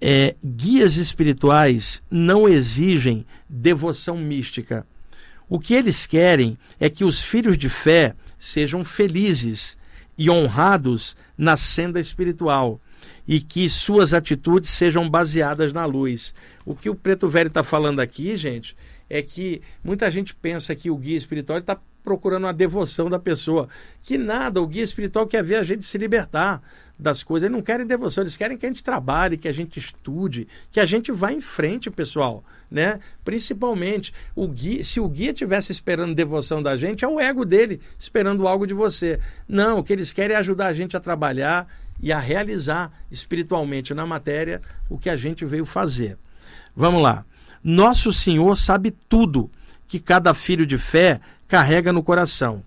É, 0.00 0.36
guias 0.40 0.98
espirituais 0.98 2.00
não 2.08 2.48
exigem 2.48 3.26
devoção 3.48 4.16
mística 4.16 4.86
O 5.54 5.60
que 5.60 5.72
eles 5.72 6.04
querem 6.04 6.58
é 6.80 6.90
que 6.90 7.04
os 7.04 7.22
filhos 7.22 7.56
de 7.56 7.68
fé 7.68 8.16
sejam 8.36 8.84
felizes 8.84 9.78
e 10.18 10.28
honrados 10.28 11.16
na 11.38 11.56
senda 11.56 12.00
espiritual 12.00 12.80
e 13.24 13.40
que 13.40 13.68
suas 13.68 14.12
atitudes 14.12 14.68
sejam 14.70 15.08
baseadas 15.08 15.72
na 15.72 15.84
luz. 15.84 16.34
O 16.66 16.74
que 16.74 16.90
o 16.90 16.94
Preto 16.96 17.28
Velho 17.28 17.46
está 17.46 17.62
falando 17.62 18.00
aqui, 18.00 18.36
gente, 18.36 18.76
é 19.08 19.22
que 19.22 19.62
muita 19.84 20.10
gente 20.10 20.34
pensa 20.34 20.74
que 20.74 20.90
o 20.90 20.96
guia 20.96 21.16
espiritual 21.16 21.60
está 21.60 21.78
procurando 22.04 22.46
a 22.46 22.52
devoção 22.52 23.08
da 23.08 23.18
pessoa. 23.18 23.66
Que 24.02 24.18
nada, 24.18 24.60
o 24.60 24.66
guia 24.66 24.84
espiritual 24.84 25.26
quer 25.26 25.42
ver 25.42 25.56
a 25.56 25.64
gente 25.64 25.84
se 25.84 25.96
libertar 25.96 26.62
das 26.98 27.22
coisas. 27.22 27.46
Eles 27.46 27.56
não 27.56 27.62
querem 27.62 27.86
devoção, 27.86 28.22
eles 28.22 28.36
querem 28.36 28.56
que 28.56 28.66
a 28.66 28.68
gente 28.68 28.84
trabalhe, 28.84 29.38
que 29.38 29.48
a 29.48 29.52
gente 29.52 29.78
estude, 29.78 30.46
que 30.70 30.78
a 30.78 30.84
gente 30.84 31.10
vá 31.10 31.32
em 31.32 31.40
frente, 31.40 31.90
pessoal, 31.90 32.44
né? 32.70 33.00
Principalmente, 33.24 34.12
o 34.36 34.46
guia, 34.46 34.84
se 34.84 35.00
o 35.00 35.08
guia 35.08 35.32
tivesse 35.32 35.72
esperando 35.72 36.14
devoção 36.14 36.62
da 36.62 36.76
gente, 36.76 37.04
é 37.04 37.08
o 37.08 37.18
ego 37.18 37.44
dele 37.44 37.80
esperando 37.98 38.46
algo 38.46 38.66
de 38.66 38.74
você. 38.74 39.18
Não, 39.48 39.78
o 39.78 39.82
que 39.82 39.92
eles 39.92 40.12
querem 40.12 40.36
é 40.36 40.38
ajudar 40.38 40.66
a 40.66 40.74
gente 40.74 40.96
a 40.96 41.00
trabalhar 41.00 41.66
e 42.00 42.12
a 42.12 42.18
realizar 42.18 42.92
espiritualmente 43.10 43.94
na 43.94 44.04
matéria 44.04 44.60
o 44.90 44.98
que 44.98 45.08
a 45.08 45.16
gente 45.16 45.44
veio 45.44 45.64
fazer. 45.64 46.18
Vamos 46.76 47.02
lá. 47.02 47.24
Nosso 47.62 48.12
Senhor 48.12 48.56
sabe 48.56 48.90
tudo 49.08 49.50
que 49.86 50.00
cada 50.00 50.34
filho 50.34 50.66
de 50.66 50.76
fé 50.76 51.20
carrega 51.48 51.92
no 51.92 52.02
coração. 52.02 52.62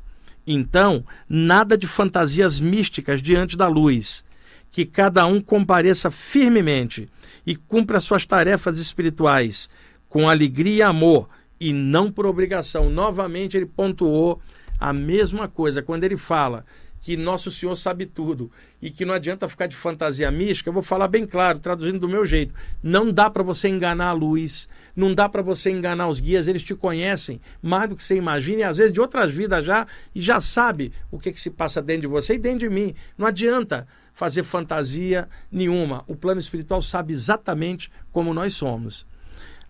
Então, 0.46 1.04
nada 1.28 1.78
de 1.78 1.88
fantasias 1.88 2.60
místicas 2.60 3.22
diante 3.22 3.58
da 3.58 3.68
luz. 3.68 4.24
Que 4.72 4.86
cada 4.86 5.26
um 5.26 5.42
compareça 5.42 6.12
firmemente 6.12 7.10
e 7.46 7.56
cumpra 7.56 8.00
suas 8.00 8.26
tarefas 8.26 8.80
espirituais 8.80 9.70
com 10.10 10.30
alegria 10.30 10.76
e 10.78 10.82
amor 10.82 11.30
e 11.60 11.74
não 11.74 12.12
por 12.12 12.26
obrigação. 12.26 12.90
Novamente, 12.90 13.58
ele 13.58 13.66
pontuou 13.66 14.42
a 14.80 14.94
mesma 14.94 15.48
coisa 15.48 15.82
quando 15.82 16.04
ele 16.04 16.18
fala 16.18 16.66
que 17.08 17.16
Nosso 17.16 17.50
Senhor 17.50 17.74
sabe 17.78 18.06
tudo 18.06 18.52
e 18.82 18.92
que 18.92 19.06
não 19.06 19.14
adianta 19.14 19.48
ficar 19.48 19.66
de 19.66 19.78
fantasia 19.78 20.30
mística, 20.30 20.68
eu 20.68 20.74
vou 20.74 20.84
falar 20.84 21.08
bem 21.08 21.26
claro, 21.26 21.58
traduzindo 21.58 22.00
do 22.00 22.10
meu 22.10 22.26
jeito. 22.26 22.54
Não 22.84 23.10
dá 23.10 23.30
para 23.30 23.42
você 23.42 23.70
enganar 23.70 24.10
a 24.10 24.12
luz, 24.12 24.68
não 24.94 25.16
dá 25.16 25.30
para 25.30 25.42
você 25.42 25.72
enganar 25.72 26.10
os 26.10 26.20
guias, 26.20 26.50
eles 26.50 26.64
te 26.64 26.76
conhecem 26.76 27.40
mais 27.62 27.88
do 27.88 27.96
que 27.96 28.04
você 28.04 28.18
imagina 28.18 28.60
e 28.60 28.64
às 28.66 28.76
vezes 28.76 28.92
de 28.92 29.00
outras 29.00 29.32
vidas 29.32 29.64
já 29.64 29.88
e 30.14 30.20
já 30.20 30.42
sabe 30.42 30.92
o 31.10 31.18
que, 31.18 31.32
que 31.32 31.40
se 31.40 31.50
passa 31.50 31.82
dentro 31.82 32.02
de 32.02 32.08
você 32.08 32.34
e 32.34 32.38
dentro 32.38 32.68
de 32.68 32.70
mim. 32.70 32.94
Não 33.18 33.26
adianta 33.26 33.88
fazer 34.14 34.44
fantasia 34.44 35.30
nenhuma. 35.50 36.04
O 36.08 36.16
plano 36.16 36.42
espiritual 36.42 36.82
sabe 36.82 37.14
exatamente 37.14 37.90
como 38.12 38.34
nós 38.34 38.54
somos. 38.54 39.08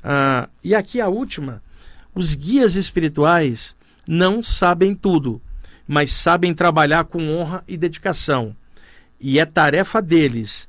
Ah, 0.03 0.49
e 0.63 0.73
aqui 0.73 0.99
a 0.99 1.07
última: 1.07 1.61
os 2.15 2.33
guias 2.33 2.73
espirituais 2.73 3.75
não 4.07 4.41
sabem 4.41 4.95
tudo 4.95 5.39
mas 5.87 6.11
sabem 6.11 6.53
trabalhar 6.53 7.05
com 7.05 7.29
honra 7.29 7.63
e 7.67 7.77
dedicação. 7.77 8.55
E 9.19 9.39
é 9.39 9.45
tarefa 9.45 10.01
deles 10.01 10.67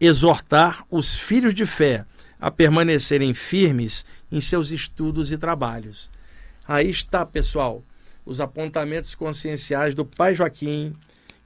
exortar 0.00 0.84
os 0.90 1.14
filhos 1.14 1.54
de 1.54 1.66
fé 1.66 2.04
a 2.40 2.50
permanecerem 2.50 3.32
firmes 3.34 4.04
em 4.30 4.40
seus 4.40 4.70
estudos 4.70 5.32
e 5.32 5.38
trabalhos. 5.38 6.10
Aí 6.66 6.90
está, 6.90 7.24
pessoal, 7.24 7.84
os 8.24 8.40
apontamentos 8.40 9.14
conscienciais 9.14 9.94
do 9.94 10.04
pai 10.04 10.34
Joaquim, 10.34 10.92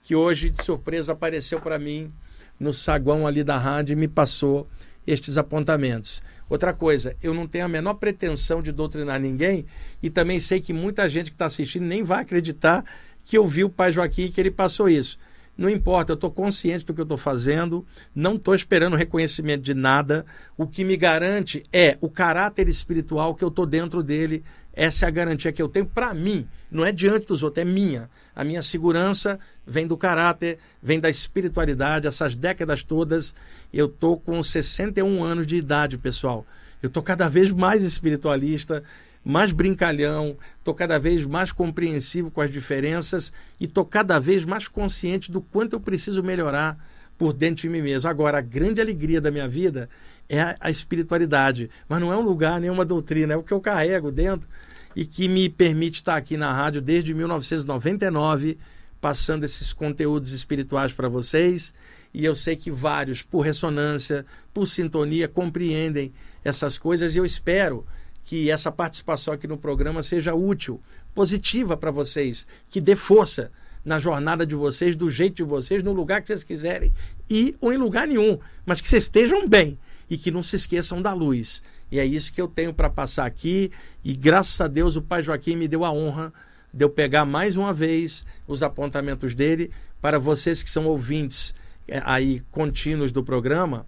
que 0.03 0.15
hoje 0.15 0.49
de 0.49 0.63
surpresa 0.63 1.13
apareceu 1.13 1.61
para 1.61 1.79
mim 1.79 2.13
no 2.59 2.73
saguão 2.73 3.27
ali 3.27 3.45
da 3.45 3.59
rádio 3.59 3.93
e 3.93 3.97
me 3.97 4.09
passou 4.09 4.69
estes 5.07 5.37
apontamentos. 5.37 6.23
Outra 6.49 6.73
coisa, 6.73 7.17
eu 7.23 7.35
não 7.35 7.47
tenho 7.47 7.65
a 7.65 7.69
menor 7.69 7.95
pretensão 7.95 8.63
de 8.63 8.73
doutrinar 8.73 9.21
ninguém 9.21 9.67
e 10.03 10.09
também 10.09 10.41
sei 10.41 10.61
que 10.61 10.73
muita 10.73 11.09
gente 11.09 11.31
que 11.31 11.35
está 11.35 11.47
assistindo 11.47 11.85
nem 11.85 12.03
vai 12.03 12.23
acreditar 12.23 12.85
que 13.29 13.37
eu 13.37 13.47
vi 13.47 13.63
o 13.63 13.69
pai 13.69 13.93
Joaquim 13.93 14.33
que 14.33 14.41
ele 14.41 14.51
passou 14.51 14.89
isso. 14.89 15.19
Não 15.57 15.69
importa, 15.69 16.13
eu 16.13 16.15
estou 16.15 16.31
consciente 16.31 16.87
do 16.87 16.95
que 16.95 17.01
eu 17.01 17.05
estou 17.05 17.19
fazendo, 17.19 17.85
não 18.15 18.37
estou 18.37 18.55
esperando 18.55 18.97
reconhecimento 18.97 19.63
de 19.63 19.75
nada. 19.75 20.25
O 20.57 20.67
que 20.67 20.83
me 20.83 20.97
garante 20.97 21.63
é 21.71 21.99
o 22.01 22.09
caráter 22.09 22.69
espiritual 22.69 23.35
que 23.35 23.45
eu 23.45 23.49
estou 23.49 23.67
dentro 23.67 24.03
dele. 24.03 24.43
Essa 24.73 25.05
é 25.05 25.09
a 25.09 25.11
garantia 25.11 25.53
que 25.53 25.61
eu 25.61 25.69
tenho 25.69 25.85
para 25.85 26.15
mim, 26.15 26.49
não 26.71 26.87
é 26.87 26.91
diante 26.91 27.27
dos 27.27 27.43
outros, 27.43 27.61
é 27.61 27.69
minha. 27.69 28.09
A 28.35 28.45
minha 28.45 28.63
segurança 28.63 29.39
vem 29.67 29.87
do 29.87 29.97
caráter, 29.97 30.59
vem 30.83 30.99
da 30.99 31.11
espiritualidade. 31.11 32.07
Essas 32.07 32.35
décadas 32.35 32.83
todas, 32.83 33.35
eu 33.75 33.87
estou 33.87 34.19
com 34.19 34.43
61 34.43 35.23
anos 35.23 35.47
de 35.47 35.57
idade, 35.57 35.99
pessoal. 35.99 36.47
Eu 36.83 36.87
estou 36.87 37.03
cada 37.03 37.29
vez 37.29 37.51
mais 37.51 37.83
espiritualista, 37.83 38.83
mais 39.29 39.53
brincalhão, 39.53 40.39
estou 40.59 40.73
cada 40.73 40.99
vez 40.99 41.27
mais 41.27 41.53
compreensivo 41.53 42.31
com 42.31 42.41
as 42.41 42.51
diferenças 42.51 43.31
e 43.61 43.67
estou 43.67 43.85
cada 43.85 44.19
vez 44.19 44.43
mais 44.43 44.67
consciente 44.67 45.31
do 45.31 45.43
quanto 45.43 45.75
eu 45.75 45.81
preciso 45.81 46.23
melhorar 46.23 46.83
por 47.19 47.35
dentro 47.35 47.61
de 47.61 47.69
mim 47.69 47.83
mesmo. 47.83 48.09
Agora, 48.09 48.39
a 48.39 48.41
grande 48.41 48.81
alegria 48.81 49.21
da 49.21 49.31
minha 49.31 49.47
vida 49.47 49.91
é 50.31 50.57
a, 50.59 50.71
espiritualidade, 50.71 51.69
mas 51.87 52.01
não 52.01 52.11
é 52.11 52.17
um 52.17 52.23
lugar, 52.23 52.59
nem 52.59 52.71
uma 52.71 52.87
doutrina, 52.87 53.35
é 53.35 53.37
o 53.37 53.43
que 53.43 53.53
eu 53.53 53.61
carrego 53.61 54.11
dentro 54.11 54.49
e 54.97 55.05
que 55.05 55.29
me 55.29 55.51
permite 55.51 55.97
estar 55.97 56.17
aqui 56.17 56.39
na 56.39 56.51
rádio 56.51 56.81
desde 56.81 57.13
1999, 57.13 58.57
passando 58.99 59.45
esses 59.45 59.75
conteúdos 59.75 60.33
espirituais 60.33 60.95
para 60.95 61.07
vocês. 61.07 61.75
E 62.15 62.25
eu 62.25 62.35
sei 62.35 62.57
que 62.57 62.71
vários, 62.71 63.21
por 63.21 63.43
ressonância, 63.43 64.25
por 64.55 64.67
sintonia, 64.67 65.29
compreendem 65.29 66.15
essas 66.43 66.79
coisas 66.79 67.15
e 67.15 67.19
eu 67.19 67.27
espero 67.27 67.85
que 68.29 68.51
essa 68.51 68.71
participação 68.71 69.33
aqui 69.33 69.47
no 69.47 69.57
programa 69.57 70.03
seja 70.03 70.35
útil, 70.35 70.79
positiva 71.15 71.79
para 71.79 71.91
vocês, 71.91 72.47
que 72.69 72.79
dê 72.79 72.95
força 72.95 73.51
na 73.83 73.99
jornada 73.99 74.45
de 74.45 74.55
vocês, 74.55 74.95
do 74.95 75.09
jeito 75.09 75.37
de 75.37 75.45
vocês, 75.45 75.83
no 75.83 75.95
lugar 75.95 76.21
que 76.21 76.27
vocês 76.27 76.45
quiserem 76.45 76.93
e 77.31 77.57
ou 77.59 77.73
em 77.73 77.79
lugar 77.79 78.07
nenhum, 78.07 78.39
mas 78.67 78.83
que 78.83 78.89
vocês 78.89 79.05
estejam 79.05 79.49
bem 79.49 79.79
e 80.11 80.19
que 80.19 80.31
não 80.31 80.43
se 80.43 80.57
esqueçam 80.57 81.01
da 81.01 81.15
luz. 81.15 81.63
E 81.91 81.99
é 81.99 82.05
isso 82.05 82.31
que 82.31 82.39
eu 82.39 82.47
tenho 82.47 82.75
para 82.75 82.91
passar 82.91 83.25
aqui. 83.25 83.73
E 84.05 84.13
graças 84.13 84.61
a 84.61 84.69
Deus 84.69 84.95
o 84.95 85.01
Pai 85.01 85.23
Joaquim 85.23 85.57
me 85.57 85.67
deu 85.67 85.83
a 85.83 85.91
honra 85.91 86.31
de 86.71 86.85
eu 86.85 86.91
pegar 86.91 87.25
mais 87.25 87.57
uma 87.57 87.73
vez 87.73 88.27
os 88.47 88.63
apontamentos 88.63 89.35
dele 89.35 89.71
para 90.03 90.19
vocês 90.19 90.63
que 90.63 90.71
são 90.71 90.85
ouvintes 90.85 91.55
é, 91.89 92.03
aí 92.05 92.43
contínuos 92.51 93.11
do 93.11 93.25
programa. 93.25 93.87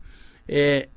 É, 0.48 0.88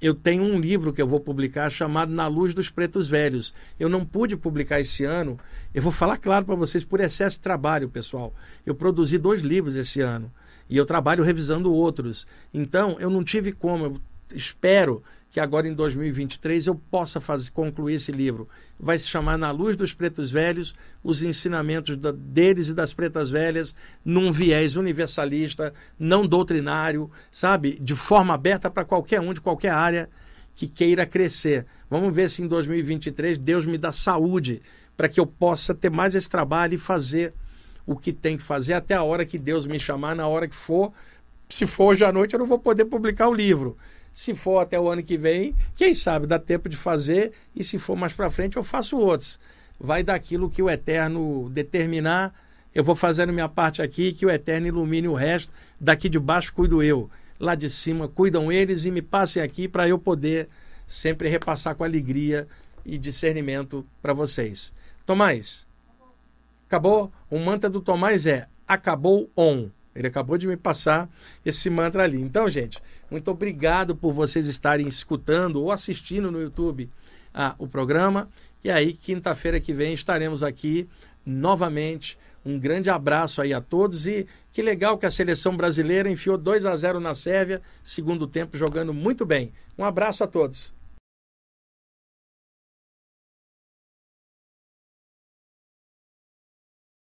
eu 0.00 0.14
tenho 0.14 0.42
um 0.42 0.58
livro 0.58 0.92
que 0.92 1.00
eu 1.00 1.08
vou 1.08 1.20
publicar 1.20 1.70
chamado 1.70 2.12
Na 2.12 2.26
Luz 2.26 2.52
dos 2.52 2.68
Pretos 2.68 3.08
Velhos. 3.08 3.54
Eu 3.78 3.88
não 3.88 4.04
pude 4.04 4.36
publicar 4.36 4.80
esse 4.80 5.04
ano. 5.04 5.38
Eu 5.74 5.82
vou 5.82 5.92
falar 5.92 6.18
claro 6.18 6.44
para 6.44 6.54
vocês 6.54 6.84
por 6.84 7.00
excesso 7.00 7.36
de 7.36 7.42
trabalho, 7.42 7.88
pessoal. 7.88 8.34
Eu 8.64 8.74
produzi 8.74 9.16
dois 9.18 9.42
livros 9.42 9.74
esse 9.74 10.00
ano 10.00 10.30
e 10.68 10.76
eu 10.76 10.84
trabalho 10.84 11.24
revisando 11.24 11.72
outros. 11.72 12.26
Então, 12.52 12.96
eu 12.98 13.08
não 13.08 13.24
tive 13.24 13.52
como. 13.52 13.84
Eu 13.86 14.00
espero 14.34 15.02
que 15.36 15.40
agora 15.40 15.68
em 15.68 15.74
2023 15.74 16.66
eu 16.66 16.74
possa 16.74 17.20
fazer, 17.20 17.50
concluir 17.50 17.96
esse 17.96 18.10
livro. 18.10 18.48
Vai 18.80 18.98
se 18.98 19.06
chamar 19.06 19.36
Na 19.36 19.50
Luz 19.50 19.76
dos 19.76 19.92
Pretos 19.92 20.30
Velhos, 20.30 20.74
os 21.04 21.22
ensinamentos 21.22 21.94
da, 21.94 22.10
deles 22.10 22.68
e 22.68 22.74
das 22.74 22.94
pretas 22.94 23.28
velhas, 23.28 23.74
num 24.02 24.32
viés 24.32 24.76
universalista, 24.76 25.74
não 25.98 26.26
doutrinário, 26.26 27.10
sabe? 27.30 27.78
De 27.78 27.94
forma 27.94 28.32
aberta 28.32 28.70
para 28.70 28.86
qualquer 28.86 29.20
um, 29.20 29.34
de 29.34 29.42
qualquer 29.42 29.72
área 29.72 30.08
que 30.54 30.66
queira 30.66 31.04
crescer. 31.04 31.66
Vamos 31.90 32.14
ver 32.14 32.30
se 32.30 32.40
em 32.40 32.46
2023 32.46 33.36
Deus 33.36 33.66
me 33.66 33.76
dá 33.76 33.92
saúde 33.92 34.62
para 34.96 35.06
que 35.06 35.20
eu 35.20 35.26
possa 35.26 35.74
ter 35.74 35.90
mais 35.90 36.14
esse 36.14 36.30
trabalho 36.30 36.76
e 36.76 36.78
fazer 36.78 37.34
o 37.84 37.94
que 37.94 38.10
tem 38.10 38.38
que 38.38 38.42
fazer 38.42 38.72
até 38.72 38.94
a 38.94 39.02
hora 39.02 39.26
que 39.26 39.38
Deus 39.38 39.66
me 39.66 39.78
chamar, 39.78 40.16
na 40.16 40.26
hora 40.26 40.48
que 40.48 40.56
for. 40.56 40.94
Se 41.46 41.66
for 41.66 41.92
hoje 41.92 42.06
à 42.06 42.10
noite, 42.10 42.32
eu 42.32 42.40
não 42.40 42.46
vou 42.46 42.58
poder 42.58 42.86
publicar 42.86 43.28
o 43.28 43.34
livro 43.34 43.76
se 44.16 44.34
for 44.34 44.60
até 44.60 44.80
o 44.80 44.88
ano 44.88 45.02
que 45.02 45.18
vem, 45.18 45.54
quem 45.76 45.92
sabe 45.92 46.26
dá 46.26 46.38
tempo 46.38 46.70
de 46.70 46.76
fazer 46.76 47.32
e 47.54 47.62
se 47.62 47.78
for 47.78 47.94
mais 47.94 48.14
para 48.14 48.30
frente 48.30 48.56
eu 48.56 48.64
faço 48.64 48.96
outros. 48.96 49.38
Vai 49.78 50.02
daquilo 50.02 50.48
que 50.48 50.62
o 50.62 50.70
Eterno 50.70 51.50
determinar. 51.50 52.34
Eu 52.74 52.82
vou 52.82 52.96
fazendo 52.96 53.30
minha 53.30 53.46
parte 53.46 53.82
aqui, 53.82 54.14
que 54.14 54.24
o 54.24 54.30
Eterno 54.30 54.68
ilumine 54.68 55.06
o 55.06 55.12
resto. 55.12 55.52
Daqui 55.78 56.08
de 56.08 56.18
baixo 56.18 56.50
cuido 56.54 56.82
eu. 56.82 57.10
Lá 57.38 57.54
de 57.54 57.68
cima 57.68 58.08
cuidam 58.08 58.50
eles 58.50 58.86
e 58.86 58.90
me 58.90 59.02
passem 59.02 59.42
aqui 59.42 59.68
para 59.68 59.86
eu 59.86 59.98
poder 59.98 60.48
sempre 60.86 61.28
repassar 61.28 61.74
com 61.74 61.84
alegria 61.84 62.48
e 62.86 62.96
discernimento 62.96 63.86
para 64.00 64.14
vocês. 64.14 64.72
Tomás, 65.04 65.66
acabou? 66.66 67.12
O 67.28 67.38
mantra 67.38 67.68
do 67.68 67.82
Tomás 67.82 68.24
é 68.24 68.46
acabou 68.66 69.30
on. 69.36 69.68
Ele 69.94 70.08
acabou 70.08 70.36
de 70.36 70.46
me 70.46 70.56
passar 70.56 71.08
esse 71.44 71.70
mantra 71.70 72.04
ali. 72.04 72.20
Então, 72.20 72.48
gente, 72.48 72.80
muito 73.10 73.30
obrigado 73.30 73.94
por 73.94 74.12
vocês 74.12 74.46
estarem 74.46 74.88
escutando 74.88 75.62
ou 75.62 75.70
assistindo 75.70 76.30
no 76.30 76.40
YouTube 76.40 76.90
ah, 77.32 77.54
o 77.58 77.66
programa. 77.66 78.28
E 78.64 78.70
aí, 78.70 78.92
quinta-feira 78.92 79.60
que 79.60 79.72
vem, 79.72 79.94
estaremos 79.94 80.42
aqui 80.42 80.88
novamente. 81.24 82.18
Um 82.44 82.58
grande 82.58 82.88
abraço 82.88 83.42
aí 83.42 83.52
a 83.52 83.60
todos 83.60 84.06
e 84.06 84.26
que 84.52 84.62
legal 84.62 84.96
que 84.96 85.06
a 85.06 85.10
seleção 85.10 85.56
brasileira 85.56 86.10
enfiou 86.10 86.38
2 86.38 86.64
a 86.64 86.76
0 86.76 87.00
na 87.00 87.14
Sérvia, 87.14 87.60
segundo 87.82 88.26
tempo 88.26 88.56
jogando 88.56 88.94
muito 88.94 89.26
bem. 89.26 89.52
Um 89.76 89.84
abraço 89.84 90.22
a 90.22 90.26
todos. 90.26 90.72